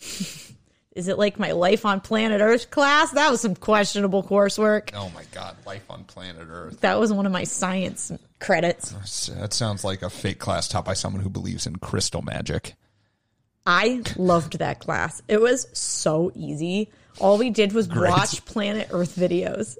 Is 0.98 1.06
it 1.06 1.16
like 1.16 1.38
my 1.38 1.52
Life 1.52 1.86
on 1.86 2.00
Planet 2.00 2.40
Earth 2.40 2.72
class? 2.72 3.12
That 3.12 3.30
was 3.30 3.40
some 3.40 3.54
questionable 3.54 4.24
coursework. 4.24 4.90
Oh 4.94 5.08
my 5.14 5.22
god, 5.32 5.54
life 5.64 5.88
on 5.88 6.02
planet 6.02 6.48
Earth. 6.50 6.80
That 6.80 6.98
was 6.98 7.12
one 7.12 7.24
of 7.24 7.30
my 7.30 7.44
science 7.44 8.10
credits. 8.40 9.28
That 9.28 9.52
sounds 9.52 9.84
like 9.84 10.02
a 10.02 10.10
fake 10.10 10.40
class 10.40 10.66
taught 10.66 10.84
by 10.84 10.94
someone 10.94 11.22
who 11.22 11.30
believes 11.30 11.68
in 11.68 11.76
crystal 11.76 12.20
magic. 12.22 12.74
I 13.64 14.02
loved 14.16 14.58
that 14.58 14.80
class. 14.80 15.22
It 15.28 15.40
was 15.40 15.68
so 15.72 16.32
easy. 16.34 16.90
All 17.20 17.38
we 17.38 17.50
did 17.50 17.74
was 17.74 17.86
Great. 17.86 18.10
watch 18.10 18.44
Planet 18.44 18.88
Earth 18.90 19.14
videos. 19.14 19.78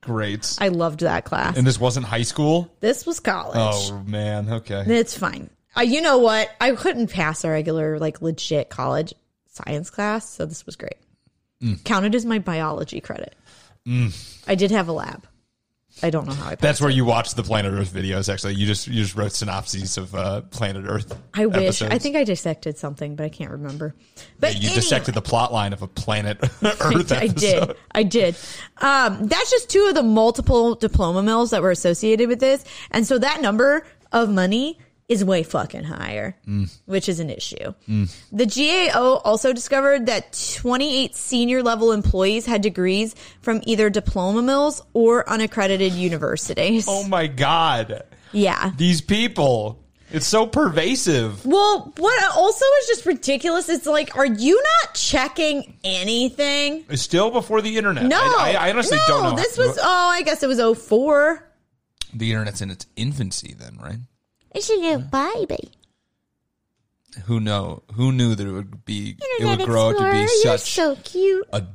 Great. 0.00 0.58
I 0.60 0.68
loved 0.68 1.00
that 1.00 1.24
class. 1.24 1.56
And 1.56 1.66
this 1.66 1.80
wasn't 1.80 2.06
high 2.06 2.22
school? 2.22 2.72
this 2.78 3.04
was 3.04 3.18
college. 3.18 3.56
Oh 3.56 4.00
man, 4.06 4.48
okay. 4.48 4.84
It's 4.86 5.18
fine. 5.18 5.50
Uh, 5.76 5.80
you 5.80 6.02
know 6.02 6.18
what? 6.18 6.50
I 6.60 6.70
couldn't 6.72 7.08
pass 7.10 7.44
a 7.44 7.50
regular, 7.50 7.98
like, 7.98 8.20
legit 8.20 8.68
college 8.68 9.14
science 9.52 9.90
class, 9.90 10.28
so 10.28 10.46
this 10.46 10.66
was 10.66 10.76
great. 10.76 10.96
Mm. 11.62 11.82
Counted 11.84 12.14
as 12.14 12.24
my 12.24 12.38
biology 12.38 13.00
credit. 13.00 13.36
I 14.46 14.54
did 14.54 14.70
have 14.70 14.88
a 14.88 14.92
lab. 14.92 15.26
I 16.02 16.08
don't 16.08 16.26
know 16.26 16.32
how 16.32 16.50
I. 16.50 16.54
That's 16.54 16.80
where 16.80 16.88
you 16.88 17.04
watch 17.04 17.34
the 17.34 17.42
Planet 17.42 17.74
Earth 17.74 17.92
videos. 17.92 18.32
Actually, 18.32 18.54
you 18.54 18.66
just 18.66 18.86
you 18.88 19.02
just 19.02 19.14
wrote 19.14 19.32
synopses 19.32 19.98
of 19.98 20.14
uh, 20.14 20.40
Planet 20.42 20.84
Earth. 20.88 21.18
I 21.34 21.44
wish. 21.46 21.56
episodes. 21.82 21.94
I 21.94 21.98
think 21.98 22.16
I 22.16 22.24
dissected 22.24 22.78
something, 22.78 23.14
but 23.14 23.24
I 23.24 23.28
can't 23.28 23.50
remember. 23.50 23.94
But 24.40 24.54
Yeah, 24.54 24.60
you 24.60 24.66
anyway. 24.68 24.74
dissected 24.76 25.14
the 25.14 25.20
plot 25.20 25.52
line 25.52 25.72
of 25.74 25.82
a 25.82 25.86
Planet 25.88 26.38
Earth 26.62 27.12
I 27.12 27.26
did. 27.26 27.76
I 27.92 28.04
did. 28.04 28.36
Um, 28.78 29.26
that's 29.28 29.50
just 29.50 29.68
two 29.68 29.84
of 29.88 29.94
the 29.94 30.02
multiple 30.02 30.76
diploma 30.76 31.22
mills 31.22 31.50
that 31.50 31.60
were 31.60 31.70
associated 31.70 32.26
with 32.28 32.40
this. 32.40 32.64
And 32.92 33.06
so 33.06 33.18
that 33.18 33.42
number 33.42 33.84
of 34.12 34.30
money 34.30 34.78
is 35.12 35.24
way 35.24 35.42
fucking 35.42 35.84
higher, 35.84 36.36
mm. 36.46 36.70
which 36.86 37.08
is 37.08 37.20
an 37.20 37.30
issue. 37.30 37.74
Mm. 37.88 38.12
The 38.32 38.46
GAO 38.46 39.20
also 39.24 39.52
discovered 39.52 40.06
that 40.06 40.32
28 40.60 41.14
senior 41.14 41.62
level 41.62 41.92
employees 41.92 42.46
had 42.46 42.62
degrees 42.62 43.14
from 43.40 43.60
either 43.64 43.90
diploma 43.90 44.42
mills 44.42 44.82
or 44.92 45.28
unaccredited 45.28 45.92
universities. 45.92 46.86
Oh 46.88 47.06
my 47.06 47.26
god, 47.28 48.02
Yeah. 48.32 48.72
these 48.76 49.00
people! 49.00 49.78
It's 50.14 50.26
so 50.26 50.46
pervasive. 50.46 51.46
Well, 51.46 51.90
what 51.96 52.36
also 52.36 52.66
is 52.82 52.86
just 52.86 53.06
ridiculous 53.06 53.70
is 53.70 53.86
like, 53.86 54.14
are 54.14 54.26
you 54.26 54.62
not 54.62 54.94
checking 54.94 55.78
anything? 55.84 56.84
It's 56.90 57.00
still 57.00 57.30
before 57.30 57.62
the 57.62 57.78
internet. 57.78 58.04
No, 58.04 58.18
I, 58.18 58.56
I 58.58 58.70
honestly 58.70 58.98
no, 58.98 59.04
don't 59.08 59.22
know. 59.22 59.36
This 59.36 59.56
was 59.56 59.78
oh, 59.78 60.08
I 60.12 60.20
guess 60.22 60.42
it 60.42 60.48
was 60.48 60.60
04. 60.78 61.42
the 62.12 62.30
internet's 62.30 62.60
in 62.60 62.70
its 62.70 62.84
infancy 62.94 63.54
then, 63.58 63.78
right? 63.82 64.00
It's 64.54 64.70
a 64.70 64.76
new 64.76 64.98
baby. 64.98 65.70
Who 67.24 67.40
know? 67.40 67.82
Who 67.94 68.12
knew 68.12 68.34
that 68.34 68.46
it 68.46 68.50
would 68.50 68.84
be? 68.84 69.16
it 69.20 69.44
would 69.44 69.66
grow 69.66 69.90
up 69.90 69.96
to 69.98 70.10
be 70.10 70.26
such 70.42 70.60
so 70.60 70.96
cute. 70.96 71.46
a 71.52 71.66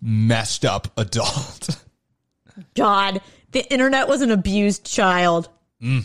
messed 0.00 0.64
up 0.64 0.88
adult. 0.96 1.82
God, 2.74 3.20
the 3.52 3.70
internet 3.72 4.08
was 4.08 4.22
an 4.22 4.30
abused 4.30 4.84
child. 4.84 5.48
Mm. 5.82 6.04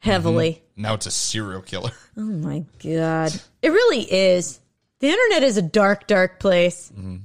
Heavily. 0.00 0.62
now 0.76 0.94
it's 0.94 1.06
a 1.06 1.10
serial 1.10 1.62
killer. 1.62 1.90
Oh 2.16 2.22
my 2.22 2.64
God. 2.82 3.32
It 3.62 3.68
really 3.70 4.02
is. 4.02 4.58
The 4.98 5.08
internet 5.08 5.44
is 5.44 5.56
a 5.56 5.62
dark, 5.62 6.08
dark 6.08 6.40
place. 6.40 6.90
Mm-hmm. 6.92 7.18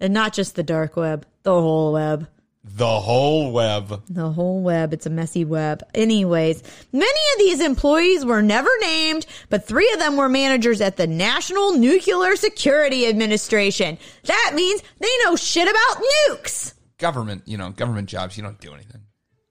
And 0.00 0.12
not 0.12 0.32
just 0.32 0.56
the 0.56 0.64
dark 0.64 0.96
web, 0.96 1.24
the 1.44 1.52
whole 1.52 1.92
web. 1.92 2.26
The 2.62 3.00
whole 3.00 3.52
web. 3.52 4.02
The 4.08 4.30
whole 4.30 4.60
web. 4.62 4.92
It's 4.92 5.06
a 5.06 5.10
messy 5.10 5.44
web. 5.46 5.82
Anyways, 5.94 6.62
many 6.92 7.06
of 7.34 7.38
these 7.38 7.60
employees 7.60 8.24
were 8.24 8.42
never 8.42 8.68
named, 8.82 9.24
but 9.48 9.66
three 9.66 9.90
of 9.92 9.98
them 9.98 10.16
were 10.16 10.28
managers 10.28 10.80
at 10.82 10.96
the 10.98 11.06
National 11.06 11.72
Nuclear 11.72 12.36
Security 12.36 13.06
Administration. 13.08 13.96
That 14.24 14.52
means 14.54 14.82
they 14.98 15.08
know 15.24 15.36
shit 15.36 15.68
about 15.68 16.02
nukes. 16.28 16.74
Government, 16.98 17.42
you 17.46 17.56
know, 17.56 17.70
government 17.70 18.08
jobs. 18.10 18.36
You 18.36 18.42
don't 18.42 18.60
do 18.60 18.74
anything. 18.74 19.00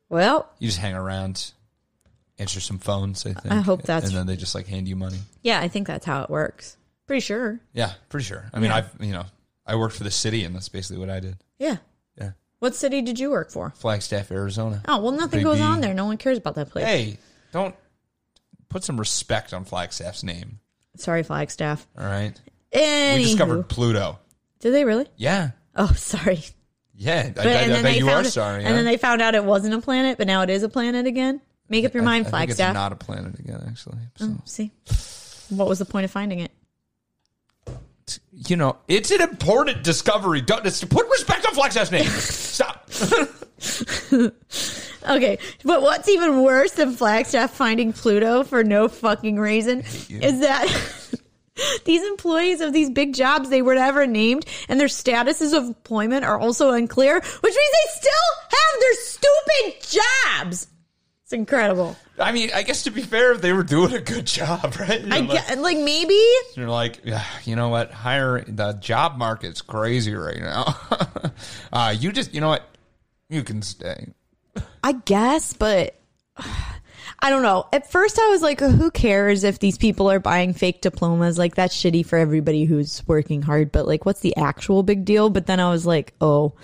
Well, 0.09 0.47
You 0.59 0.67
just 0.67 0.79
hang 0.79 0.93
around, 0.93 1.51
answer 2.37 2.59
some 2.59 2.77
phones. 2.77 3.25
I 3.25 3.33
think. 3.33 3.53
I 3.53 3.61
hope 3.61 3.81
that's- 3.83 4.09
And 4.09 4.17
then 4.17 4.27
they 4.27 4.35
just 4.35 4.53
like 4.53 4.67
hand 4.67 4.87
you 4.87 4.95
money. 4.95 5.17
yeah, 5.41 5.59
I 5.59 5.67
think 5.67 5.87
that's 5.87 6.05
how 6.05 6.21
it 6.23 6.29
works. 6.29 6.77
Pretty 7.07 7.21
sure. 7.21 7.59
Yeah, 7.73 7.93
pretty 8.09 8.25
sure. 8.25 8.45
I 8.53 8.59
mean, 8.59 8.69
Yeah. 8.69 8.77
I've 8.77 8.91
you 9.03 9.13
know, 9.13 9.25
I 9.65 9.75
worked 9.75 9.95
for 9.95 10.03
the 10.03 10.11
city, 10.11 10.43
and 10.45 10.53
that's 10.55 10.69
basically 10.69 10.99
what 10.99 11.09
I 11.09 11.19
did. 11.19 11.37
Yeah. 11.57 11.77
What 12.59 12.75
city 12.75 13.01
did 13.01 13.19
you 13.19 13.29
work 13.31 13.51
for? 13.51 13.71
Flagstaff, 13.77 14.31
Arizona. 14.31 14.81
Oh, 14.87 14.99
well, 15.01 15.11
nothing 15.13 15.39
Big 15.39 15.43
goes 15.45 15.57
B. 15.57 15.63
on 15.63 15.81
there. 15.81 15.93
No 15.93 16.05
one 16.05 16.17
cares 16.17 16.37
about 16.37 16.55
that 16.55 16.69
place. 16.69 16.85
Hey, 16.85 17.17
don't 17.51 17.73
put 18.67 18.83
some 18.83 18.99
respect 18.99 19.53
on 19.53 19.63
Flagstaff's 19.65 20.23
name. 20.23 20.59
Sorry, 20.97 21.23
Flagstaff. 21.23 21.87
All 21.97 22.05
right. 22.05 22.33
Anywho. 22.73 23.15
We 23.17 23.23
discovered 23.23 23.63
Pluto. 23.69 24.19
Did 24.59 24.71
they 24.73 24.83
really? 24.85 25.07
Yeah, 25.15 25.51
Oh, 25.75 25.93
sorry. 25.95 26.43
yeah. 26.93 27.27
I, 27.27 27.29
But, 27.29 27.47
I, 27.47 27.51
and 27.51 27.73
I 27.73 27.81
bet 27.81 27.97
you 27.97 28.09
are 28.09 28.21
it- 28.21 28.25
sorry. 28.25 28.65
And 28.65 28.75
then 28.75 28.83
they 28.85 28.97
found 28.97 29.21
out 29.21 29.33
it 29.35 29.43
wasn't 29.45 29.73
a 29.73 29.79
planet, 29.79 30.17
but 30.17 30.27
now 30.27 30.41
it 30.41 30.49
is 30.49 30.61
a 30.63 30.69
planet 30.69 31.07
again. 31.07 31.39
Make 31.69 31.85
up 31.85 31.93
your 31.93 32.03
mind, 32.03 32.25
I, 32.25 32.27
I 32.29 32.31
think 32.41 32.49
it's 32.51 32.57
Flagstaff. 32.59 32.73
not 32.73 32.91
a 32.91 32.95
planet 32.95 33.39
again, 33.39 33.63
actually. 33.69 33.99
Oh, 34.21 34.37
so. 34.37 34.41
See, 34.45 34.71
what 35.55 35.67
was 35.69 35.79
the 35.79 35.85
point 35.85 36.03
of 36.05 36.11
finding 36.11 36.39
it? 36.39 36.51
You 38.31 38.55
know, 38.55 38.77
it's 38.87 39.11
an 39.11 39.21
important 39.21 39.83
discovery. 39.83 40.41
Don't 40.41 40.65
it's, 40.65 40.83
put 40.83 41.07
respect 41.09 41.45
on 41.45 41.53
Flagstaff's 41.53 41.91
name. 41.91 42.05
Stop. 42.05 42.89
Okay, 45.07 45.39
but 45.63 45.81
what's 45.81 46.09
even 46.09 46.43
worse 46.43 46.71
than 46.71 46.93
Flagstaff 46.93 47.51
finding 47.51 47.93
Pluto 47.93 48.43
for 48.43 48.63
no 48.63 48.87
fucking 48.87 49.39
reason 49.39 49.79
is 50.09 50.41
that 50.41 50.67
these 51.85 52.03
employees 52.03 52.61
of 52.61 52.73
these 52.73 52.89
big 52.89 53.15
jobs 53.15 53.49
they 53.49 53.61
were 53.61 53.75
never 53.75 54.05
named 54.05 54.45
and 54.67 54.79
their 54.79 54.87
statuses 54.87 55.57
of 55.57 55.63
employment 55.63 56.25
are 56.25 56.37
also 56.37 56.71
unclear, 56.71 57.15
which 57.15 57.23
means 57.23 57.53
they 57.53 57.91
still 57.99 58.11
have 58.49 58.81
their 58.81 58.93
stupid 58.95 60.01
jobs. 60.37 60.67
It's 61.29 61.35
incredible. 61.35 61.95
I 62.17 62.31
mean, 62.31 62.49
I 62.55 62.63
guess 62.63 62.81
to 62.85 62.89
be 62.89 63.03
fair, 63.03 63.37
they 63.37 63.53
were 63.53 63.61
doing 63.61 63.93
a 63.93 64.01
good 64.01 64.25
job, 64.25 64.75
right? 64.79 64.99
I 65.13 65.17
You're 65.17 65.27
like, 65.27 65.47
get, 65.47 65.59
like 65.59 65.77
maybe 65.77 66.19
you're 66.55 66.67
like, 66.67 67.01
yeah, 67.03 67.23
you 67.45 67.55
know 67.55 67.69
what? 67.69 67.91
Hire 67.91 68.43
the 68.47 68.73
job 68.73 69.15
market's 69.15 69.61
crazy 69.61 70.15
right 70.15 70.39
now. 70.39 70.75
uh, 71.71 71.95
you 71.95 72.11
just, 72.11 72.33
you 72.33 72.41
know 72.41 72.49
what? 72.49 72.67
You 73.29 73.43
can 73.43 73.61
stay. 73.61 74.07
I 74.83 74.93
guess, 74.93 75.53
but 75.53 76.01
I 76.37 77.29
don't 77.29 77.43
know. 77.43 77.67
At 77.73 77.91
first, 77.91 78.17
I 78.17 78.29
was 78.29 78.41
like, 78.41 78.59
who 78.59 78.89
cares 78.89 79.43
if 79.43 79.59
these 79.59 79.77
people 79.77 80.09
are 80.09 80.19
buying 80.19 80.55
fake 80.55 80.81
diplomas? 80.81 81.37
Like, 81.37 81.53
that's 81.53 81.79
shitty 81.79 82.07
for 82.07 82.17
everybody 82.17 82.65
who's 82.65 83.07
working 83.07 83.43
hard, 83.43 83.71
but 83.71 83.85
like, 83.85 84.03
what's 84.03 84.21
the 84.21 84.35
actual 84.35 84.81
big 84.81 85.05
deal? 85.05 85.29
But 85.29 85.45
then 85.45 85.59
I 85.59 85.69
was 85.69 85.85
like, 85.85 86.15
oh, 86.21 86.55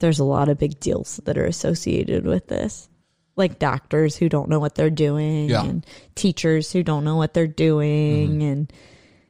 there's 0.00 0.18
a 0.18 0.24
lot 0.24 0.48
of 0.48 0.58
big 0.58 0.80
deals 0.80 1.20
that 1.26 1.38
are 1.38 1.46
associated 1.46 2.24
with 2.24 2.48
this. 2.48 2.88
Like 3.34 3.58
doctors 3.58 4.16
who 4.16 4.28
don't 4.28 4.48
know 4.48 4.58
what 4.60 4.74
they're 4.74 4.90
doing, 4.90 5.48
Yeah. 5.48 5.64
and 5.64 5.86
teachers 6.14 6.70
who 6.72 6.82
don't 6.82 7.04
know 7.04 7.16
what 7.16 7.32
they're 7.34 7.46
doing, 7.46 8.42
and 8.42 8.72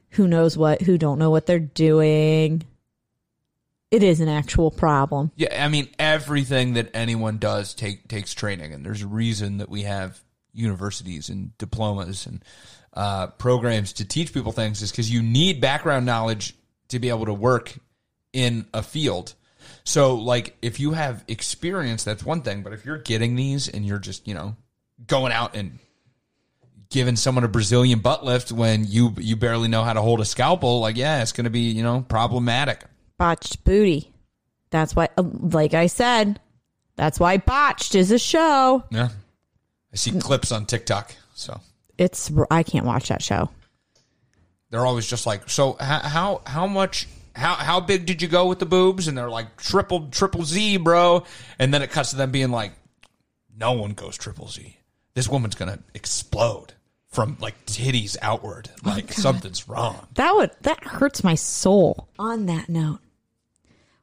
who 0.09 0.27
knows 0.27 0.57
what, 0.57 0.81
who 0.81 0.97
don't 0.97 1.19
know 1.19 1.29
what 1.29 1.45
they're 1.45 1.59
doing. 1.59 2.63
It 3.91 4.03
is 4.03 4.19
an 4.21 4.27
actual 4.27 4.71
problem. 4.71 5.31
Yeah, 5.35 5.63
I 5.63 5.67
mean 5.69 5.87
everything 5.99 6.73
that 6.73 6.89
anyone 6.95 7.37
does 7.37 7.73
take 7.73 8.07
takes 8.07 8.33
training, 8.33 8.73
and 8.73 8.85
there's 8.85 9.03
a 9.03 9.07
reason 9.07 9.57
that 9.57 9.69
we 9.69 9.83
have 9.83 10.19
universities 10.51 11.29
and 11.29 11.55
diplomas 11.57 12.25
and 12.25 12.43
uh, 12.93 13.27
programs 13.27 13.93
to 13.93 14.05
teach 14.05 14.33
people 14.33 14.51
things. 14.51 14.81
Is 14.81 14.91
because 14.91 15.11
you 15.11 15.21
need 15.21 15.61
background 15.61 16.05
knowledge 16.05 16.55
to 16.89 16.99
be 16.99 17.09
able 17.09 17.25
to 17.25 17.33
work 17.33 17.77
in 18.33 18.65
a 18.73 18.81
field. 18.83 19.35
So, 19.85 20.15
like, 20.15 20.55
if 20.61 20.79
you 20.79 20.93
have 20.93 21.23
experience, 21.27 22.03
that's 22.03 22.23
one 22.23 22.41
thing. 22.41 22.63
But 22.63 22.73
if 22.73 22.85
you're 22.85 22.97
getting 22.99 23.35
these 23.35 23.67
and 23.67 23.85
you're 23.85 23.99
just, 23.99 24.27
you 24.27 24.33
know, 24.33 24.55
going 25.07 25.31
out 25.33 25.55
and 25.55 25.79
giving 26.89 27.15
someone 27.15 27.43
a 27.43 27.47
Brazilian 27.49 27.99
butt 27.99 28.23
lift 28.23 28.51
when 28.51 28.85
you 28.85 29.13
you 29.17 29.35
barely 29.35 29.67
know 29.67 29.83
how 29.83 29.93
to 29.93 30.01
hold 30.01 30.21
a 30.21 30.25
scalpel, 30.25 30.79
like, 30.79 30.95
yeah, 30.95 31.21
it's 31.21 31.31
going 31.33 31.43
to 31.45 31.49
be, 31.49 31.71
you 31.71 31.83
know, 31.83 32.05
problematic. 32.07 32.83
botched 33.17 33.63
booty. 33.63 34.11
That's 34.69 34.95
why, 34.95 35.09
uh, 35.17 35.23
like 35.41 35.73
I 35.73 35.87
said, 35.87 36.39
that's 36.95 37.19
why 37.19 37.37
botched 37.37 37.93
is 37.95 38.11
a 38.11 38.19
show. 38.19 38.83
Yeah. 38.89 39.09
I 39.91 39.95
see 39.95 40.11
clips 40.19 40.51
on 40.51 40.65
TikTok. 40.65 41.13
So 41.35 41.59
It's 41.97 42.31
I 42.49 42.63
can't 42.63 42.85
watch 42.85 43.09
that 43.09 43.21
show. 43.21 43.49
they're 44.69 44.85
always 44.85 45.05
just 45.07 45.25
like, 45.27 45.49
so 45.49 45.73
how 45.79 45.99
how, 45.99 46.41
how 46.45 46.67
much 46.67 47.07
how 47.35 47.55
how 47.55 47.79
big 47.79 48.05
did 48.05 48.21
you 48.21 48.27
go 48.27 48.47
with 48.47 48.59
the 48.59 48.65
boobs? 48.65 49.07
And 49.07 49.17
they're 49.17 49.29
like 49.29 49.57
triple 49.57 50.07
triple 50.09 50.43
Z, 50.43 50.77
bro. 50.77 51.23
And 51.59 51.73
then 51.73 51.81
it 51.81 51.91
cuts 51.91 52.11
to 52.11 52.15
them 52.15 52.31
being 52.31 52.51
like, 52.51 52.73
no 53.57 53.73
one 53.73 53.91
goes 53.91 54.17
triple 54.17 54.47
Z. 54.47 54.77
This 55.13 55.27
woman's 55.27 55.55
gonna 55.55 55.79
explode 55.93 56.73
from 57.07 57.37
like 57.39 57.65
titties 57.65 58.17
outward. 58.21 58.69
Oh 58.85 58.89
like 58.89 59.13
something's 59.13 59.67
wrong. 59.67 60.07
That 60.15 60.33
would 60.35 60.51
that 60.61 60.83
hurts 60.83 61.23
my 61.23 61.35
soul. 61.35 62.07
On 62.19 62.45
that 62.47 62.69
note, 62.69 62.99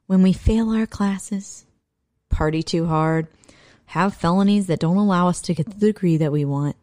when 0.07 0.23
we 0.23 0.33
fail 0.33 0.69
our 0.71 0.87
classes, 0.87 1.65
party 2.29 2.63
too 2.63 2.87
hard, 2.87 3.27
have 3.85 4.15
felonies 4.15 4.67
that 4.67 4.79
don't 4.79 4.97
allow 4.97 5.27
us 5.27 5.41
to 5.41 5.53
get 5.53 5.69
the 5.69 5.87
degree 5.87 6.17
that 6.17 6.31
we 6.31 6.45
want. 6.45 6.75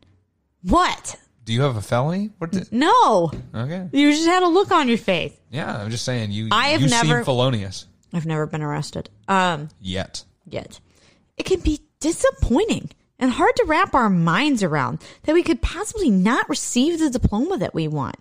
What? 0.63 1.17
Do 1.49 1.55
you 1.55 1.63
have 1.63 1.77
a 1.77 1.81
felony? 1.81 2.29
What? 2.37 2.53
The, 2.53 2.69
No. 2.71 3.33
okay. 3.55 3.89
You 3.91 4.13
just 4.13 4.27
had 4.27 4.43
a 4.43 4.49
look 4.49 4.71
on 4.71 4.87
your 4.87 4.99
face. 4.99 5.33
Yeah, 5.51 5.79
I'm 5.79 5.91
just 5.91 6.05
saying 6.05 6.31
you. 6.31 6.49
I 6.53 6.69
have 6.69 6.83
you 6.83 6.89
never- 6.89 7.15
seem 7.17 7.25
felonious 7.25 7.87
I've 8.13 8.27
never 8.27 8.45
been 8.45 8.61
arrested. 8.61 9.09
Um 9.29 9.71
yet. 9.81 10.25
yet. 10.45 10.79
It 11.39 11.45
can 11.47 11.61
be 11.61 11.81
disappointing 12.01 12.91
and 13.19 13.31
hard 13.31 13.57
to 13.57 13.65
wrap 13.65 13.95
our 13.95 14.11
minds 14.11 14.63
around 14.63 14.99
that 15.23 15.33
we 15.33 15.43
could 15.43 15.63
possibly 15.63 16.11
not 16.11 16.47
receive 16.51 16.99
the 16.99 17.09
diploma 17.09 17.57
that 17.57 17.73
we 17.75 17.89
want. 17.89 18.17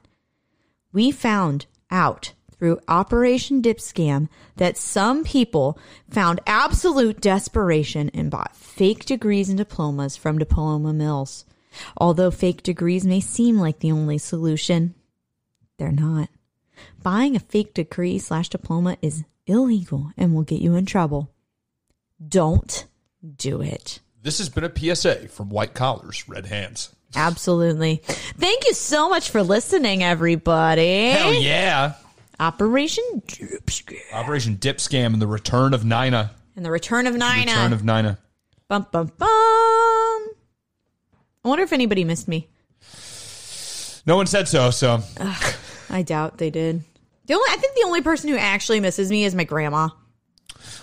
We 0.94 1.12
found 1.12 1.66
out 1.92 2.32
through 2.58 2.80
Operation 2.88 3.60
Dip 3.60 3.80
Scam 3.80 4.30
that 4.56 4.78
some 4.78 5.26
people 5.26 5.78
found 6.10 6.40
absolute 6.48 7.20
desperation 7.20 8.10
and 8.14 8.32
bought 8.32 8.56
fake 8.56 9.04
degrees 9.04 9.50
and 9.50 9.58
diplomas 9.58 10.16
from 10.16 10.38
diploma 10.38 10.94
mills. 10.94 11.44
Although 11.98 12.32
fake 12.32 12.64
degrees 12.64 13.06
may 13.06 13.20
seem 13.20 13.58
like 13.58 13.80
the 13.80 13.92
only 13.92 14.18
solution, 14.18 14.96
they're 15.78 15.92
not. 15.92 16.30
Buying 17.04 17.36
a 17.36 17.40
fake 17.40 17.74
degree 17.74 18.20
slash 18.20 18.50
diploma 18.50 18.98
is 19.02 19.24
illegal 19.46 20.12
and 20.18 20.34
will 20.34 20.44
get 20.44 20.62
you 20.62 20.76
in 20.76 20.86
trouble. 20.86 21.32
Don't 22.26 22.86
do 23.36 23.62
it. 23.62 24.00
This 24.22 24.40
has 24.40 24.50
been 24.50 24.64
a 24.64 24.96
PSA 24.96 25.30
from 25.30 25.50
White 25.50 25.74
Collars, 25.74 26.28
Red 26.28 26.48
Hands. 26.48 26.94
Absolutely. 27.16 28.02
Thank 28.06 28.66
you 28.66 28.74
so 28.74 29.10
much 29.10 29.30
for 29.30 29.42
listening, 29.42 30.04
everybody. 30.04 31.10
Hell 31.12 31.34
yeah! 31.34 31.94
Operation 32.40 33.04
Dip 33.26 33.66
Scam. 33.68 34.14
Operation 34.14 34.56
Dip 34.56 34.78
Scam 34.78 35.14
and 35.14 35.22
the 35.22 35.28
return 35.28 35.74
of 35.74 35.84
Nina. 35.86 36.32
And 36.56 36.66
the 36.66 36.72
return 36.72 37.08
of 37.08 37.14
Nina. 37.14 37.52
Return 37.52 37.74
of 37.74 37.84
Nina. 37.84 38.20
bum, 38.68 38.88
bum, 38.92 39.12
bum. 39.18 40.28
I 41.48 41.50
wonder 41.50 41.64
if 41.64 41.72
anybody 41.72 42.04
missed 42.04 42.28
me. 42.28 42.50
No 44.06 44.18
one 44.18 44.26
said 44.26 44.50
so, 44.50 44.70
so 44.70 45.02
I 45.90 46.02
doubt 46.02 46.40
they 46.40 46.50
did. 46.50 46.84
The 47.26 47.36
only, 47.36 47.50
I 47.50 47.56
think 47.56 47.74
the 47.74 47.86
only 47.86 48.02
person 48.02 48.30
who 48.30 48.36
actually 48.36 48.82
misses 48.82 49.10
me 49.10 49.24
is 49.24 49.34
my 49.34 49.46
grandma. 49.46 49.88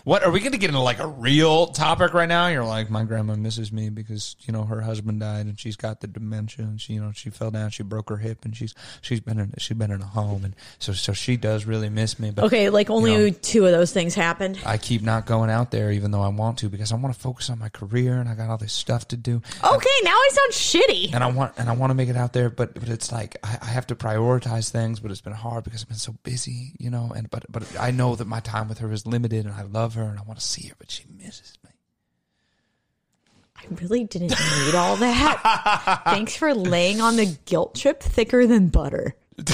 What 0.04 0.22
are 0.22 0.30
we 0.30 0.40
going 0.40 0.52
to 0.52 0.58
get 0.58 0.68
into 0.68 0.80
like 0.80 0.98
a 0.98 1.06
real 1.06 1.66
topic 1.68 2.12
right 2.14 2.28
now? 2.28 2.46
You're 2.48 2.64
like, 2.64 2.90
my 2.90 3.04
grandma 3.04 3.34
misses 3.36 3.72
me 3.72 3.88
because 3.88 4.36
you 4.42 4.52
know 4.52 4.64
her 4.64 4.82
husband 4.82 5.20
died 5.20 5.46
and 5.46 5.58
she's 5.58 5.76
got 5.76 6.00
the 6.00 6.06
dementia 6.06 6.64
and 6.64 6.80
she 6.80 6.92
you 6.94 7.00
know 7.00 7.12
she 7.12 7.30
fell 7.30 7.50
down, 7.50 7.70
she 7.70 7.82
broke 7.82 8.08
her 8.10 8.18
hip 8.18 8.44
and 8.44 8.56
she's 8.56 8.74
she's 9.00 9.20
been 9.20 9.38
in 9.38 9.54
she's 9.58 9.76
been 9.76 9.90
in 9.90 10.02
a 10.02 10.06
home 10.06 10.44
and 10.44 10.54
so 10.78 10.92
so 10.92 11.12
she 11.12 11.36
does 11.36 11.64
really 11.64 11.88
miss 11.88 12.18
me. 12.18 12.30
But 12.30 12.44
Okay, 12.46 12.68
like 12.70 12.90
only 12.90 13.12
you 13.12 13.30
know, 13.30 13.36
two 13.42 13.66
of 13.66 13.72
those 13.72 13.92
things 13.92 14.14
happened. 14.14 14.58
I 14.64 14.76
keep 14.78 15.02
not 15.02 15.26
going 15.26 15.50
out 15.50 15.70
there 15.70 15.90
even 15.90 16.10
though 16.10 16.22
I 16.22 16.28
want 16.28 16.58
to 16.58 16.68
because 16.68 16.92
I 16.92 16.96
want 16.96 17.14
to 17.14 17.20
focus 17.20 17.48
on 17.50 17.58
my 17.58 17.70
career 17.70 18.18
and 18.18 18.28
I 18.28 18.34
got 18.34 18.50
all 18.50 18.58
this 18.58 18.72
stuff 18.72 19.08
to 19.08 19.16
do. 19.16 19.36
Okay, 19.64 19.96
now 20.04 20.10
I 20.10 20.28
sound 20.32 20.52
shitty. 20.52 21.14
and 21.14 21.24
I 21.24 21.30
want 21.30 21.54
and 21.56 21.68
I 21.68 21.72
want 21.72 21.90
to 21.90 21.94
make 21.94 22.08
it 22.08 22.16
out 22.16 22.32
there, 22.32 22.50
but 22.50 22.74
but 22.74 22.88
it's 22.88 23.10
like 23.10 23.36
I, 23.42 23.58
I 23.62 23.66
have 23.66 23.86
to 23.88 23.94
prioritize 23.94 24.70
things, 24.70 25.00
but 25.00 25.10
it's 25.10 25.20
been 25.22 25.32
hard 25.32 25.64
because 25.64 25.82
I've 25.82 25.88
been 25.88 25.96
so 25.96 26.14
busy, 26.22 26.72
you 26.78 26.90
know. 26.90 27.12
And 27.16 27.30
but 27.30 27.44
but 27.50 27.64
I 27.80 27.90
know 27.90 28.14
that 28.16 28.26
my 28.26 28.40
time 28.40 28.68
with 28.68 28.78
her 28.78 28.92
is 28.92 29.06
limited, 29.06 29.46
and 29.46 29.54
I 29.54 29.62
love 29.62 29.93
her, 29.94 30.02
and 30.02 30.18
I 30.18 30.22
want 30.22 30.38
to 30.38 30.44
see 30.44 30.66
her, 30.68 30.74
but 30.78 30.90
she 30.90 31.04
misses 31.18 31.58
me. 31.64 31.70
I 33.56 33.62
really 33.80 34.04
didn't 34.04 34.30
need 34.30 34.74
all 34.74 34.96
that. 34.96 36.02
Thanks 36.04 36.36
for 36.36 36.54
laying 36.54 37.00
on 37.00 37.16
the 37.16 37.26
guilt 37.46 37.74
trip 37.74 38.02
thicker 38.02 38.46
than 38.46 38.68
butter. 38.68 39.14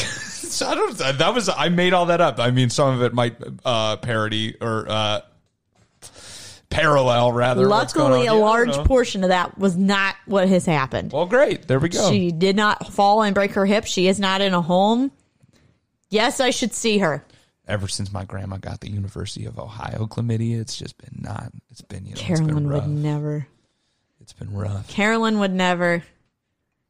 So 0.51 0.67
I 0.67 0.75
don't. 0.75 0.99
That 0.99 1.33
was 1.33 1.49
I 1.49 1.69
made 1.69 1.93
all 1.93 2.07
that 2.07 2.21
up. 2.21 2.41
I 2.41 2.51
mean, 2.51 2.71
some 2.71 2.93
of 2.93 3.03
it 3.03 3.15
might 3.15 3.37
uh, 3.65 3.97
parody 3.99 4.57
or 4.61 4.85
uh, 4.89 5.21
parallel 6.71 7.33
rather. 7.33 7.67
Luckily, 7.67 8.23
a 8.23 8.25
Yeah, 8.25 8.33
large 8.33 8.75
portion 8.85 9.23
of 9.23 9.29
that 9.29 9.57
was 9.59 9.77
not 9.77 10.17
what 10.27 10.49
has 10.49 10.67
happened. 10.67 11.13
Well, 11.13 11.27
great. 11.27 11.69
There 11.69 11.79
we 11.79 11.89
go. 11.89 12.11
She 12.11 12.33
did 12.33 12.57
not 12.57 12.93
fall 12.93 13.23
and 13.23 13.33
break 13.33 13.53
her 13.53 13.65
hip. 13.65 13.85
She 13.85 14.09
is 14.09 14.19
not 14.19 14.41
in 14.41 14.53
a 14.53 14.61
home. 14.61 15.13
Yes, 16.11 16.41
I 16.41 16.51
should 16.51 16.75
see 16.75 16.99
her. 16.99 17.25
Ever 17.71 17.87
since 17.89 18.13
my 18.13 18.25
grandma 18.25 18.57
got 18.57 18.81
the 18.81 18.91
University 18.91 19.47
of 19.47 19.59
Ohio 19.59 20.07
chlamydia, 20.07 20.61
it's 20.61 20.77
just 20.77 20.99
been 20.99 21.21
not. 21.23 21.53
It's 21.71 21.81
been 21.83 22.05
you 22.05 22.15
know. 22.15 22.21
it's 22.21 22.29
been 22.29 22.37
Carolyn 22.49 22.69
rough. 22.69 22.83
would 22.87 22.91
never. 22.91 23.47
It's 24.21 24.33
been 24.33 24.53
rough. 24.53 24.89
Carolyn 24.89 25.39
would 25.39 25.53
never. 25.53 26.03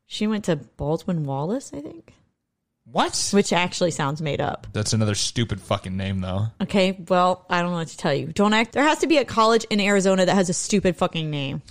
She 0.06 0.26
went 0.26 0.46
to 0.46 0.56
Baldwin 0.56 1.24
Wallace, 1.24 1.70
I 1.72 1.80
think, 1.80 2.14
What? 2.90 3.30
which 3.32 3.52
actually 3.52 3.90
sounds 3.92 4.20
made 4.20 4.40
up. 4.40 4.66
That's 4.72 4.92
another 4.92 5.14
stupid 5.14 5.60
fucking 5.60 5.96
name, 5.96 6.20
though. 6.20 6.46
Okay, 6.62 6.98
well, 7.08 7.44
I 7.48 7.60
don't 7.62 7.70
know 7.70 7.76
what 7.76 7.88
to 7.88 7.96
tell 7.96 8.14
you. 8.14 8.26
Don't 8.28 8.52
act. 8.54 8.72
There 8.72 8.82
has 8.82 8.98
to 9.00 9.06
be 9.06 9.18
a 9.18 9.24
college 9.24 9.64
in 9.70 9.78
Arizona 9.80 10.26
that 10.26 10.34
has 10.34 10.48
a 10.48 10.54
stupid 10.54 10.96
fucking 10.96 11.30
name. 11.30 11.62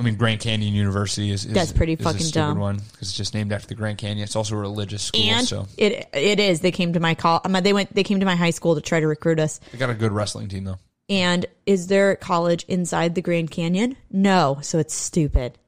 I 0.00 0.02
mean, 0.02 0.16
Grand 0.16 0.40
Canyon 0.40 0.72
University 0.74 1.30
is, 1.30 1.44
is 1.44 1.52
That's 1.52 1.72
pretty 1.72 1.92
is 1.92 2.00
a 2.00 2.04
fucking 2.04 2.20
stupid 2.20 2.32
dumb. 2.46 2.58
one 2.58 2.76
because 2.76 3.08
it's 3.08 3.16
just 3.16 3.34
named 3.34 3.52
after 3.52 3.68
the 3.68 3.74
Grand 3.74 3.98
Canyon. 3.98 4.24
It's 4.24 4.34
also 4.34 4.54
a 4.54 4.58
religious 4.58 5.02
school, 5.02 5.20
And 5.20 5.46
so 5.46 5.66
it 5.76 6.08
it 6.14 6.40
is. 6.40 6.60
They 6.60 6.70
came 6.72 6.94
to 6.94 7.00
my 7.00 7.14
call. 7.14 7.40
They 7.40 7.74
went. 7.74 7.94
They 7.94 8.02
came 8.02 8.20
to 8.20 8.26
my 8.26 8.34
high 8.34 8.50
school 8.50 8.76
to 8.76 8.80
try 8.80 9.00
to 9.00 9.06
recruit 9.06 9.38
us. 9.38 9.60
they 9.72 9.78
got 9.78 9.90
a 9.90 9.94
good 9.94 10.12
wrestling 10.12 10.48
team 10.48 10.64
though. 10.64 10.78
And 11.10 11.44
is 11.66 11.88
there 11.88 12.12
a 12.12 12.16
college 12.16 12.64
inside 12.66 13.14
the 13.14 13.20
Grand 13.20 13.50
Canyon? 13.50 13.96
No. 14.10 14.58
So 14.62 14.78
it's 14.78 14.94
stupid. 14.94 15.58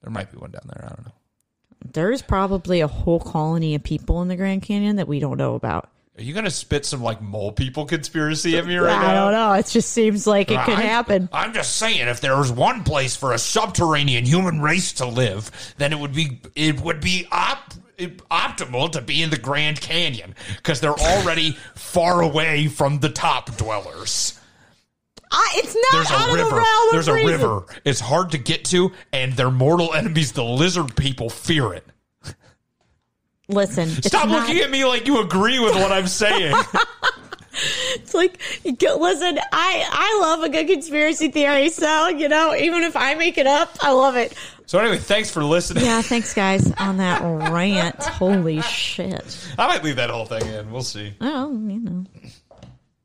There 0.00 0.10
might 0.10 0.32
be 0.32 0.38
one 0.38 0.50
down 0.50 0.62
there. 0.66 0.84
I 0.86 0.88
don't 0.88 1.06
know. 1.06 1.12
There's 1.92 2.22
probably 2.22 2.80
a 2.80 2.88
whole 2.88 3.20
colony 3.20 3.74
of 3.74 3.82
people 3.82 4.22
in 4.22 4.28
the 4.28 4.36
Grand 4.36 4.62
Canyon 4.62 4.96
that 4.96 5.08
we 5.08 5.18
don't 5.18 5.36
know 5.36 5.54
about. 5.54 5.90
Are 6.16 6.22
you 6.22 6.32
gonna 6.32 6.50
spit 6.50 6.86
some 6.86 7.02
like 7.02 7.20
mole 7.20 7.50
people 7.50 7.86
conspiracy 7.86 8.56
at 8.56 8.66
me 8.66 8.76
right 8.76 9.00
now? 9.00 9.10
I 9.10 9.14
don't 9.14 9.32
know. 9.32 9.52
It 9.54 9.66
just 9.66 9.90
seems 9.90 10.26
like 10.28 10.48
it 10.50 10.60
could 10.64 10.74
I'm- 10.74 10.86
happen. 10.86 11.28
I'm 11.32 11.52
just 11.52 11.76
saying, 11.76 12.06
if 12.06 12.20
there 12.20 12.36
was 12.36 12.52
one 12.52 12.84
place 12.84 13.16
for 13.16 13.32
a 13.32 13.38
subterranean 13.38 14.24
human 14.24 14.60
race 14.60 14.92
to 14.94 15.06
live, 15.06 15.50
then 15.78 15.92
it 15.92 15.98
would 15.98 16.14
be 16.14 16.40
it 16.54 16.80
would 16.80 17.00
be 17.00 17.26
op- 17.32 17.74
optimal 17.98 18.92
to 18.92 19.00
be 19.00 19.22
in 19.22 19.30
the 19.30 19.38
Grand 19.38 19.80
Canyon 19.80 20.36
because 20.56 20.78
they're 20.80 20.92
already 20.92 21.52
far 21.74 22.20
away 22.22 22.68
from 22.68 23.00
the 23.00 23.08
top 23.08 23.56
dwellers. 23.56 24.38
I, 25.32 25.52
it's 25.56 25.74
not 25.74 25.84
There's 25.92 26.10
out 26.12 26.28
a 26.28 26.30
of 26.30 26.38
the 26.38 26.44
river. 26.44 26.58
of 26.60 26.64
There's 26.92 27.08
a 27.08 27.14
reason. 27.14 27.32
river. 27.32 27.64
It's 27.84 27.98
hard 27.98 28.30
to 28.32 28.38
get 28.38 28.64
to, 28.66 28.92
and 29.12 29.32
their 29.32 29.50
mortal 29.50 29.92
enemies, 29.92 30.30
the 30.30 30.44
lizard 30.44 30.94
people, 30.94 31.28
fear 31.28 31.72
it. 31.74 31.84
Listen, 33.48 33.88
Stop 34.02 34.28
not- 34.28 34.40
looking 34.48 34.62
at 34.62 34.70
me 34.70 34.84
like 34.84 35.06
you 35.06 35.20
agree 35.20 35.58
with 35.58 35.74
what 35.74 35.92
I'm 35.92 36.06
saying. 36.08 36.54
It's 37.94 38.12
like, 38.14 38.40
listen, 38.64 39.38
I 39.52 39.86
I 39.88 40.18
love 40.20 40.42
a 40.42 40.48
good 40.48 40.66
conspiracy 40.66 41.28
theory. 41.30 41.68
So 41.70 42.08
you 42.08 42.28
know, 42.28 42.52
even 42.54 42.82
if 42.82 42.96
I 42.96 43.14
make 43.14 43.38
it 43.38 43.46
up, 43.46 43.70
I 43.80 43.92
love 43.92 44.16
it. 44.16 44.34
so 44.66 44.80
anyway, 44.80 44.98
thanks 44.98 45.30
for 45.30 45.44
listening. 45.44 45.84
Yeah, 45.84 46.02
thanks 46.02 46.34
guys 46.34 46.72
on 46.78 46.96
that 46.96 47.20
rant. 47.22 48.02
Holy 48.02 48.60
shit! 48.62 49.38
I 49.56 49.68
might 49.68 49.84
leave 49.84 49.96
that 49.96 50.10
whole 50.10 50.24
thing 50.26 50.44
in. 50.46 50.72
We'll 50.72 50.82
see. 50.82 51.14
Oh, 51.20 51.52
you 51.52 51.78
know, 51.78 52.04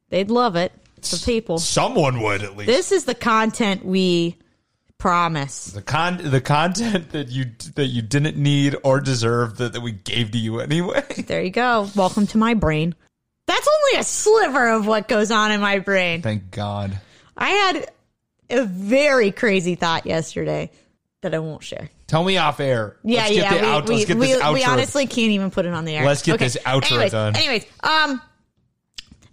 they'd 0.10 0.32
love 0.32 0.56
it. 0.56 0.72
The 1.02 1.22
people. 1.24 1.60
Someone 1.60 2.20
would 2.22 2.42
at 2.42 2.58
least. 2.58 2.66
This 2.68 2.92
is 2.92 3.06
the 3.06 3.16
content 3.16 3.86
we 3.86 4.36
promise. 5.00 5.66
the 5.68 5.82
con 5.82 6.20
the 6.22 6.42
content 6.42 7.12
that 7.12 7.30
you 7.30 7.46
that 7.76 7.88
you 7.88 8.04
didn't 8.04 8.38
need 8.38 8.76
or 8.84 9.00
deserve 9.00 9.58
that, 9.58 9.74
that 9.74 9.82
we 9.82 9.94
gave 9.94 10.32
to 10.32 10.38
you 10.38 10.60
anyway. 10.60 11.04
There 11.30 11.42
you 11.42 11.50
go. 11.50 11.90
Welcome 11.96 12.28
to 12.28 12.38
my 12.38 12.54
brain. 12.54 12.96
That's 13.46 13.68
only 13.68 14.00
a 14.00 14.04
sliver 14.04 14.70
of 14.70 14.86
what 14.86 15.08
goes 15.08 15.32
on 15.32 15.52
in 15.52 15.62
my 15.62 15.80
brain. 15.80 16.22
Thank 16.22 16.52
God. 16.52 17.00
I 17.36 17.50
had 17.50 17.92
a 18.50 18.66
very 18.66 19.32
crazy 19.32 19.76
thought 19.76 20.06
yesterday 20.06 20.72
that 21.22 21.34
I 21.34 21.40
won't 21.40 21.64
share. 21.64 21.90
Tell 22.08 22.24
me 22.24 22.38
off 22.38 22.60
air. 22.60 22.98
Yeah, 23.04 23.22
let's 23.22 23.34
get 23.34 23.44
yeah. 23.44 23.54
We, 23.54 23.68
out, 23.68 23.88
we, 23.88 23.96
let's 23.96 24.06
get 24.06 24.18
we, 24.18 24.28
this 24.28 24.54
we 24.54 24.64
honestly 24.64 25.08
can't 25.08 25.32
even 25.32 25.52
put 25.52 25.66
it 25.66 25.74
on 25.74 25.86
the 25.86 25.96
air. 25.96 26.06
Let's 26.06 26.24
get 26.24 26.40
this 26.40 26.58
outro 26.66 26.92
anyways, 26.92 27.12
done. 27.12 27.36
Anyways, 27.36 27.66
um, 27.84 28.22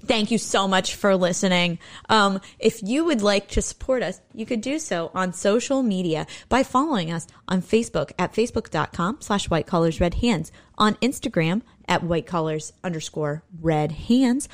thank 0.06 0.30
you 0.30 0.38
so 0.38 0.68
much 0.68 0.94
for 0.94 1.16
listening. 1.16 1.78
Um, 2.08 2.40
if 2.58 2.82
you 2.82 3.04
would 3.04 3.22
like 3.22 3.48
to 3.48 3.62
support 3.62 4.02
us, 4.02 4.20
you 4.34 4.46
could 4.46 4.60
do 4.60 4.78
so 4.78 5.10
on 5.14 5.32
social 5.32 5.82
media 5.82 6.26
by 6.48 6.62
following 6.62 7.12
us 7.12 7.26
on 7.48 7.62
Facebook 7.62 8.12
at 8.18 8.32
facebook.com 8.32 9.18
slash 9.20 9.50
white 9.50 9.66
collars 9.66 10.00
red 10.00 10.14
hands, 10.14 10.52
on 10.78 10.94
Instagram 10.96 11.62
at 11.88 12.02
white 12.02 12.26
collars 12.26 12.72
underscore 12.82 13.44
red 13.60 13.92
hands, 13.92 14.48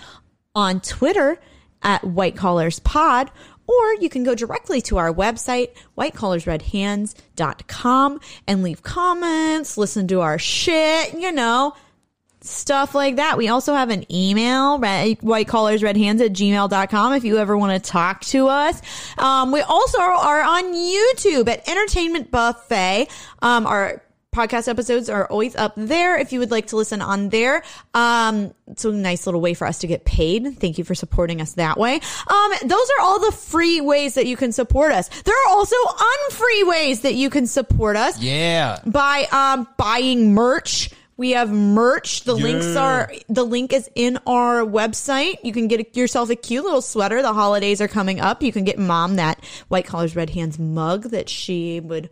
on 0.55 0.81
Twitter 0.81 1.39
at 1.83 2.05
white 2.05 2.37
collars 2.37 2.79
pod, 2.79 3.31
or 3.67 3.95
you 3.95 4.09
can 4.09 4.23
go 4.25 4.35
directly 4.35 4.81
to 4.83 4.99
our 4.99 5.13
website, 5.13 5.71
whitecollarsredhands.com 5.97 8.21
and 8.47 8.63
leave 8.63 8.83
comments, 8.83 9.79
listen 9.79 10.07
to 10.09 10.21
our 10.21 10.39
shit, 10.39 11.15
you 11.15 11.33
know, 11.33 11.75
stuff 12.43 12.95
like 12.95 13.17
that. 13.17 13.39
We 13.39 13.49
also 13.49 13.75
have 13.75 13.91
an 13.91 14.05
email, 14.13 14.79
red, 14.79 15.19
whitecollarsredhands 15.21 16.25
at 16.25 16.33
gmail.com 16.33 17.13
if 17.15 17.25
you 17.25 17.39
ever 17.39 17.57
want 17.57 17.83
to 17.83 17.91
talk 17.91 18.23
to 18.27 18.49
us. 18.49 18.81
Um, 19.19 19.53
we 19.53 19.61
also 19.61 19.99
are 20.01 20.43
on 20.43 20.75
YouTube 20.75 21.49
at 21.49 21.69
Entertainment 21.69 22.31
Buffet. 22.31 23.09
Um, 23.41 23.67
our 23.67 24.03
podcast 24.35 24.67
episodes 24.67 25.11
are 25.11 25.27
always 25.27 25.55
up 25.57 25.75
there 25.77 26.17
if 26.17 26.33
you 26.33 26.39
would 26.39 26.51
like 26.51 26.69
to 26.69 26.77
listen 26.77 27.03
on 27.03 27.29
there. 27.29 27.63
Um, 27.93 28.55
it's 28.67 28.83
a 28.87 28.91
nice 28.91 29.27
little 29.27 29.43
way 29.43 29.53
for 29.53 29.67
us 29.67 29.81
to 29.81 29.87
get 29.87 30.07
paid. 30.07 30.59
Thank 30.59 30.79
you 30.79 30.85
for 30.85 30.95
supporting 30.95 31.43
us 31.43 31.53
that 31.55 31.79
way. 31.79 31.97
Um, 32.29 32.53
those 32.65 32.89
are 32.99 33.03
all 33.03 33.21
the 33.21 33.31
free 33.33 33.83
ways 33.83 34.15
that 34.15 34.25
you 34.27 34.39
can 34.39 34.51
support 34.51 34.93
us. 34.93 35.09
There 35.25 35.35
are 35.35 35.51
also 35.51 35.77
unfree 36.31 36.63
ways 36.65 37.01
that 37.03 37.15
you 37.15 37.29
can 37.29 37.47
support 37.47 37.97
us 37.97 38.19
Yeah. 38.23 38.79
by 38.87 39.27
um 39.33 39.69
buying 39.77 40.33
merch. 40.33 40.89
We 41.17 41.33
have 41.33 41.51
merch. 41.51 42.25
The 42.25 42.35
links 42.35 42.75
are 42.75 43.13
the 43.29 43.45
link 43.45 43.73
is 43.73 43.91
in 43.95 44.19
our 44.27 44.63
website. 44.63 45.37
You 45.45 45.53
can 45.53 45.69
get 45.69 45.97
yourself 45.97 46.31
a 46.31 46.37
cute 46.37 46.65
little 46.65 46.83
sweater. 46.83 47.23
The 47.23 47.33
holidays 47.33 47.81
are 47.81 47.89
coming 47.89 48.19
up. 48.19 48.43
You 48.43 48.53
can 48.53 48.65
get 48.65 48.79
mom 48.79 49.17
that 49.17 49.45
white 49.69 49.85
collars 49.85 50.17
red 50.17 50.31
hands 50.31 50.59
mug 50.59 51.11
that 51.11 51.29
she 51.29 51.81
would 51.81 52.09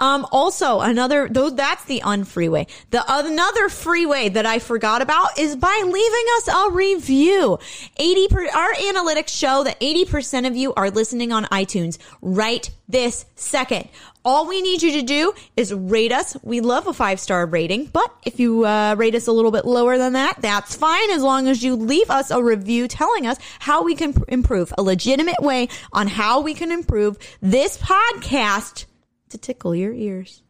um 0.00 0.26
also 0.32 0.80
another 0.80 1.28
though 1.30 1.50
that's 1.50 1.84
the 1.84 2.00
unfree 2.04 2.48
way. 2.48 2.66
The 2.90 3.04
another 3.06 3.68
free 3.68 4.06
way 4.06 4.28
that 4.28 4.46
I 4.46 4.58
forgot 4.58 5.02
about 5.02 5.38
is 5.38 5.56
by 5.56 5.82
leaving 5.84 6.26
us 6.36 6.48
a 6.48 6.70
review. 6.72 7.58
80 7.96 8.28
per, 8.28 8.48
our 8.48 8.72
analytics 8.74 9.28
show 9.28 9.64
that 9.64 9.80
80% 9.80 10.46
of 10.46 10.56
you 10.56 10.74
are 10.74 10.90
listening 10.90 11.32
on 11.32 11.44
iTunes 11.44 11.98
right 12.20 12.68
this 12.88 13.24
second. 13.34 13.88
All 14.24 14.46
we 14.46 14.62
need 14.62 14.82
you 14.82 14.92
to 14.92 15.02
do 15.02 15.34
is 15.54 15.72
rate 15.72 16.10
us. 16.10 16.36
We 16.42 16.60
love 16.60 16.86
a 16.86 16.92
five 16.92 17.20
star 17.20 17.44
rating, 17.46 17.86
but 17.86 18.10
if 18.24 18.40
you 18.40 18.64
uh, 18.64 18.94
rate 18.96 19.14
us 19.14 19.26
a 19.26 19.32
little 19.32 19.50
bit 19.50 19.66
lower 19.66 19.98
than 19.98 20.14
that, 20.14 20.40
that's 20.40 20.74
fine 20.74 21.10
as 21.10 21.22
long 21.22 21.46
as 21.46 21.62
you 21.62 21.76
leave 21.76 22.10
us 22.10 22.30
a 22.30 22.42
review 22.42 22.88
telling 22.88 23.26
us 23.26 23.36
how 23.58 23.82
we 23.84 23.94
can 23.94 24.14
pr- 24.14 24.24
improve, 24.28 24.72
a 24.78 24.82
legitimate 24.82 25.40
way 25.40 25.68
on 25.92 26.08
how 26.08 26.40
we 26.40 26.54
can 26.54 26.72
improve 26.72 27.18
this 27.42 27.76
podcast 27.76 28.86
to 29.30 29.38
tickle 29.38 29.74
your 29.74 29.92
ears. 29.92 30.42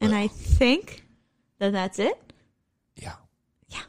And 0.00 0.14
I 0.14 0.28
think 0.28 1.04
that 1.58 1.72
that's 1.72 1.98
it. 1.98 2.18
Yeah. 2.96 3.14
Yeah. 3.68 3.80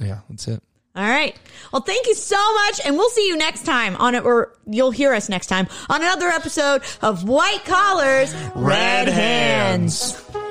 Yeah, 0.00 0.20
that's 0.28 0.46
it. 0.48 0.62
All 0.94 1.04
right. 1.04 1.36
Well, 1.72 1.82
thank 1.82 2.06
you 2.06 2.14
so 2.14 2.54
much, 2.54 2.80
and 2.84 2.96
we'll 2.96 3.10
see 3.10 3.28
you 3.28 3.36
next 3.36 3.66
time 3.66 3.96
on 3.96 4.14
it, 4.14 4.24
or 4.24 4.56
you'll 4.66 4.92
hear 4.92 5.12
us 5.12 5.28
next 5.28 5.48
time 5.48 5.68
on 5.90 6.00
another 6.00 6.28
episode 6.28 6.82
of 7.02 7.28
White 7.28 7.64
Collars, 7.66 8.34
Red 8.54 9.08
Hands. 9.08 10.45